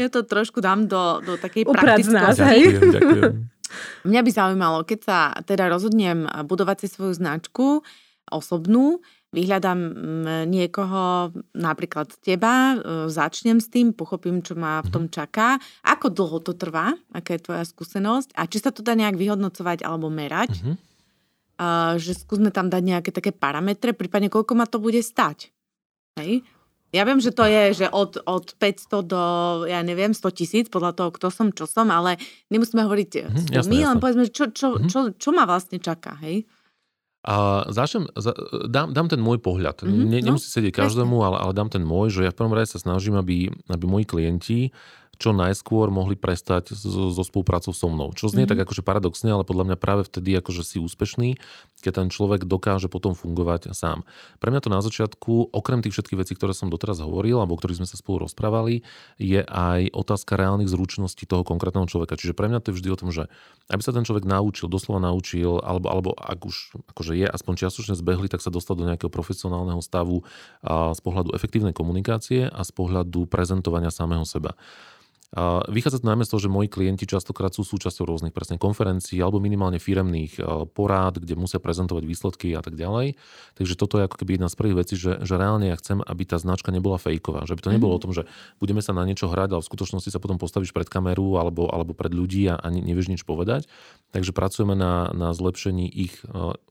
ja 0.00 0.08
to 0.08 0.20
trošku 0.24 0.58
dám 0.64 0.86
do, 0.88 1.20
do 1.24 1.32
takej. 1.36 1.66
Ďakujem, 1.68 2.92
ďakujem. 2.94 3.54
Mňa 4.04 4.20
by 4.20 4.30
zaujímalo, 4.30 4.78
keď 4.86 4.98
sa 5.02 5.18
teda 5.42 5.72
rozhodnem 5.72 6.28
budovať 6.46 6.84
si 6.84 6.88
svoju 6.92 7.12
značku, 7.16 7.82
osobnú, 8.32 9.04
vyhľadám 9.34 9.78
mm, 9.78 10.46
niekoho, 10.46 11.34
napríklad 11.52 12.14
teba, 12.22 12.74
e, 12.74 13.10
začnem 13.10 13.58
s 13.58 13.68
tým, 13.68 13.90
pochopím, 13.90 14.40
čo 14.40 14.54
ma 14.54 14.80
v 14.80 14.88
tom 14.94 15.04
mhm. 15.10 15.12
čaká. 15.12 15.58
Ako 15.82 16.14
dlho 16.14 16.38
to 16.40 16.54
trvá? 16.54 16.94
Aká 17.10 17.34
je 17.34 17.44
tvoja 17.44 17.66
skúsenosť? 17.66 18.38
A 18.38 18.46
či 18.46 18.62
sa 18.62 18.70
to 18.70 18.80
dá 18.80 18.94
nejak 18.94 19.18
vyhodnocovať 19.18 19.82
alebo 19.82 20.08
merať? 20.08 20.62
Uh-huh. 20.62 20.78
Uh, 21.54 21.94
že 22.02 22.18
skúsme 22.18 22.50
tam 22.50 22.66
dať 22.66 22.82
nejaké 22.82 23.10
také 23.14 23.30
parametre, 23.30 23.94
prípadne 23.94 24.26
koľko 24.26 24.58
ma 24.58 24.66
to 24.66 24.82
bude 24.82 24.98
stať. 24.98 25.54
Hej? 26.18 26.42
Ja 26.90 27.06
viem, 27.06 27.22
že 27.22 27.30
to 27.30 27.46
je, 27.46 27.74
že 27.74 27.86
od, 27.90 28.22
od 28.26 28.54
500 28.58 29.02
do, 29.06 29.22
ja 29.66 29.82
neviem, 29.82 30.14
100 30.14 30.30
tisíc, 30.34 30.66
podľa 30.66 30.94
toho, 30.94 31.10
kto 31.14 31.26
som, 31.30 31.50
čo 31.54 31.66
som, 31.66 31.90
ale 31.94 32.18
nemusíme 32.50 32.82
hovoriť 32.82 33.10
uh-huh, 33.18 33.38
jasné, 33.54 33.70
my, 33.70 33.78
jasné. 33.82 33.86
len 33.86 33.98
povedzme, 34.02 34.24
čo, 34.30 34.50
čo, 34.50 34.78
uh-huh. 34.78 34.90
čo, 34.90 34.98
čo 35.14 35.30
ma 35.30 35.46
vlastne 35.46 35.78
čaká, 35.78 36.18
hej? 36.26 36.46
A 37.24 37.64
začnem, 37.72 38.04
dám, 38.68 38.92
dám 38.92 39.08
ten 39.08 39.16
môj 39.16 39.40
pohľad. 39.40 39.80
Mm-hmm, 39.80 40.06
ne, 40.12 40.18
nemusí 40.20 40.52
no, 40.52 40.54
sedieť 40.60 40.76
každému, 40.76 41.24
ale, 41.24 41.40
ale 41.40 41.52
dám 41.56 41.72
ten 41.72 41.80
môj, 41.80 42.12
že 42.12 42.28
ja 42.28 42.30
v 42.32 42.36
prvom 42.36 42.52
rade 42.52 42.68
sa 42.68 42.76
snažím, 42.76 43.16
aby, 43.16 43.48
aby 43.72 43.84
moji 43.88 44.04
klienti 44.04 44.58
čo 45.16 45.30
najskôr 45.32 45.88
mohli 45.88 46.18
prestať 46.18 46.74
so, 46.74 47.10
so 47.10 47.22
spoluprácou 47.24 47.72
so 47.74 47.88
mnou. 47.88 48.12
Čo 48.12 48.30
znie 48.30 48.44
mm-hmm. 48.44 48.58
tak 48.58 48.64
akože 48.68 48.82
paradoxne, 48.82 49.30
ale 49.30 49.46
podľa 49.46 49.72
mňa 49.72 49.76
práve 49.78 50.02
vtedy 50.06 50.36
akože 50.38 50.62
si 50.66 50.76
úspešný, 50.82 51.38
keď 51.84 51.92
ten 52.00 52.08
človek 52.08 52.48
dokáže 52.48 52.88
potom 52.88 53.12
fungovať 53.12 53.76
sám. 53.76 54.08
Pre 54.40 54.48
mňa 54.48 54.60
to 54.64 54.72
na 54.72 54.80
začiatku, 54.80 55.52
okrem 55.52 55.84
tých 55.84 55.92
všetkých 55.92 56.20
vecí, 56.24 56.32
ktoré 56.32 56.56
som 56.56 56.72
doteraz 56.72 57.04
hovoril, 57.04 57.44
alebo 57.44 57.54
o 57.54 57.60
ktorých 57.60 57.84
sme 57.84 57.88
sa 57.88 58.00
spolu 58.00 58.24
rozprávali, 58.24 58.80
je 59.20 59.44
aj 59.44 59.92
otázka 59.92 60.40
reálnych 60.40 60.72
zručností 60.72 61.28
toho 61.28 61.44
konkrétneho 61.44 61.84
človeka. 61.84 62.16
Čiže 62.16 62.32
pre 62.32 62.48
mňa 62.48 62.64
to 62.64 62.72
je 62.72 62.76
vždy 62.80 62.88
o 62.88 62.96
tom, 62.96 63.12
že 63.12 63.28
aby 63.68 63.84
sa 63.84 63.92
ten 63.92 64.08
človek 64.08 64.24
naučil, 64.24 64.72
doslova 64.72 65.04
naučil, 65.04 65.60
alebo, 65.60 65.92
alebo 65.92 66.10
ak 66.16 66.40
už 66.48 66.56
akože 66.96 67.12
je 67.20 67.26
aspoň 67.28 67.52
čiastočne 67.60 67.94
zbehli, 68.00 68.32
tak 68.32 68.40
sa 68.40 68.48
dostal 68.48 68.80
do 68.80 68.88
nejakého 68.88 69.12
profesionálneho 69.12 69.84
stavu 69.84 70.24
a 70.64 70.96
z 70.96 71.00
pohľadu 71.04 71.36
efektívnej 71.36 71.76
komunikácie 71.76 72.48
a 72.48 72.60
z 72.64 72.72
pohľadu 72.72 73.28
prezentovania 73.28 73.92
samého 73.92 74.24
seba. 74.24 74.56
Vychádza 75.66 75.98
to 75.98 76.06
najmä 76.06 76.22
z 76.22 76.30
toho, 76.30 76.46
že 76.46 76.52
moji 76.52 76.70
klienti 76.70 77.10
častokrát 77.10 77.50
sú 77.50 77.66
súčasťou 77.66 78.06
rôznych 78.06 78.30
presne 78.30 78.54
konferencií 78.54 79.18
alebo 79.18 79.42
minimálne 79.42 79.82
firemných 79.82 80.38
porád, 80.70 81.18
kde 81.18 81.34
musia 81.34 81.58
prezentovať 81.58 82.06
výsledky 82.06 82.54
a 82.54 82.62
tak 82.62 82.78
ďalej. 82.78 83.18
Takže 83.58 83.74
toto 83.74 83.98
je 83.98 84.06
ako 84.06 84.14
keby 84.22 84.38
jedna 84.38 84.46
z 84.46 84.54
prvých 84.54 84.78
vecí, 84.86 84.94
že, 84.94 85.18
že 85.26 85.34
reálne 85.34 85.74
ja 85.74 85.76
chcem, 85.80 85.98
aby 86.06 86.22
tá 86.22 86.38
značka 86.38 86.70
nebola 86.70 87.02
fejková. 87.02 87.50
Že 87.50 87.58
by 87.58 87.62
to 87.66 87.74
nebolo 87.74 87.92
mm. 87.94 87.98
o 87.98 88.02
tom, 88.06 88.12
že 88.14 88.30
budeme 88.62 88.78
sa 88.78 88.94
na 88.94 89.02
niečo 89.02 89.26
hrať, 89.26 89.58
ale 89.58 89.62
v 89.66 89.70
skutočnosti 89.74 90.14
sa 90.14 90.22
potom 90.22 90.38
postavíš 90.38 90.70
pred 90.70 90.86
kameru 90.86 91.34
alebo, 91.42 91.66
alebo 91.66 91.98
pred 91.98 92.14
ľudí 92.14 92.46
a, 92.46 92.54
a 92.54 92.70
nevieš 92.70 93.10
nič 93.10 93.26
povedať. 93.26 93.66
Takže 94.14 94.30
pracujeme 94.30 94.78
na, 94.78 95.10
na 95.10 95.34
zlepšení 95.34 95.90
ich 95.90 96.14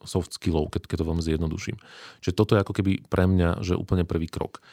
soft 0.08 0.32
skillov, 0.40 0.72
keď, 0.72 0.88
keď 0.88 1.04
to 1.04 1.10
veľmi 1.12 1.24
zjednoduším. 1.26 1.76
Čiže 2.24 2.32
toto 2.32 2.56
je 2.56 2.64
ako 2.64 2.72
keby 2.80 3.12
pre 3.12 3.28
mňa, 3.28 3.60
že 3.60 3.76
úplne 3.76 4.08
prvý 4.08 4.32
krok. 4.32 4.64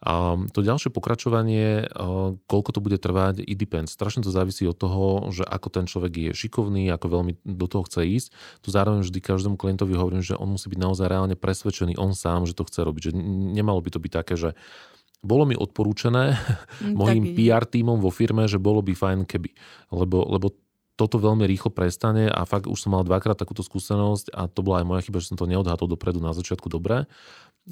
A 0.00 0.40
to 0.56 0.64
ďalšie 0.64 0.88
pokračovanie, 0.88 1.84
koľko 2.48 2.70
to 2.72 2.80
bude 2.80 2.96
trvať, 2.96 3.44
it 3.44 3.60
depends. 3.60 3.92
Strašne 3.92 4.24
to 4.24 4.32
závisí 4.32 4.64
od 4.64 4.80
toho, 4.80 5.28
že 5.28 5.44
ako 5.44 5.68
ten 5.68 5.84
človek 5.84 6.12
je 6.16 6.30
šikovný, 6.32 6.88
ako 6.88 7.20
veľmi 7.20 7.32
do 7.44 7.66
toho 7.68 7.84
chce 7.84 8.08
ísť. 8.08 8.28
Tu 8.64 8.68
zároveň 8.72 9.04
vždy 9.04 9.20
každému 9.20 9.60
klientovi 9.60 9.92
hovorím, 9.92 10.24
že 10.24 10.40
on 10.40 10.56
musí 10.56 10.72
byť 10.72 10.80
naozaj 10.80 11.04
reálne 11.04 11.36
presvedčený 11.36 12.00
on 12.00 12.16
sám, 12.16 12.48
že 12.48 12.56
to 12.56 12.64
chce 12.64 12.80
robiť. 12.80 13.12
Že 13.12 13.20
nemalo 13.52 13.84
by 13.84 13.90
to 13.92 14.00
byť 14.00 14.12
také, 14.12 14.34
že 14.40 14.56
bolo 15.20 15.44
mi 15.44 15.52
odporúčené 15.52 16.32
mm, 16.80 16.96
mojim 16.96 17.36
PR 17.36 17.68
týmom 17.68 18.00
vo 18.00 18.08
firme, 18.08 18.48
že 18.48 18.56
bolo 18.56 18.80
by 18.80 18.96
fajn 18.96 19.28
keby. 19.28 19.52
Lebo, 19.92 20.24
lebo 20.32 20.56
toto 21.00 21.16
veľmi 21.16 21.48
rýchlo 21.48 21.72
prestane 21.72 22.28
a 22.28 22.44
fakt 22.44 22.68
už 22.68 22.76
som 22.76 22.92
mal 22.92 23.00
dvakrát 23.00 23.32
takúto 23.32 23.64
skúsenosť 23.64 24.36
a 24.36 24.52
to 24.52 24.60
bola 24.60 24.84
aj 24.84 24.86
moja 24.88 25.00
chyba, 25.08 25.24
že 25.24 25.32
som 25.32 25.40
to 25.40 25.48
neodhadol 25.48 25.88
dopredu 25.88 26.20
na 26.20 26.36
začiatku 26.36 26.68
dobre, 26.68 27.08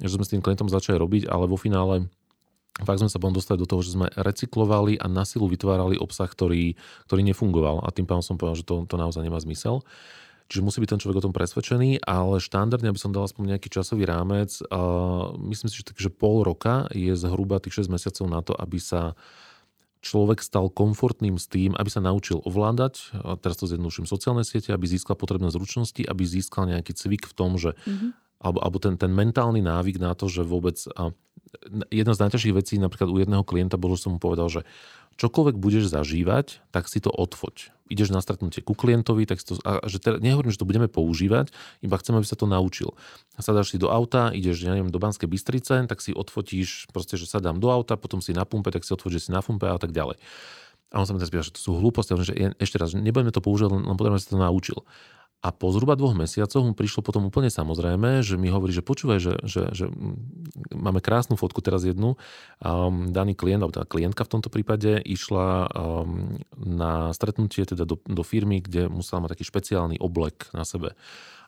že 0.03 0.14
sme 0.14 0.24
s 0.24 0.32
tým 0.32 0.42
klientom 0.42 0.70
začali 0.70 0.96
robiť, 0.99 1.22
ale 1.26 1.51
vo 1.51 1.59
finále 1.59 2.07
fakt 2.82 3.03
sme 3.03 3.11
sa 3.11 3.18
potom 3.18 3.34
dostali 3.34 3.59
do 3.59 3.66
toho, 3.66 3.82
že 3.82 3.94
sme 3.99 4.07
recyklovali 4.14 5.03
a 5.03 5.11
na 5.11 5.26
silu 5.26 5.51
vytvárali 5.51 5.99
obsah, 5.99 6.30
ktorý, 6.30 6.78
ktorý 7.11 7.22
nefungoval 7.26 7.82
a 7.82 7.90
tým 7.90 8.07
pádom 8.07 8.22
som 8.22 8.38
povedal, 8.38 8.62
že 8.62 8.66
to, 8.66 8.86
to 8.86 8.94
naozaj 8.94 9.22
nemá 9.22 9.38
zmysel. 9.42 9.82
Čiže 10.49 10.64
musí 10.64 10.80
byť 10.80 10.96
ten 10.96 11.01
človek 11.05 11.20
o 11.20 11.26
tom 11.28 11.36
presvedčený, 11.36 12.09
ale 12.09 12.40
štandardne, 12.40 12.88
aby 12.88 12.96
som 12.96 13.12
dal 13.12 13.28
aspoň 13.28 13.57
nejaký 13.57 13.68
časový 13.68 14.09
rámec, 14.09 14.49
uh, 14.72 15.36
myslím 15.44 15.68
si, 15.68 15.84
že, 15.84 15.92
tak, 15.92 16.01
že 16.01 16.09
pol 16.09 16.40
roka 16.40 16.88
je 16.96 17.12
zhruba 17.12 17.61
tých 17.61 17.84
6 17.84 17.92
mesiacov 17.92 18.24
na 18.32 18.40
to, 18.40 18.57
aby 18.57 18.80
sa 18.80 19.12
človek 20.01 20.40
stal 20.40 20.72
komfortným 20.72 21.36
s 21.36 21.51
tým, 21.51 21.74
aby 21.76 21.90
sa 21.90 22.01
naučil 22.01 22.40
ovládať, 22.46 23.12
teraz 23.42 23.59
to 23.59 23.66
zjednoduším, 23.66 24.07
sociálne 24.07 24.46
siete, 24.46 24.70
aby 24.70 24.86
získal 24.86 25.18
potrebné 25.18 25.51
zručnosti, 25.51 26.01
aby 26.07 26.22
získal 26.22 26.70
nejaký 26.70 26.94
cvik 26.94 27.26
v 27.26 27.34
tom, 27.34 27.59
že 27.59 27.74
mm-hmm. 27.74 28.11
Alebo, 28.39 28.59
alebo 28.62 28.78
ten, 28.78 28.95
ten 28.95 29.11
mentálny 29.11 29.62
návyk 29.62 29.99
na 29.99 30.14
to, 30.14 30.30
že 30.30 30.47
vôbec 30.47 30.78
jedna 31.91 32.12
z 32.14 32.22
najťažších 32.22 32.55
vecí 32.55 32.74
napríklad 32.78 33.11
u 33.11 33.18
jedného 33.18 33.45
klienta 33.45 33.80
bolo, 33.80 33.97
že 33.97 34.07
som 34.07 34.16
mu 34.16 34.20
povedal, 34.20 34.49
že 34.53 34.62
čokoľvek 35.18 35.57
budeš 35.59 35.91
zažívať, 35.91 36.62
tak 36.70 36.86
si 36.86 37.03
to 37.03 37.11
odfoť. 37.11 37.74
Ideš 37.91 38.12
na 38.14 38.20
stretnutie 38.22 38.62
ku 38.62 38.76
klientovi, 38.76 39.26
tak 39.26 39.43
si 39.43 39.51
to, 39.51 39.59
a 39.64 39.82
že 39.89 39.99
teda, 39.99 40.22
nehovorím, 40.22 40.53
že 40.53 40.61
to 40.61 40.68
budeme 40.68 40.86
používať, 40.86 41.51
iba 41.82 41.97
chcem, 41.99 42.14
aby 42.14 42.26
sa 42.28 42.39
to 42.39 42.47
naučil. 42.47 42.95
Sadáš 43.41 43.74
si 43.74 43.80
do 43.80 43.91
auta, 43.91 44.30
ideš, 44.30 44.62
ja 44.62 44.76
neviem, 44.76 44.93
do 44.93 45.01
Banskej 45.01 45.26
Bystrice, 45.26 45.89
tak 45.89 45.99
si 46.05 46.14
odfotíš, 46.14 46.86
proste, 46.95 47.18
že 47.18 47.26
sa 47.26 47.43
dám 47.43 47.59
do 47.59 47.72
auta, 47.72 47.99
potom 47.99 48.22
si 48.22 48.36
na 48.36 48.47
pumpe, 48.47 48.70
tak 48.70 48.86
si 48.86 48.93
odfotíš, 48.95 49.24
že 49.24 49.24
si 49.26 49.30
na 49.34 49.43
pumpe 49.43 49.66
a 49.66 49.80
tak 49.80 49.91
ďalej. 49.91 50.20
A 50.93 51.03
on 51.03 51.05
sa 51.09 51.12
mi 51.12 51.20
teraz 51.20 51.32
pýta, 51.32 51.49
že 51.49 51.57
to 51.57 51.61
sú 51.61 51.70
hlúposti, 51.76 52.16
že 52.22 52.32
ešte 52.57 52.76
raz, 52.78 52.95
nebudeme 52.95 53.32
to 53.34 53.43
používať, 53.43 53.74
len, 53.74 53.82
len 53.89 53.97
potrebujem, 53.97 54.22
si 54.22 54.30
to 54.30 54.39
naučil. 54.39 54.86
A 55.39 55.55
po 55.55 55.70
zhruba 55.70 55.95
dvoch 55.95 56.18
mesiacoch 56.18 56.66
mu 56.66 56.74
prišlo 56.74 57.07
potom 57.07 57.30
úplne 57.30 57.47
samozrejme, 57.47 58.26
že 58.26 58.34
mi 58.34 58.51
hovorí, 58.51 58.74
že 58.74 58.82
počúvaj, 58.82 59.18
že, 59.22 59.34
že, 59.47 59.62
že 59.70 59.86
máme 60.74 60.99
krásnu 60.99 61.39
fotku 61.39 61.62
teraz 61.62 61.86
jednu. 61.86 62.18
Um, 62.59 63.14
daný 63.14 63.39
klient, 63.39 63.62
alebo 63.62 63.70
tá 63.70 63.86
klientka 63.86 64.26
v 64.26 64.32
tomto 64.34 64.51
prípade, 64.51 64.99
išla 64.99 65.70
um, 65.70 66.43
na 66.59 67.14
stretnutie 67.14 67.62
teda 67.62 67.86
do, 67.86 68.03
do 68.03 68.22
firmy, 68.26 68.59
kde 68.59 68.91
musela 68.91 69.22
mať 69.22 69.39
taký 69.39 69.45
špeciálny 69.47 70.03
oblek 70.03 70.51
na 70.51 70.66
sebe. 70.66 70.99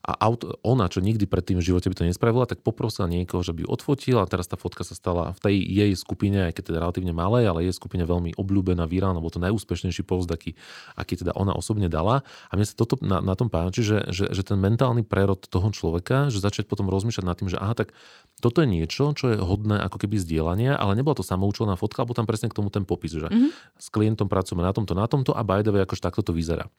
A 0.00 0.16
auto, 0.16 0.56
ona, 0.64 0.88
čo 0.88 1.04
nikdy 1.04 1.28
predtým 1.28 1.60
v 1.60 1.66
živote 1.72 1.92
by 1.92 1.96
to 1.96 2.08
nespravila, 2.08 2.48
tak 2.48 2.64
poprosila 2.64 3.04
niekoho, 3.04 3.44
že 3.44 3.52
by 3.52 3.64
ju 3.64 3.68
odfotil 3.68 4.16
a 4.16 4.24
teraz 4.24 4.48
tá 4.48 4.56
fotka 4.56 4.80
sa 4.80 4.96
stala 4.96 5.36
v 5.36 5.40
tej 5.44 5.56
jej 5.60 5.92
skupine, 5.92 6.48
aj 6.48 6.56
keď 6.56 6.72
teda 6.72 6.78
relatívne 6.80 7.12
malé, 7.12 7.44
ale 7.44 7.68
jej 7.68 7.76
skupine 7.76 8.08
veľmi 8.08 8.32
obľúbená, 8.40 8.88
virálna, 8.88 9.20
bol 9.20 9.28
to 9.28 9.44
najúspešnejší 9.44 10.00
post, 10.08 10.32
aký, 10.32 10.56
aký 10.96 11.20
teda 11.20 11.36
ona 11.36 11.52
osobne 11.52 11.92
dala. 11.92 12.24
A 12.48 12.56
mne 12.56 12.64
sa 12.64 12.72
toto 12.72 12.96
na, 13.04 13.20
na 13.20 13.36
tom 13.36 13.52
páči, 13.52 13.84
že, 13.84 14.08
že, 14.08 14.32
že 14.32 14.40
ten 14.40 14.56
mentálny 14.56 15.04
prerod 15.04 15.44
toho 15.44 15.68
človeka, 15.68 16.32
že 16.32 16.40
začať 16.40 16.64
potom 16.64 16.88
rozmýšľať 16.88 17.24
nad 17.28 17.36
tým, 17.36 17.52
že 17.52 17.60
aha, 17.60 17.76
tak 17.76 17.92
toto 18.40 18.64
je 18.64 18.68
niečo, 18.72 19.12
čo 19.12 19.36
je 19.36 19.36
hodné 19.36 19.84
ako 19.84 20.00
keby 20.00 20.16
zdieľania, 20.16 20.80
ale 20.80 20.96
nebola 20.96 21.12
to 21.12 21.24
samoučelná 21.24 21.76
fotka, 21.76 22.00
alebo 22.00 22.16
tam 22.16 22.24
presne 22.24 22.48
k 22.48 22.56
tomu 22.56 22.72
ten 22.72 22.88
popis, 22.88 23.12
že 23.12 23.28
mm-hmm. 23.28 23.76
s 23.76 23.86
klientom 23.92 24.32
pracujeme 24.32 24.64
na 24.64 24.72
tomto, 24.72 24.96
na 24.96 25.04
tomto 25.04 25.36
a 25.36 25.44
by 25.44 25.60
the 25.60 25.68
way, 25.76 25.84
akože 25.84 26.00
takto 26.00 26.24
to 26.24 26.32
vyzerá. 26.32 26.72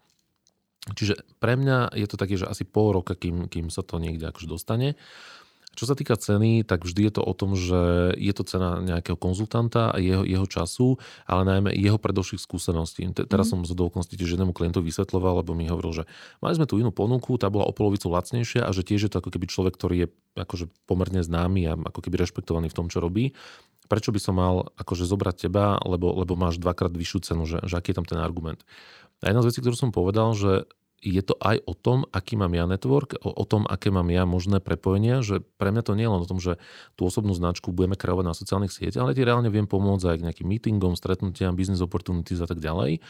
Čiže 0.82 1.22
pre 1.38 1.54
mňa 1.54 1.94
je 1.94 2.08
to 2.10 2.18
také, 2.18 2.42
že 2.42 2.50
asi 2.50 2.66
pol 2.66 2.98
roka, 2.98 3.14
kým, 3.14 3.46
kým 3.46 3.70
sa 3.70 3.86
to 3.86 4.02
niekde 4.02 4.26
akože 4.26 4.50
dostane. 4.50 4.98
Čo 5.72 5.88
sa 5.88 5.96
týka 5.96 6.20
ceny, 6.20 6.68
tak 6.68 6.84
vždy 6.84 7.08
je 7.08 7.14
to 7.16 7.24
o 7.24 7.32
tom, 7.32 7.56
že 7.56 8.12
je 8.20 8.34
to 8.36 8.44
cena 8.44 8.84
nejakého 8.84 9.16
konzultanta 9.16 9.96
a 9.96 10.04
jeho, 10.04 10.28
jeho 10.28 10.44
času, 10.44 11.00
ale 11.24 11.48
najmä 11.48 11.72
jeho 11.72 11.96
predošlých 11.96 12.44
skúseností. 12.44 13.08
Te, 13.16 13.24
teraz 13.24 13.48
mm. 13.48 13.52
som 13.56 13.60
z 13.64 13.72
okolností 13.80 14.20
tiež 14.20 14.36
jednému 14.36 14.52
klientovi 14.52 14.92
vysvetloval, 14.92 15.40
lebo 15.40 15.56
mi 15.56 15.72
hovoril, 15.72 16.04
že 16.04 16.06
mali 16.44 16.60
sme 16.60 16.68
tu 16.68 16.76
inú 16.76 16.92
ponuku, 16.92 17.40
tá 17.40 17.48
bola 17.48 17.64
o 17.64 17.72
polovicu 17.72 18.12
lacnejšia 18.12 18.68
a 18.68 18.72
že 18.76 18.84
tiež 18.84 19.08
je 19.08 19.12
to 19.16 19.24
ako 19.24 19.32
keby 19.32 19.48
človek, 19.48 19.72
ktorý 19.80 19.96
je 19.96 20.08
akože 20.44 20.68
pomerne 20.92 21.24
známy 21.24 21.72
a 21.72 21.80
ako 21.80 22.04
keby 22.04 22.20
rešpektovaný 22.20 22.68
v 22.68 22.76
tom, 22.76 22.92
čo 22.92 23.00
robí. 23.00 23.32
Prečo 23.88 24.12
by 24.12 24.20
som 24.20 24.40
mal 24.40 24.72
akože 24.76 25.08
zobrať 25.08 25.48
teba, 25.48 25.80
lebo, 25.88 26.16
lebo 26.20 26.36
máš 26.36 26.60
dvakrát 26.60 26.92
vyššiu 26.92 27.20
cenu, 27.28 27.44
že, 27.48 27.64
že 27.64 27.76
aký 27.80 27.96
je 27.96 27.98
tam 28.04 28.08
ten 28.08 28.20
argument. 28.20 28.64
A 29.22 29.30
jedna 29.30 29.46
z 29.46 29.54
vecí, 29.54 29.60
ktorú 29.62 29.78
som 29.78 29.92
povedal, 29.94 30.34
že 30.34 30.66
je 31.02 31.22
to 31.26 31.34
aj 31.42 31.66
o 31.66 31.74
tom, 31.74 32.06
aký 32.14 32.38
mám 32.38 32.54
ja 32.54 32.70
network, 32.70 33.18
o, 33.26 33.34
o 33.34 33.46
tom, 33.50 33.66
aké 33.66 33.90
mám 33.90 34.06
ja 34.14 34.24
možné 34.30 34.62
prepojenia, 34.62 35.26
že 35.26 35.42
pre 35.58 35.74
mňa 35.74 35.82
to 35.82 35.98
nie 35.98 36.06
je 36.06 36.14
len 36.14 36.22
o 36.22 36.30
tom, 36.30 36.38
že 36.38 36.62
tú 36.94 37.10
osobnú 37.10 37.34
značku 37.34 37.74
budeme 37.74 37.98
kreovať 37.98 38.26
na 38.26 38.38
sociálnych 38.38 38.70
sieťach, 38.70 39.10
ale 39.10 39.18
ti 39.18 39.26
reálne 39.26 39.50
viem 39.50 39.66
pomôcť 39.66 40.06
aj 40.14 40.18
k 40.22 40.26
nejakým 40.30 40.48
meetingom, 40.48 40.94
stretnutiam, 40.94 41.58
business 41.58 41.82
opportunities 41.82 42.38
a 42.40 42.48
tak 42.48 42.62
ďalej. 42.62 43.02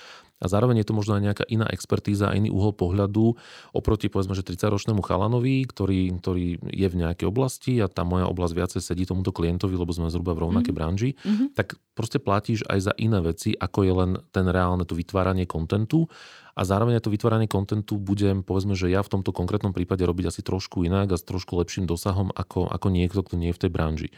A 0.42 0.50
zároveň 0.50 0.82
je 0.82 0.88
to 0.90 0.98
možno 0.98 1.22
aj 1.22 1.22
nejaká 1.22 1.46
iná 1.54 1.70
expertíza, 1.70 2.34
iný 2.34 2.50
uhol 2.50 2.74
pohľadu 2.74 3.38
oproti 3.78 4.10
povedzme, 4.10 4.34
že 4.34 4.42
30-ročnému 4.42 5.06
chalanovi, 5.06 5.70
ktorý, 5.70 6.18
ktorý 6.18 6.58
je 6.66 6.88
v 6.90 6.96
nejakej 6.98 7.30
oblasti 7.30 7.78
a 7.78 7.86
tá 7.86 8.02
moja 8.02 8.26
oblasť 8.26 8.54
viacej 8.58 8.82
sedí 8.82 9.06
tomuto 9.06 9.30
klientovi, 9.30 9.78
lebo 9.78 9.94
sme 9.94 10.10
zhruba 10.10 10.34
v 10.34 10.50
rovnakej 10.50 10.74
mm-hmm. 10.74 10.82
branži, 10.82 11.14
mm-hmm. 11.14 11.48
tak 11.54 11.78
proste 11.94 12.18
platíš 12.18 12.66
aj 12.66 12.90
za 12.90 12.94
iné 12.98 13.22
veci, 13.22 13.54
ako 13.54 13.80
je 13.86 13.94
len 13.94 14.12
ten 14.34 14.50
reálne 14.50 14.82
to 14.82 14.98
vytváranie 14.98 15.46
kontentu 15.46 16.10
a 16.56 16.62
zároveň 16.68 17.00
to 17.00 17.14
vytváranie 17.14 17.48
kontentu 17.48 17.98
budem, 17.98 18.44
povedzme, 18.44 18.76
že 18.76 18.92
ja 18.92 19.02
v 19.02 19.12
tomto 19.12 19.32
konkrétnom 19.32 19.72
prípade 19.72 20.04
robiť 20.04 20.32
asi 20.32 20.42
trošku 20.44 20.84
inak 20.84 21.16
a 21.16 21.18
s 21.18 21.24
trošku 21.24 21.56
lepším 21.58 21.88
dosahom 21.88 22.30
ako, 22.32 22.68
ako 22.68 22.88
niekto, 22.92 23.24
kto 23.24 23.36
nie 23.40 23.50
je 23.52 23.58
v 23.58 23.62
tej 23.68 23.72
branži. 23.72 24.10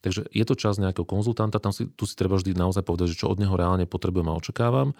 Takže 0.00 0.26
je 0.28 0.44
to 0.44 0.54
čas 0.58 0.80
nejakého 0.80 1.06
konzultanta, 1.06 1.62
tam 1.62 1.70
si, 1.70 1.86
tu 1.92 2.08
si 2.08 2.16
treba 2.16 2.40
vždy 2.40 2.56
naozaj 2.56 2.82
povedať, 2.82 3.14
že 3.14 3.20
čo 3.24 3.30
od 3.30 3.38
neho 3.38 3.54
reálne 3.54 3.84
potrebujem 3.86 4.28
a 4.28 4.38
očakávam. 4.38 4.96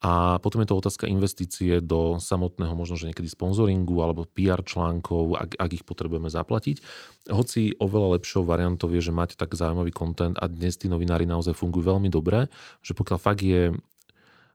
A 0.00 0.40
potom 0.40 0.64
je 0.64 0.72
to 0.72 0.80
otázka 0.80 1.04
investície 1.04 1.84
do 1.84 2.16
samotného 2.16 2.72
možno, 2.72 2.96
že 2.96 3.12
niekedy 3.12 3.28
sponzoringu 3.28 4.00
alebo 4.00 4.24
PR 4.24 4.64
článkov, 4.64 5.36
ak, 5.36 5.60
ak 5.60 5.70
ich 5.76 5.84
potrebujeme 5.84 6.32
zaplatiť. 6.32 6.80
Hoci 7.28 7.76
oveľa 7.76 8.16
lepšou 8.16 8.48
variantou 8.48 8.88
je, 8.88 9.04
že 9.04 9.12
máte 9.12 9.36
tak 9.36 9.52
zaujímavý 9.52 9.92
kontent 9.92 10.40
a 10.40 10.48
dnes 10.48 10.80
tí 10.80 10.88
novinári 10.88 11.28
naozaj 11.28 11.52
fungujú 11.52 11.92
veľmi 11.92 12.08
dobre, 12.08 12.48
že 12.80 12.96
pokiaľ 12.96 13.18
fakt 13.20 13.44
je 13.44 13.76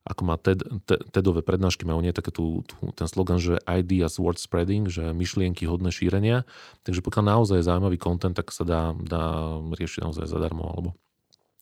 ako 0.05 0.21
má 0.21 0.37
TED, 0.37 0.61
TEDové 0.85 1.41
prednášky, 1.41 1.81
majú 1.81 1.97
nie 2.05 2.13
také 2.13 2.29
tu, 2.29 2.61
tu, 2.69 2.77
ten 2.93 3.09
slogan, 3.09 3.41
že 3.41 3.57
ideas 3.65 4.21
worth 4.21 4.37
spreading, 4.37 4.85
že 4.85 5.09
myšlienky 5.17 5.65
hodné 5.65 5.89
šírenia. 5.89 6.45
Takže 6.85 7.01
pokiaľ 7.01 7.25
naozaj 7.25 7.57
je 7.59 7.67
zaujímavý 7.67 7.97
content, 7.97 8.37
tak 8.37 8.53
sa 8.53 8.61
dá, 8.61 8.93
dá 8.93 9.57
riešiť 9.73 10.05
naozaj 10.05 10.29
zadarmo 10.29 10.69
alebo 10.69 10.89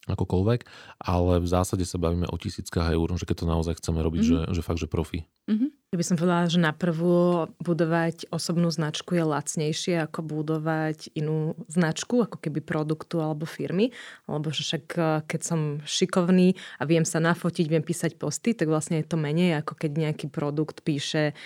akokoľvek, 0.03 0.67
ale 0.99 1.39
v 1.39 1.47
zásade 1.47 1.87
sa 1.87 1.95
bavíme 1.95 2.27
o 2.27 2.35
tisíckach 2.35 2.91
eur, 2.91 3.07
že 3.15 3.23
keď 3.23 3.35
to 3.39 3.45
naozaj 3.47 3.73
chceme 3.79 4.03
robiť, 4.03 4.21
mm-hmm. 4.27 4.51
že, 4.51 4.59
že 4.59 4.61
fakt, 4.65 4.83
že 4.83 4.91
profi. 4.91 5.23
Mm-hmm. 5.47 5.69
Ja 5.93 6.01
by 6.01 6.09
som 6.09 6.17
povedala, 6.17 6.49
že 6.49 6.57
naprvu 6.57 7.53
budovať 7.61 8.33
osobnú 8.33 8.73
značku 8.73 9.13
je 9.13 9.21
lacnejšie 9.29 10.09
ako 10.09 10.25
budovať 10.25 11.13
inú 11.13 11.53
značku, 11.69 12.25
ako 12.25 12.41
keby 12.41 12.65
produktu 12.65 13.21
alebo 13.21 13.45
firmy. 13.45 13.93
Lebo 14.25 14.49
že 14.49 14.65
však 14.65 14.85
eh, 14.97 15.21
keď 15.29 15.41
som 15.45 15.59
šikovný 15.85 16.57
a 16.81 16.89
viem 16.89 17.05
sa 17.05 17.21
nafotiť, 17.21 17.69
viem 17.69 17.85
písať 17.85 18.17
posty, 18.17 18.57
tak 18.57 18.73
vlastne 18.73 19.05
je 19.05 19.07
to 19.07 19.21
menej 19.21 19.61
ako 19.61 19.77
keď 19.77 20.09
nejaký 20.09 20.33
produkt 20.33 20.81
píše 20.81 21.37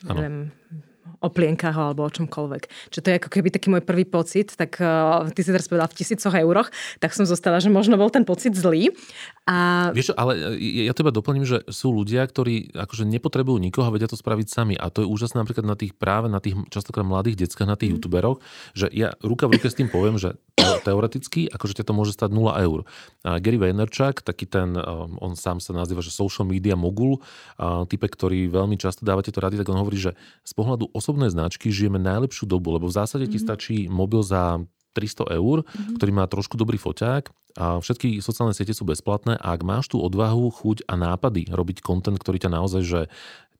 neviem, 0.00 0.48
o 1.20 1.28
plienkach 1.28 1.76
alebo 1.76 2.06
o 2.06 2.10
čomkoľvek. 2.10 2.92
Čo 2.92 2.98
to 3.04 3.06
je 3.12 3.18
ako 3.20 3.28
keby 3.28 3.48
taký 3.52 3.68
môj 3.68 3.84
prvý 3.84 4.08
pocit, 4.08 4.56
tak 4.56 4.80
uh, 4.80 5.28
ty 5.32 5.40
si 5.44 5.52
teraz 5.52 5.68
povedal 5.68 5.88
v 5.92 5.96
tisícoch 6.00 6.32
euroch, 6.32 6.72
tak 7.02 7.12
som 7.12 7.28
zostala, 7.28 7.60
že 7.60 7.68
možno 7.68 8.00
bol 8.00 8.08
ten 8.08 8.24
pocit 8.24 8.56
zlý. 8.56 8.92
A... 9.44 9.90
Vieš 9.92 10.14
ale 10.14 10.56
e, 10.56 10.86
ja 10.86 10.94
teba 10.96 11.12
doplním, 11.12 11.44
že 11.44 11.66
sú 11.68 11.92
ľudia, 11.92 12.24
ktorí 12.24 12.72
akože 12.72 13.04
nepotrebujú 13.04 13.58
nikoho 13.58 13.90
vedia 13.92 14.08
to 14.08 14.16
spraviť 14.16 14.46
sami. 14.48 14.74
A 14.78 14.88
to 14.88 15.04
je 15.04 15.10
úžasné 15.10 15.42
napríklad 15.42 15.66
na 15.66 15.76
tých 15.76 15.92
práve 15.96 16.30
na 16.30 16.38
tých 16.38 16.56
častokrát 16.70 17.04
mladých 17.04 17.44
deckách, 17.46 17.68
na 17.68 17.76
tých 17.76 17.92
mm. 17.92 17.94
youtuberoch, 17.98 18.38
že 18.72 18.86
ja 18.94 19.12
ruka 19.20 19.50
v 19.50 19.58
ruke 19.58 19.68
s 19.68 19.76
tým 19.76 19.90
poviem, 19.90 20.16
že 20.16 20.38
teoreticky, 20.80 21.50
akože 21.50 21.82
ťa 21.82 21.84
to 21.88 21.92
môže 21.92 22.12
stať 22.16 22.30
0 22.32 22.56
eur. 22.62 22.78
A 23.24 23.42
Gary 23.42 23.60
Vaynerchuk, 23.60 24.24
taký 24.24 24.48
ten, 24.48 24.76
um, 24.76 25.16
on 25.20 25.36
sám 25.36 25.60
sa 25.60 25.76
nazýva, 25.76 26.00
že 26.00 26.12
social 26.12 26.48
media 26.48 26.74
mogul, 26.74 27.20
type, 27.88 28.06
ktorý 28.06 28.48
veľmi 28.48 28.80
často 28.80 29.04
dáva 29.04 29.20
tieto 29.20 29.42
rady, 29.42 29.60
tak 29.60 29.68
on 29.68 29.80
hovorí, 29.80 30.00
že 30.00 30.16
z 30.42 30.52
pohľadu 30.56 30.89
osobnej 30.92 31.30
značky 31.32 31.72
žijeme 31.72 31.98
najlepšiu 31.98 32.46
dobu, 32.46 32.74
lebo 32.74 32.90
v 32.90 32.96
zásade 32.96 33.26
mm-hmm. 33.26 33.34
ti 33.34 33.38
mhm. 33.38 33.46
stačí 33.46 33.76
mobil 33.86 34.22
za 34.22 34.62
300 34.92 35.38
eur, 35.38 35.62
mm-hmm. 35.62 35.94
ktorý 35.96 36.10
má 36.10 36.24
trošku 36.26 36.58
dobrý 36.58 36.74
foťák 36.74 37.30
a 37.58 37.78
všetky 37.82 38.22
sociálne 38.22 38.54
siete 38.54 38.74
sú 38.74 38.86
bezplatné 38.86 39.38
a 39.38 39.54
ak 39.54 39.62
máš 39.66 39.90
tú 39.90 40.02
odvahu, 40.02 40.50
chuť 40.50 40.86
a 40.86 40.94
nápady 40.98 41.50
robiť 41.50 41.82
kontent, 41.82 42.18
ktorý 42.18 42.38
ťa 42.42 42.50
naozaj 42.50 42.82
že 42.82 43.00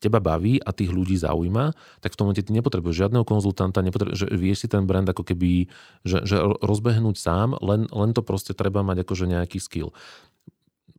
teba 0.00 0.16
baví 0.16 0.56
a 0.64 0.72
tých 0.72 0.88
ľudí 0.90 1.14
zaujíma, 1.20 1.76
tak 2.00 2.16
v 2.16 2.16
tom 2.16 2.24
momente 2.26 2.40
ty 2.40 2.56
nepotrebuješ 2.56 3.06
žiadneho 3.06 3.24
konzultanta, 3.28 3.84
nepotrebuješ, 3.84 4.26
že 4.26 4.28
vieš 4.32 4.64
si 4.64 4.68
ten 4.72 4.88
brand 4.88 5.04
ako 5.04 5.22
keby, 5.28 5.68
že, 6.08 6.24
že 6.24 6.40
rozbehnúť 6.40 7.20
sám, 7.20 7.60
len, 7.60 7.84
len 7.92 8.10
to 8.16 8.24
proste 8.24 8.56
treba 8.56 8.80
mať 8.80 9.04
akože 9.04 9.28
nejaký 9.28 9.60
skill. 9.60 9.92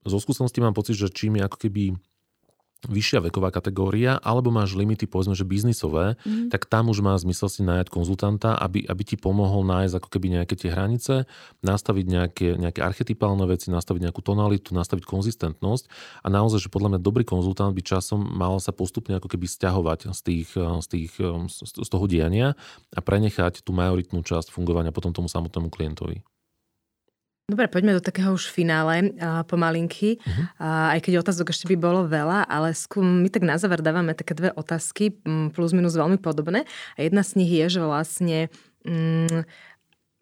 Zo 0.06 0.22
skúsenosti 0.22 0.62
mám 0.62 0.78
pocit, 0.78 1.02
že 1.02 1.10
čím 1.10 1.42
je 1.42 1.46
ako 1.50 1.58
keby 1.58 1.98
vyššia 2.90 3.22
veková 3.30 3.54
kategória, 3.54 4.18
alebo 4.18 4.50
máš 4.50 4.74
limity, 4.74 5.06
povedzme, 5.06 5.38
že 5.38 5.46
biznisové, 5.46 6.18
mm. 6.26 6.50
tak 6.50 6.66
tam 6.66 6.90
už 6.90 7.06
má 7.06 7.14
zmysel 7.14 7.50
si 7.52 7.62
nájať 7.62 7.94
konzultanta, 7.94 8.58
aby, 8.58 8.86
aby 8.90 9.04
ti 9.06 9.16
pomohol 9.20 9.62
nájsť 9.68 9.94
ako 10.02 10.10
keby 10.10 10.42
nejaké 10.42 10.58
tie 10.58 10.74
hranice, 10.74 11.30
nastaviť 11.62 12.06
nejaké, 12.10 12.48
nejaké 12.58 12.82
archetypálne 12.82 13.46
veci, 13.46 13.70
nastaviť 13.70 14.10
nejakú 14.10 14.22
tonalitu, 14.26 14.74
nastaviť 14.74 15.06
konzistentnosť 15.06 15.84
a 16.26 16.28
naozaj, 16.34 16.66
že 16.66 16.74
podľa 16.74 16.98
mňa 16.98 17.00
dobrý 17.06 17.22
konzultant 17.22 17.70
by 17.76 17.82
časom 17.86 18.18
mal 18.18 18.58
sa 18.58 18.74
postupne 18.74 19.14
ako 19.22 19.30
keby 19.30 19.46
stiahovať 19.46 20.10
z, 20.18 20.22
tých, 20.26 20.50
z, 20.58 20.88
tých, 20.90 21.12
z 21.62 21.90
toho 21.90 22.06
diania 22.10 22.58
a 22.94 23.00
prenechať 23.00 23.62
tú 23.62 23.78
majoritnú 23.78 24.26
časť 24.26 24.50
fungovania 24.50 24.90
potom 24.90 25.14
tomu 25.14 25.30
samotnému 25.30 25.70
klientovi. 25.70 26.26
Dobre, 27.52 27.68
poďme 27.68 28.00
do 28.00 28.04
takého 28.04 28.32
už 28.32 28.48
finále 28.48 29.12
uh, 29.12 29.44
pomalinky. 29.44 30.24
Uh-huh. 30.24 30.48
Uh, 30.56 30.96
aj 30.96 31.04
keď 31.04 31.20
otázok 31.20 31.52
ešte 31.52 31.68
by 31.68 31.76
bolo 31.76 32.08
veľa, 32.08 32.48
ale 32.48 32.72
skú, 32.72 33.04
my 33.04 33.28
tak 33.28 33.44
na 33.44 33.60
záver 33.60 33.84
dávame 33.84 34.16
také 34.16 34.32
dve 34.32 34.56
otázky, 34.56 35.12
plus 35.52 35.76
minus 35.76 36.00
veľmi 36.00 36.16
podobné. 36.16 36.64
A 36.96 37.04
jedna 37.04 37.28
z 37.28 37.44
nich 37.44 37.52
je, 37.52 37.76
že 37.76 37.80
vlastne... 37.84 38.48
Um, 38.88 39.44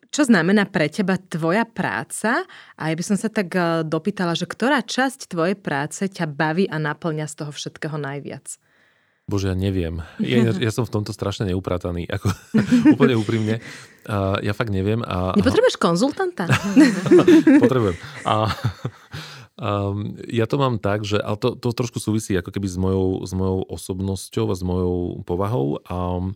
čo 0.10 0.26
znamená 0.26 0.66
pre 0.66 0.90
teba 0.90 1.22
tvoja 1.22 1.70
práca? 1.70 2.42
A 2.74 2.90
ja 2.90 2.98
by 2.98 3.04
som 3.06 3.14
sa 3.14 3.30
tak 3.30 3.54
dopýtala, 3.86 4.34
že 4.34 4.50
ktorá 4.50 4.82
časť 4.82 5.30
tvojej 5.30 5.54
práce 5.54 6.02
ťa 6.10 6.26
baví 6.26 6.66
a 6.66 6.82
naplňa 6.82 7.30
z 7.30 7.46
toho 7.46 7.54
všetkého 7.54 7.94
najviac? 7.94 8.58
Bože, 9.30 9.54
ja 9.54 9.56
neviem. 9.56 10.02
Ja, 10.18 10.50
ja 10.58 10.72
som 10.74 10.90
v 10.90 10.94
tomto 10.98 11.14
strašne 11.14 11.54
neuprataný. 11.54 12.10
Ako, 12.10 12.34
úplne 12.98 13.14
úprimne. 13.14 13.62
Uh, 14.10 14.42
ja 14.42 14.58
fakt 14.58 14.74
neviem. 14.74 15.06
A, 15.06 15.38
Nepotrebuješ 15.38 15.78
konzultanta? 15.78 16.50
Potrebujem. 17.64 17.94
A, 18.26 18.50
um, 19.62 20.18
ja 20.26 20.50
to 20.50 20.58
mám 20.58 20.82
tak, 20.82 21.06
že, 21.06 21.22
ale 21.22 21.38
to, 21.38 21.54
to 21.54 21.70
trošku 21.70 22.02
súvisí 22.02 22.34
ako 22.34 22.50
keby 22.50 22.66
s 22.66 22.78
mojou, 22.82 23.22
s 23.22 23.32
mojou 23.38 23.70
osobnosťou 23.70 24.46
a 24.50 24.56
s 24.58 24.64
mojou 24.66 25.22
povahou. 25.22 25.78
Um, 25.86 26.34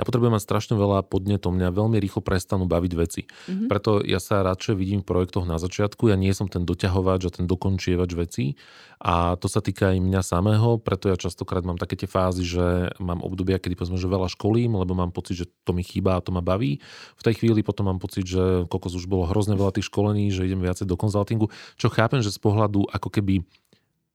ja 0.00 0.08
potrebujem 0.08 0.32
mať 0.32 0.48
strašne 0.48 0.74
veľa 0.80 1.04
podnetov, 1.04 1.52
mňa 1.52 1.76
veľmi 1.76 2.00
rýchlo 2.00 2.24
prestanú 2.24 2.64
baviť 2.64 2.92
veci. 2.96 3.28
Mm-hmm. 3.28 3.68
Preto 3.68 4.00
ja 4.00 4.16
sa 4.16 4.40
radšej 4.40 4.74
vidím 4.80 5.04
v 5.04 5.08
projektoch 5.12 5.44
na 5.44 5.60
začiatku, 5.60 6.08
ja 6.08 6.16
nie 6.16 6.32
som 6.32 6.48
ten 6.48 6.64
doťahovač 6.64 7.28
a 7.28 7.34
ten 7.36 7.44
dokončievač 7.44 8.16
veci 8.16 8.56
a 9.00 9.36
to 9.36 9.48
sa 9.48 9.60
týka 9.60 9.92
aj 9.92 9.98
mňa 10.00 10.20
samého, 10.24 10.80
preto 10.80 11.12
ja 11.12 11.16
častokrát 11.20 11.64
mám 11.64 11.76
také 11.76 12.00
tie 12.00 12.08
fázy, 12.08 12.44
že 12.44 12.92
mám 13.00 13.20
obdobia, 13.20 13.60
kedy 13.60 13.76
povedzme, 13.76 14.00
že 14.00 14.08
veľa 14.08 14.28
školím, 14.32 14.76
lebo 14.76 14.92
mám 14.92 15.12
pocit, 15.12 15.40
že 15.40 15.46
to 15.64 15.76
mi 15.76 15.80
chýba 15.80 16.16
a 16.16 16.24
to 16.24 16.32
ma 16.32 16.44
baví. 16.44 16.80
V 17.16 17.22
tej 17.24 17.40
chvíli 17.40 17.60
potom 17.60 17.88
mám 17.88 18.00
pocit, 18.00 18.24
že 18.24 18.68
kokos 18.68 18.96
už 18.96 19.08
bolo 19.08 19.28
hrozne 19.28 19.56
veľa 19.56 19.76
tých 19.76 19.88
školení, 19.88 20.28
že 20.28 20.44
idem 20.44 20.60
viacej 20.60 20.84
do 20.84 21.00
konzultingu, 21.00 21.48
čo 21.80 21.88
chápem, 21.88 22.20
že 22.20 22.32
z 22.32 22.40
pohľadu 22.40 22.88
ako 22.92 23.08
keby 23.08 23.40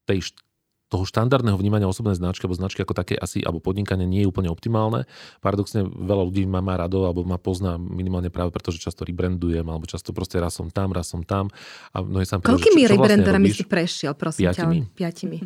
tej 0.05 0.21
toho 0.95 1.03
štandardného 1.03 1.59
vnímania 1.59 1.91
osobnej 1.91 2.15
značky 2.15 2.47
alebo 2.47 2.55
značky 2.55 2.79
ako 2.87 2.95
také 2.95 3.19
asi, 3.19 3.43
alebo 3.43 3.59
podnikanie 3.59 4.07
nie 4.07 4.23
je 4.23 4.31
úplne 4.31 4.47
optimálne. 4.47 5.03
Paradoxne 5.43 5.83
veľa 5.83 6.23
ľudí 6.31 6.47
ma 6.47 6.63
má 6.63 6.79
rado 6.79 7.03
alebo 7.03 7.27
ma 7.27 7.35
pozná 7.35 7.75
minimálne 7.75 8.31
práve 8.31 8.55
preto, 8.55 8.71
že 8.71 8.79
často 8.79 9.03
rebrandujem 9.03 9.67
alebo 9.67 9.83
často 9.83 10.15
proste 10.15 10.39
raz 10.39 10.55
som 10.55 10.71
tam, 10.71 10.95
raz 10.95 11.11
som 11.11 11.19
tam. 11.27 11.51
A 11.91 11.99
mnohí 11.99 12.23
sa 12.23 12.39
Koľkými 12.39 12.87
vlastne 12.87 12.95
rebranderami 12.95 13.51
si 13.51 13.67
prešiel, 13.67 14.15
prosím 14.15 14.47
Piatimi? 14.47 14.77
ťa? 14.87 14.95
Piatimi. 14.95 15.39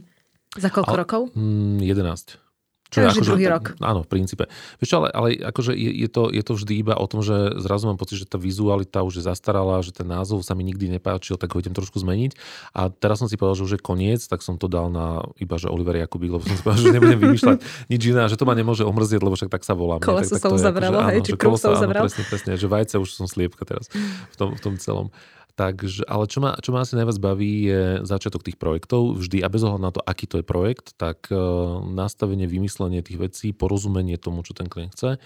Za 0.54 0.70
koľko 0.70 0.93
a, 0.93 1.00
rokov? 1.02 1.22
Mm, 1.34 1.82
11. 1.82 2.49
Čo 2.90 3.06
Každý 3.06 3.22
akože, 3.22 3.30
druhý 3.30 3.46
rok. 3.46 3.66
Áno, 3.86 4.02
v 4.02 4.10
princípe. 4.10 4.50
Vieš 4.82 4.98
ale, 4.98 5.08
ale 5.14 5.28
akože 5.38 5.78
je, 5.78 5.92
je, 5.94 6.10
to, 6.10 6.34
je 6.34 6.42
to 6.42 6.58
vždy 6.58 6.74
iba 6.82 6.98
o 6.98 7.06
tom, 7.06 7.22
že 7.22 7.62
zrazu 7.62 7.86
mám 7.86 8.02
pocit, 8.02 8.18
že 8.18 8.26
tá 8.26 8.42
vizualita 8.42 9.06
už 9.06 9.22
je 9.22 9.24
zastarala, 9.30 9.86
že 9.86 9.94
ten 9.94 10.10
názov 10.10 10.42
sa 10.42 10.58
mi 10.58 10.66
nikdy 10.66 10.98
nepáčil, 10.98 11.38
tak 11.38 11.54
ho 11.54 11.62
idem 11.62 11.78
trošku 11.78 12.02
zmeniť. 12.02 12.34
A 12.74 12.90
teraz 12.90 13.22
som 13.22 13.30
si 13.30 13.38
povedal, 13.38 13.62
že 13.62 13.66
už 13.70 13.74
je 13.78 13.82
koniec, 13.86 14.26
tak 14.26 14.42
som 14.42 14.58
to 14.58 14.66
dal 14.66 14.90
na 14.90 15.22
iba, 15.38 15.62
že 15.62 15.70
Oliver 15.70 16.02
Jakubík, 16.02 16.34
lebo 16.34 16.42
som 16.42 16.58
si 16.58 16.66
povedal, 16.66 16.82
že 16.82 16.94
nebudem 16.98 17.20
vymýšľať 17.30 17.58
nič 17.94 18.02
iné, 18.10 18.26
že 18.26 18.42
to 18.42 18.50
ma 18.50 18.58
nemôže 18.58 18.82
omrzieť, 18.82 19.22
lebo 19.22 19.38
však 19.38 19.54
tak 19.54 19.62
sa 19.62 19.78
volám. 19.78 20.02
Koleso 20.02 20.42
sa 20.42 20.50
uzavrelo, 20.50 20.98
akože, 20.98 21.14
hej, 21.14 21.22
či 21.30 21.32
kruh 21.38 21.62
sa 21.62 21.70
uzavral. 21.70 22.10
Presne, 22.10 22.26
presne, 22.26 22.52
že 22.58 22.66
vajce 22.66 22.98
už 22.98 23.10
som 23.14 23.30
sliepka 23.30 23.70
teraz 23.70 23.86
v 24.34 24.36
tom, 24.36 24.58
v 24.58 24.62
tom 24.66 24.74
celom. 24.82 25.14
Takže, 25.60 26.07
ale 26.07 26.24
čo 26.32 26.39
ma, 26.39 26.55
čo 26.55 26.72
ma 26.72 26.88
asi 26.88 26.95
najviac 26.95 27.20
baví 27.20 27.68
je 27.68 27.84
začiatok 28.07 28.47
tých 28.47 28.55
projektov. 28.55 29.20
Vždy 29.20 29.43
a 29.43 29.51
bez 29.51 29.60
ohľadu 29.68 29.84
na 29.84 29.91
to, 29.91 29.99
aký 29.99 30.24
to 30.24 30.39
je 30.39 30.45
projekt, 30.47 30.95
tak 30.95 31.28
uh, 31.36 31.84
nastavenie, 31.84 32.47
vymyslenie 32.47 33.03
tých 33.03 33.20
vecí, 33.20 33.47
porozumenie 33.51 34.16
tomu, 34.16 34.39
čo 34.47 34.55
ten 34.55 34.72
klient 34.72 34.95
chce 34.95 35.20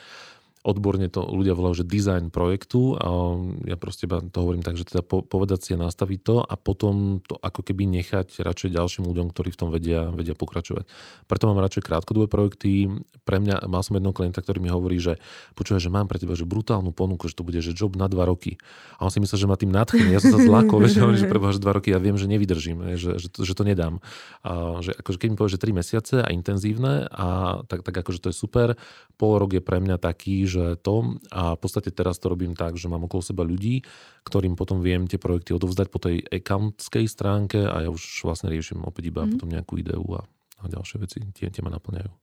odborne 0.64 1.12
to 1.12 1.28
ľudia 1.28 1.52
volajú, 1.54 1.84
že 1.84 1.86
design 1.86 2.32
projektu 2.32 2.96
a 2.96 3.36
ja 3.68 3.76
proste 3.76 4.08
to 4.08 4.38
hovorím 4.40 4.64
tak, 4.64 4.80
že 4.80 4.88
teda 4.88 5.04
povedať 5.04 5.60
si 5.60 5.70
a 5.76 5.80
nastaviť 5.80 6.20
to 6.24 6.36
a 6.40 6.56
potom 6.56 7.20
to 7.28 7.36
ako 7.36 7.68
keby 7.68 7.84
nechať 7.88 8.40
radšej 8.40 8.72
ďalším 8.72 9.04
ľuďom, 9.04 9.28
ktorí 9.36 9.52
v 9.52 9.60
tom 9.60 9.70
vedia, 9.76 10.08
vedia 10.16 10.34
pokračovať. 10.40 10.88
Preto 11.28 11.44
mám 11.52 11.60
radšej 11.60 11.84
krátkodobé 11.84 12.32
projekty. 12.32 12.88
Pre 13.28 13.38
mňa, 13.44 13.68
mal 13.68 13.84
som 13.84 14.00
jedného 14.00 14.16
klienta, 14.16 14.40
ktorý 14.40 14.64
mi 14.64 14.72
hovorí, 14.72 15.04
že 15.04 15.20
počúvaj, 15.60 15.84
že 15.84 15.92
mám 15.92 16.08
pre 16.08 16.18
teba 16.18 16.34
že 16.40 16.48
brutálnu 16.48 16.96
ponuku, 16.96 17.28
že 17.28 17.36
to 17.36 17.44
bude 17.44 17.60
že 17.60 17.76
job 17.76 18.00
na 18.00 18.08
dva 18.08 18.24
roky. 18.24 18.56
A 18.98 19.08
on 19.08 19.12
si 19.12 19.20
myslel, 19.20 19.44
že 19.44 19.48
ma 19.52 19.60
tým 19.60 19.72
nadchne. 19.72 20.16
Ja 20.16 20.24
som 20.24 20.32
sa 20.36 20.40
zlákol, 20.40 20.88
že 20.88 21.04
že 21.20 21.28
preboha, 21.28 21.52
že 21.52 21.60
dva 21.60 21.76
roky 21.76 21.92
ja 21.92 22.00
viem, 22.00 22.16
že 22.16 22.32
nevydržím, 22.32 22.96
že, 22.96 23.20
že, 23.20 23.28
to, 23.28 23.44
že 23.44 23.54
to 23.54 23.64
nedám. 23.68 24.00
A 24.48 24.80
že 24.80 24.96
akože 24.96 25.18
keď 25.20 25.28
mi 25.28 25.36
povie, 25.36 25.52
že 25.52 25.60
tri 25.60 25.72
mesiace 25.76 26.24
a 26.24 26.32
intenzívne, 26.32 27.12
a 27.12 27.60
tak, 27.68 27.84
tak 27.84 27.96
akože 28.00 28.20
to 28.24 28.28
je 28.32 28.36
super. 28.36 28.80
Pol 29.20 29.38
rok 29.38 29.54
je 29.54 29.62
pre 29.62 29.84
mňa 29.84 30.00
taký, 30.00 30.48
že 30.54 30.66
to 30.86 31.18
a 31.34 31.58
v 31.58 31.60
podstate 31.60 31.90
teraz 31.90 32.22
to 32.22 32.30
robím 32.30 32.54
tak, 32.54 32.78
že 32.78 32.86
mám 32.86 33.10
okolo 33.10 33.26
seba 33.26 33.42
ľudí, 33.42 33.82
ktorým 34.22 34.54
potom 34.54 34.86
viem 34.86 35.10
tie 35.10 35.18
projekty 35.18 35.58
odovzdať 35.58 35.88
po 35.90 35.98
tej 35.98 36.22
accountskej 36.30 37.10
stránke 37.10 37.66
a 37.66 37.82
ja 37.82 37.90
už 37.90 38.22
vlastne 38.22 38.54
riešim 38.54 38.86
opäť 38.86 39.10
iba 39.10 39.26
mm. 39.26 39.30
potom 39.34 39.50
nejakú 39.50 39.82
ideu 39.82 40.06
a, 40.14 40.22
a 40.62 40.64
ďalšie 40.70 41.02
veci, 41.02 41.18
tie, 41.34 41.50
tie 41.50 41.66
ma 41.66 41.74
naplňajú. 41.74 42.14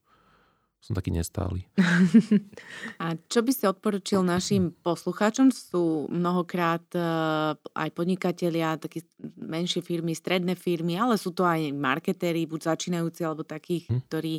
Som 0.81 0.97
taký 0.97 1.13
nestály. 1.13 1.69
A 3.05 3.13
čo 3.29 3.45
by 3.45 3.53
si 3.53 3.69
odporučil 3.69 4.25
našim 4.25 4.73
poslucháčom? 4.81 5.53
Sú 5.53 6.09
mnohokrát 6.09 6.81
uh, 6.97 7.53
aj 7.77 7.93
podnikatelia, 7.93 8.81
také 8.81 9.05
menšie 9.37 9.85
firmy, 9.85 10.17
stredné 10.17 10.57
firmy, 10.57 10.97
ale 10.97 11.21
sú 11.21 11.37
to 11.37 11.45
aj 11.45 11.69
marketéri, 11.77 12.49
buď 12.49 12.73
začínajúci, 12.73 13.21
alebo 13.29 13.45
takých, 13.45 13.93
hm. 13.93 14.01
ktorí 14.09 14.35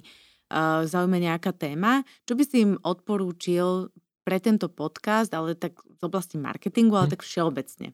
zaujme 0.86 1.18
nejaká 1.18 1.56
téma. 1.56 2.04
Čo 2.28 2.34
by 2.36 2.44
si 2.44 2.58
im 2.68 2.76
odporúčil 2.82 3.90
pre 4.22 4.38
tento 4.38 4.70
podcast, 4.70 5.34
ale 5.34 5.58
tak 5.58 5.82
z 5.82 6.02
oblasti 6.06 6.38
marketingu, 6.38 6.94
ale 6.94 7.10
hm. 7.10 7.14
tak 7.18 7.22
všeobecne. 7.26 7.88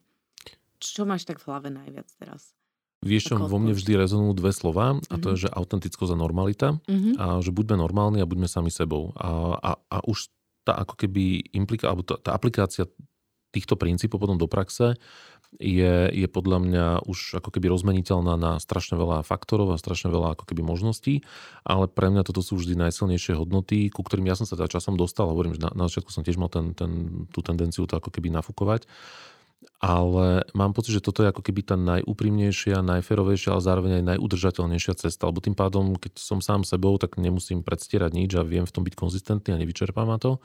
Čo 0.78 1.02
máš 1.08 1.26
tak 1.26 1.42
v 1.42 1.46
hlave 1.50 1.68
najviac 1.74 2.06
teraz? 2.18 2.54
Vieš, 2.98 3.30
čo 3.30 3.34
vo 3.38 3.58
mne 3.62 3.78
vždy 3.78 3.94
rezonujú 3.94 4.34
dve 4.34 4.50
slova 4.50 4.98
a 4.98 5.14
to 5.22 5.30
je, 5.30 5.36
mhm. 5.38 5.42
že 5.46 5.48
autentickosť 5.54 6.12
a 6.14 6.18
normalita 6.18 6.68
mm-hmm. 6.82 7.14
a 7.14 7.26
že 7.38 7.54
buďme 7.54 7.78
normálni 7.78 8.18
a 8.18 8.26
buďme 8.26 8.50
sami 8.50 8.74
sebou. 8.74 9.14
A, 9.14 9.54
a, 9.54 9.70
a 9.78 9.96
už 10.02 10.34
tá 10.66 10.82
ako 10.82 10.98
keby 10.98 11.54
implika, 11.54 11.86
alebo 11.86 12.02
tá, 12.02 12.18
tá 12.18 12.34
aplikácia 12.34 12.90
týchto 13.54 13.78
princípov 13.78 14.18
potom 14.18 14.36
do 14.36 14.50
praxe 14.50 14.98
je, 15.56 16.12
je 16.12 16.28
podľa 16.28 16.58
mňa 16.60 16.86
už 17.08 17.40
ako 17.40 17.48
keby 17.56 17.72
rozmeniteľná 17.72 18.36
na 18.36 18.60
strašne 18.60 19.00
veľa 19.00 19.24
faktorov 19.24 19.72
a 19.72 19.80
strašne 19.80 20.12
veľa 20.12 20.36
ako 20.36 20.44
keby 20.44 20.60
možností, 20.60 21.24
ale 21.64 21.88
pre 21.88 22.12
mňa 22.12 22.28
toto 22.28 22.44
sú 22.44 22.60
vždy 22.60 22.76
najsilnejšie 22.76 23.32
hodnoty, 23.32 23.88
ku 23.88 24.04
ktorým 24.04 24.28
ja 24.28 24.36
som 24.36 24.44
sa 24.44 24.60
teda 24.60 24.68
časom 24.68 25.00
dostal, 25.00 25.32
hovorím, 25.32 25.56
že 25.56 25.64
na, 25.64 25.72
na 25.72 25.88
začiatku 25.88 26.12
som 26.12 26.20
tiež 26.20 26.36
mal 26.36 26.52
ten, 26.52 26.76
ten, 26.76 27.24
tú 27.32 27.40
tendenciu 27.40 27.88
to 27.88 27.96
ako 27.96 28.12
keby 28.12 28.28
nafúkovať, 28.28 28.84
ale 29.78 30.46
mám 30.54 30.74
pocit, 30.74 30.94
že 30.94 31.02
toto 31.02 31.22
je 31.22 31.30
ako 31.30 31.42
keby 31.42 31.62
tá 31.66 31.74
najúprimnejšia, 31.78 32.82
najferovejšia, 32.82 33.54
ale 33.54 33.62
zároveň 33.62 33.92
aj 34.02 34.04
najudržateľnejšia 34.14 34.94
cesta, 34.98 35.26
lebo 35.30 35.42
tým 35.42 35.54
pádom, 35.54 35.94
keď 35.94 36.18
som 36.18 36.38
sám 36.42 36.62
sebou, 36.62 36.94
tak 36.98 37.18
nemusím 37.18 37.62
predstierať 37.62 38.10
nič 38.14 38.30
a 38.38 38.46
viem 38.46 38.66
v 38.66 38.74
tom 38.74 38.82
byť 38.82 38.94
konzistentný 38.94 39.54
a 39.54 39.60
nevyčerpá 39.62 40.02
ma 40.02 40.18
to. 40.18 40.42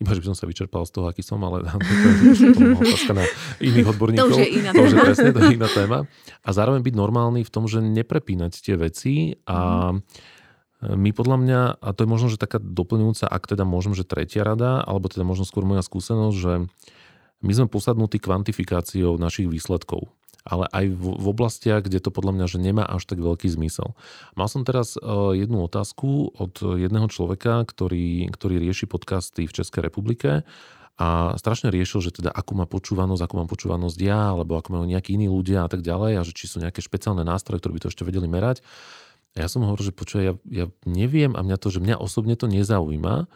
Iba, 0.00 0.16
že 0.16 0.24
by 0.24 0.32
som 0.32 0.36
sa 0.36 0.48
vyčerpal 0.48 0.88
z 0.88 0.96
toho, 0.96 1.06
aký 1.12 1.20
som, 1.20 1.36
ale 1.44 1.60
to 2.56 2.56
je 2.56 2.72
otázka 2.72 3.12
na 3.12 3.24
iných 3.60 3.86
odborníkov. 3.92 4.32
To 4.32 4.36
už 4.36 4.40
je 4.40 4.50
iná 4.64 4.70
to, 4.72 4.84
že 4.88 4.96
presne, 4.96 5.28
to 5.36 5.40
je 5.44 5.50
iná 5.60 5.68
téma. 5.68 5.98
A 6.40 6.48
zároveň 6.56 6.80
byť 6.80 6.94
normálny 6.96 7.40
v 7.44 7.50
tom, 7.52 7.68
že 7.68 7.84
neprepínať 7.84 8.52
tie 8.64 8.80
veci 8.80 9.36
a 9.44 9.92
mm. 9.92 10.96
my 10.96 11.10
podľa 11.12 11.36
mňa, 11.36 11.60
a 11.84 11.88
to 11.92 12.00
je 12.04 12.08
možno, 12.08 12.26
že 12.32 12.40
taká 12.40 12.56
doplňujúca, 12.56 13.28
ak 13.28 13.44
teda 13.44 13.68
možno, 13.68 13.92
že 13.92 14.08
tretia 14.08 14.40
rada, 14.40 14.80
alebo 14.80 15.12
teda 15.12 15.28
možno 15.28 15.44
skôr 15.44 15.68
moja 15.68 15.84
skúsenosť, 15.84 16.36
že 16.36 16.52
my 17.44 17.52
sme 17.52 17.66
posadnutí 17.68 18.20
kvantifikáciou 18.24 19.20
našich 19.20 19.52
výsledkov 19.52 20.08
ale 20.44 20.68
aj 20.72 20.84
v, 20.92 21.04
v 21.20 21.26
oblastiach, 21.28 21.84
kde 21.84 22.00
to 22.00 22.10
podľa 22.14 22.32
mňa 22.36 22.46
že 22.48 22.58
nemá 22.60 22.84
až 22.84 23.04
tak 23.04 23.20
veľký 23.20 23.48
zmysel. 23.48 23.92
Mal 24.36 24.48
som 24.48 24.64
teraz 24.64 24.96
uh, 24.96 25.36
jednu 25.36 25.64
otázku 25.64 26.32
od 26.36 26.54
jedného 26.80 27.08
človeka, 27.12 27.64
ktorý, 27.68 28.28
ktorý 28.32 28.60
rieši 28.60 28.88
podcasty 28.88 29.44
v 29.44 29.56
Českej 29.56 29.88
republike 29.88 30.42
a 31.00 31.32
strašne 31.40 31.72
riešil, 31.72 32.04
že 32.04 32.12
teda 32.12 32.28
akú 32.28 32.52
má 32.52 32.68
počúvanosť, 32.68 33.24
akú 33.24 33.34
mám 33.40 33.48
počúvanosť 33.48 33.98
ja, 34.04 34.36
alebo 34.36 34.60
ako 34.60 34.76
majú 34.76 34.84
nejakí 34.84 35.16
iní 35.16 35.32
ľudia 35.32 35.64
a 35.64 35.68
tak 35.72 35.80
ďalej 35.80 36.20
a 36.20 36.22
že 36.28 36.36
či 36.36 36.44
sú 36.44 36.60
nejaké 36.60 36.84
špeciálne 36.84 37.24
nástroje, 37.24 37.64
ktoré 37.64 37.72
by 37.72 37.80
to 37.80 37.90
ešte 37.92 38.04
vedeli 38.04 38.28
merať. 38.28 38.60
Ja 39.32 39.48
som 39.48 39.64
hovoril, 39.64 39.88
že 39.88 39.94
počuj, 39.96 40.20
ja, 40.20 40.34
ja 40.52 40.66
neviem 40.84 41.32
a 41.32 41.40
mňa 41.40 41.56
to, 41.56 41.72
že 41.72 41.80
mňa 41.80 41.96
osobne 41.96 42.36
to 42.36 42.50
nezaujíma, 42.52 43.30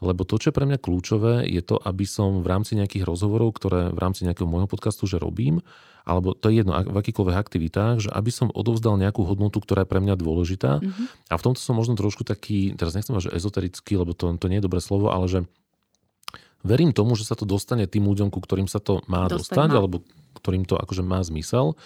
lebo 0.00 0.24
to, 0.24 0.40
čo 0.40 0.48
je 0.48 0.56
pre 0.56 0.64
mňa 0.64 0.80
kľúčové, 0.80 1.44
je 1.44 1.60
to, 1.60 1.76
aby 1.76 2.08
som 2.08 2.40
v 2.40 2.48
rámci 2.48 2.72
nejakých 2.72 3.04
rozhovorov, 3.04 3.52
ktoré 3.52 3.92
v 3.92 4.00
rámci 4.00 4.24
nejakého 4.24 4.48
môjho 4.48 4.64
podcastu, 4.64 5.04
že 5.04 5.20
robím, 5.20 5.60
alebo 6.04 6.34
to 6.34 6.50
je 6.50 6.64
jedno, 6.64 6.72
v 6.74 6.96
akýkoľvek 6.96 7.36
aktivitách, 7.36 8.08
že 8.08 8.10
aby 8.10 8.30
som 8.32 8.48
odovzdal 8.50 8.96
nejakú 8.96 9.24
hodnotu, 9.24 9.60
ktorá 9.62 9.84
je 9.84 9.90
pre 9.90 10.00
mňa 10.02 10.14
dôležitá. 10.16 10.80
Mm-hmm. 10.80 11.06
A 11.30 11.34
v 11.36 11.44
tomto 11.44 11.60
som 11.60 11.76
možno 11.76 11.94
trošku 11.96 12.24
taký, 12.26 12.74
teraz 12.74 12.96
nechcem 12.96 13.14
že 13.20 13.32
ezoterický, 13.32 14.00
lebo 14.00 14.16
to, 14.16 14.32
to 14.40 14.46
nie 14.48 14.58
je 14.58 14.66
dobré 14.66 14.80
slovo, 14.80 15.12
ale 15.12 15.26
že 15.28 15.40
verím 16.64 16.92
tomu, 16.92 17.16
že 17.16 17.24
sa 17.28 17.36
to 17.36 17.48
dostane 17.48 17.84
tým 17.88 18.04
ľuďom, 18.08 18.28
ku 18.28 18.40
ktorým 18.40 18.68
sa 18.68 18.80
to 18.80 19.00
má 19.08 19.28
Dostať 19.28 19.56
dostať, 19.56 19.68
má. 19.72 19.76
alebo 19.80 19.96
ktorým 20.36 20.64
to 20.68 20.76
akože 20.76 21.02
má 21.04 21.20
zmysel 21.24 21.76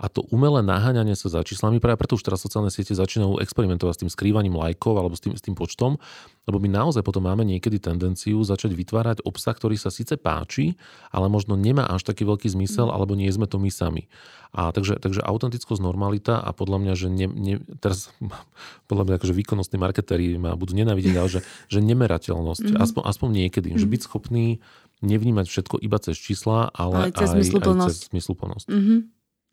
a 0.00 0.08
to 0.08 0.24
umelé 0.32 0.64
naháňanie 0.64 1.12
sa 1.12 1.28
za 1.28 1.44
číslami, 1.44 1.76
práve 1.76 2.00
preto 2.00 2.16
už 2.16 2.24
teraz 2.24 2.40
sociálne 2.40 2.72
siete 2.72 2.96
začínajú 2.96 3.36
experimentovať 3.44 3.92
s 3.92 4.00
tým 4.00 4.10
skrývaním 4.10 4.56
lajkov 4.56 4.96
alebo 4.96 5.12
s 5.12 5.20
tým, 5.20 5.36
s 5.36 5.44
tým 5.44 5.52
počtom, 5.52 6.00
lebo 6.48 6.56
my 6.56 6.72
naozaj 6.72 7.04
potom 7.04 7.28
máme 7.28 7.44
niekedy 7.44 7.76
tendenciu 7.76 8.40
začať 8.40 8.72
vytvárať 8.72 9.20
obsah, 9.28 9.52
ktorý 9.52 9.76
sa 9.76 9.92
síce 9.92 10.16
páči, 10.16 10.80
ale 11.12 11.28
možno 11.28 11.52
nemá 11.52 11.84
až 11.84 12.08
taký 12.08 12.24
veľký 12.24 12.48
zmysel, 12.48 12.88
mm. 12.88 12.94
alebo 12.96 13.12
nie 13.12 13.28
sme 13.28 13.44
to 13.44 13.60
my 13.60 13.68
sami. 13.68 14.08
A 14.50 14.72
takže, 14.72 14.98
takže 14.98 15.20
autentickosť, 15.20 15.78
normalita 15.78 16.40
a 16.42 16.50
podľa 16.50 16.78
mňa, 16.82 16.92
že 16.96 17.06
ne, 17.12 17.28
ne, 17.28 17.54
teraz 17.78 18.08
podľa 18.90 19.04
mňa 19.04 19.14
akože 19.20 19.36
výkonnostní 19.36 19.76
marketéri 19.76 20.40
ma 20.40 20.56
budú 20.56 20.72
nenávidieť, 20.80 21.14
ale 21.20 21.28
že, 21.28 21.40
že 21.68 21.84
nemerateľnosť, 21.84 22.72
mm. 22.72 22.78
aspoň, 22.80 23.02
aspoň 23.04 23.28
niekedy, 23.46 23.76
mm. 23.76 23.78
že 23.78 23.84
byť 23.84 24.00
schopný 24.08 24.64
nevnímať 25.04 25.48
všetko 25.48 25.76
iba 25.80 25.96
cez 26.00 26.16
čísla, 26.16 26.72
ale, 26.72 27.12
ale 27.12 27.16
cez 27.16 27.28
aj, 27.32 27.40
aj 27.40 27.88
cez 27.88 27.96
zmysluplnosť. 28.12 28.66
Mm-hmm. 28.68 28.98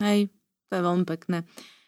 Hej, 0.03 0.19
to 0.69 0.73
je 0.77 0.83
veľmi 0.83 1.05
pekné. 1.07 1.47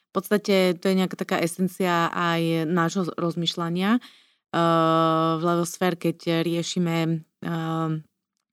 V 0.09 0.11
podstate 0.11 0.73
to 0.79 0.85
je 0.89 0.95
nejaká 0.97 1.15
taká 1.19 1.37
esencia 1.37 2.09
aj 2.09 2.65
nášho 2.65 3.13
rozmýšľania 3.13 4.01
uh, 4.01 5.37
v 5.37 5.43
Levosfér, 5.45 5.93
keď 6.01 6.41
riešime 6.41 7.21
uh, 7.45 8.01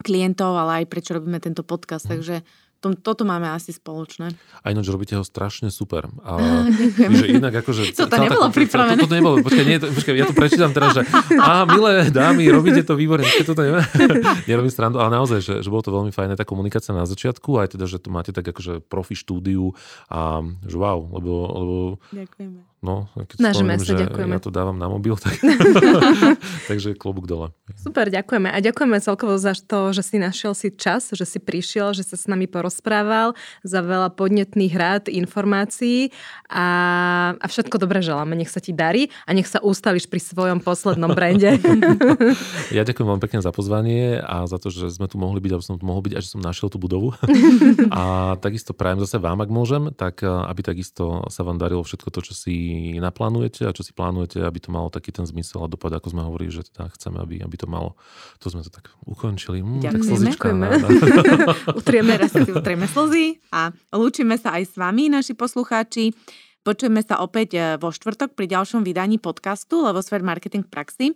klientov, 0.05 0.53
ale 0.55 0.85
aj 0.85 0.87
prečo 0.93 1.17
robíme 1.17 1.41
tento 1.41 1.65
podcast. 1.65 2.07
Mm. 2.07 2.11
Takže 2.13 2.37
tom, 2.81 2.93
toto 2.95 3.25
máme 3.25 3.49
asi 3.51 3.73
spoločné. 3.73 4.37
A 4.63 4.71
ináč 4.71 4.87
robíte 4.93 5.17
ho 5.17 5.25
strašne 5.25 5.73
super. 5.73 6.07
A. 6.23 6.67
Že 7.17 7.41
inak 7.41 7.65
akože, 7.65 7.97
to, 7.97 8.07
to 8.07 8.17
nebolo 8.17 8.49
tak, 8.53 8.57
pripravené. 8.61 9.01
To, 9.01 9.09
to, 9.09 9.17
nebolo. 9.17 9.37
Počkaj, 9.41 9.65
nie, 9.65 9.79
to, 9.81 9.87
počkaj, 9.91 10.15
ja 10.15 10.27
to 10.29 10.37
prečítam 10.37 10.71
teraz, 10.77 10.97
že 10.97 11.03
a 11.41 11.65
milé 11.65 12.13
dámy, 12.13 12.45
robíte 12.53 12.83
to 12.85 12.99
výborne. 12.99 13.25
Toto 13.43 13.63
neviem. 13.65 13.85
Nerobím 14.51 14.73
strandu, 14.73 15.01
ale 15.01 15.11
naozaj, 15.17 15.41
že, 15.41 15.55
že 15.65 15.69
bolo 15.73 15.83
to 15.83 15.95
veľmi 15.95 16.13
fajné, 16.13 16.37
tá 16.37 16.45
komunikácia 16.45 16.93
na 16.93 17.09
začiatku, 17.09 17.57
aj 17.59 17.79
teda, 17.79 17.85
že 17.89 17.99
to 18.03 18.13
máte 18.13 18.31
tak 18.37 18.45
akože 18.45 18.85
profi 18.85 19.17
štúdiu 19.17 19.73
a 20.13 20.45
že 20.67 20.77
wow, 20.77 21.01
lebo, 21.17 21.33
lebo 21.57 21.75
Ďakujeme 22.13 22.76
No, 22.85 23.09
keď 23.17 23.41
Snažíme 23.41 23.81
sa, 23.81 23.89
že 23.89 24.05
ďakujeme. 24.05 24.37
ja 24.37 24.43
to 24.45 24.53
dávam 24.53 24.77
na 24.77 24.85
mobil, 24.93 25.17
tak... 25.17 25.41
takže 26.71 26.93
klobúk 26.93 27.25
dole. 27.25 27.49
Super, 27.81 28.13
ďakujeme. 28.13 28.53
A 28.53 28.59
ďakujeme 28.61 29.01
celkovo 29.01 29.41
za 29.41 29.57
to, 29.57 29.97
že 29.97 30.05
si 30.05 30.17
našiel 30.21 30.53
si 30.53 30.69
čas, 30.69 31.09
že 31.09 31.25
si 31.25 31.41
prišiel, 31.41 31.97
že 31.97 32.05
sa 32.05 32.21
s 32.21 32.29
nami 32.29 32.45
porozprával, 32.45 33.33
za 33.65 33.81
veľa 33.81 34.13
podnetných 34.13 34.75
rád, 34.77 35.09
informácií 35.09 36.13
a, 36.53 36.67
a 37.41 37.47
všetko 37.49 37.81
dobre 37.81 38.05
želáme. 38.05 38.37
Nech 38.37 38.53
sa 38.53 38.61
ti 38.61 38.77
darí 38.77 39.09
a 39.25 39.33
nech 39.33 39.49
sa 39.49 39.65
ustališ 39.65 40.05
pri 40.13 40.21
svojom 40.21 40.61
poslednom 40.61 41.17
brande. 41.17 41.57
ja 42.77 42.85
ďakujem 42.85 43.09
vám 43.09 43.25
pekne 43.25 43.41
za 43.41 43.57
pozvanie 43.57 44.21
a 44.21 44.45
za 44.45 44.61
to, 44.61 44.69
že 44.69 44.93
sme 44.93 45.09
tu 45.09 45.17
mohli 45.17 45.41
byť, 45.41 45.53
aby 45.57 45.65
som 45.65 45.81
tu 45.81 45.89
mohol 45.89 46.05
byť 46.05 46.13
a 46.13 46.21
že 46.21 46.29
som 46.29 46.45
našiel 46.45 46.69
tú 46.69 46.77
budovu. 46.77 47.17
a 47.89 48.37
takisto 48.37 48.77
prajem 48.77 49.01
zase 49.01 49.17
vám, 49.17 49.41
ak 49.41 49.49
môžem, 49.49 49.97
tak 49.97 50.21
aby 50.21 50.61
takisto 50.61 51.25
sa 51.33 51.41
vám 51.41 51.57
darilo 51.57 51.81
všetko 51.81 52.13
to, 52.13 52.21
čo 52.21 52.35
si 52.37 52.66
naplánujete 53.01 53.67
a 53.67 53.75
čo 53.75 53.85
si 53.85 53.93
plánujete, 53.93 54.43
aby 54.43 54.59
to 54.59 54.71
malo 54.71 54.89
taký 54.89 55.13
ten 55.13 55.27
zmysel 55.27 55.65
a 55.65 55.69
dopad, 55.71 55.93
ako 55.95 56.13
sme 56.13 56.23
hovorili, 56.25 56.51
že 56.53 56.67
teda 56.69 56.93
chceme, 56.95 57.19
aby, 57.21 57.43
aby 57.43 57.57
to 57.59 57.69
malo. 57.69 57.99
To 58.43 58.51
sme 58.53 58.65
to 58.65 58.71
tak 58.71 58.93
ukončili. 59.05 59.61
Mm, 59.61 59.83
tak 59.83 60.01
Ďakujeme. 60.03 60.67
utrieme, 61.81 62.13
raz 62.17 62.33
si 62.33 62.51
utrieme 62.51 62.87
slzy 62.87 63.43
a 63.53 63.75
lúčime 63.95 64.37
sa 64.37 64.57
aj 64.57 64.63
s 64.71 64.75
vami, 64.75 65.11
naši 65.11 65.37
poslucháči. 65.37 66.15
Počujeme 66.67 66.99
sa 67.05 67.23
opäť 67.23 67.49
e, 67.55 67.61
vo 67.79 67.95
štvrtok 67.95 68.35
pri 68.35 68.51
ďalšom 68.51 68.83
vydaní 68.83 69.23
podcastu 69.23 69.87
Levosfér 69.87 70.27
Marketing 70.27 70.67
v 70.67 70.71
praxi. 70.71 71.07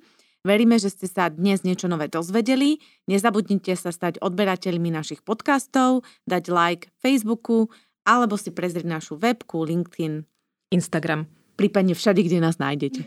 Veríme, 0.40 0.80
že 0.80 0.88
ste 0.88 1.05
sa 1.05 1.28
dnes 1.28 1.66
niečo 1.66 1.90
nové 1.90 2.09
dozvedeli. 2.09 2.80
Nezabudnite 3.11 3.76
sa 3.76 3.92
stať 3.92 4.22
odberateľmi 4.24 4.88
našich 4.88 5.20
podcastov, 5.20 6.07
dať 6.24 6.48
like 6.48 6.84
Facebooku 7.03 7.68
alebo 8.09 8.40
si 8.40 8.48
prezrieť 8.48 8.88
našu 8.88 9.20
webku, 9.20 9.61
LinkedIn, 9.66 10.24
Instagram 10.72 11.28
prípadne 11.61 11.92
všade, 11.92 12.24
kde 12.24 12.40
nás 12.40 12.56
nájdete. 12.56 13.04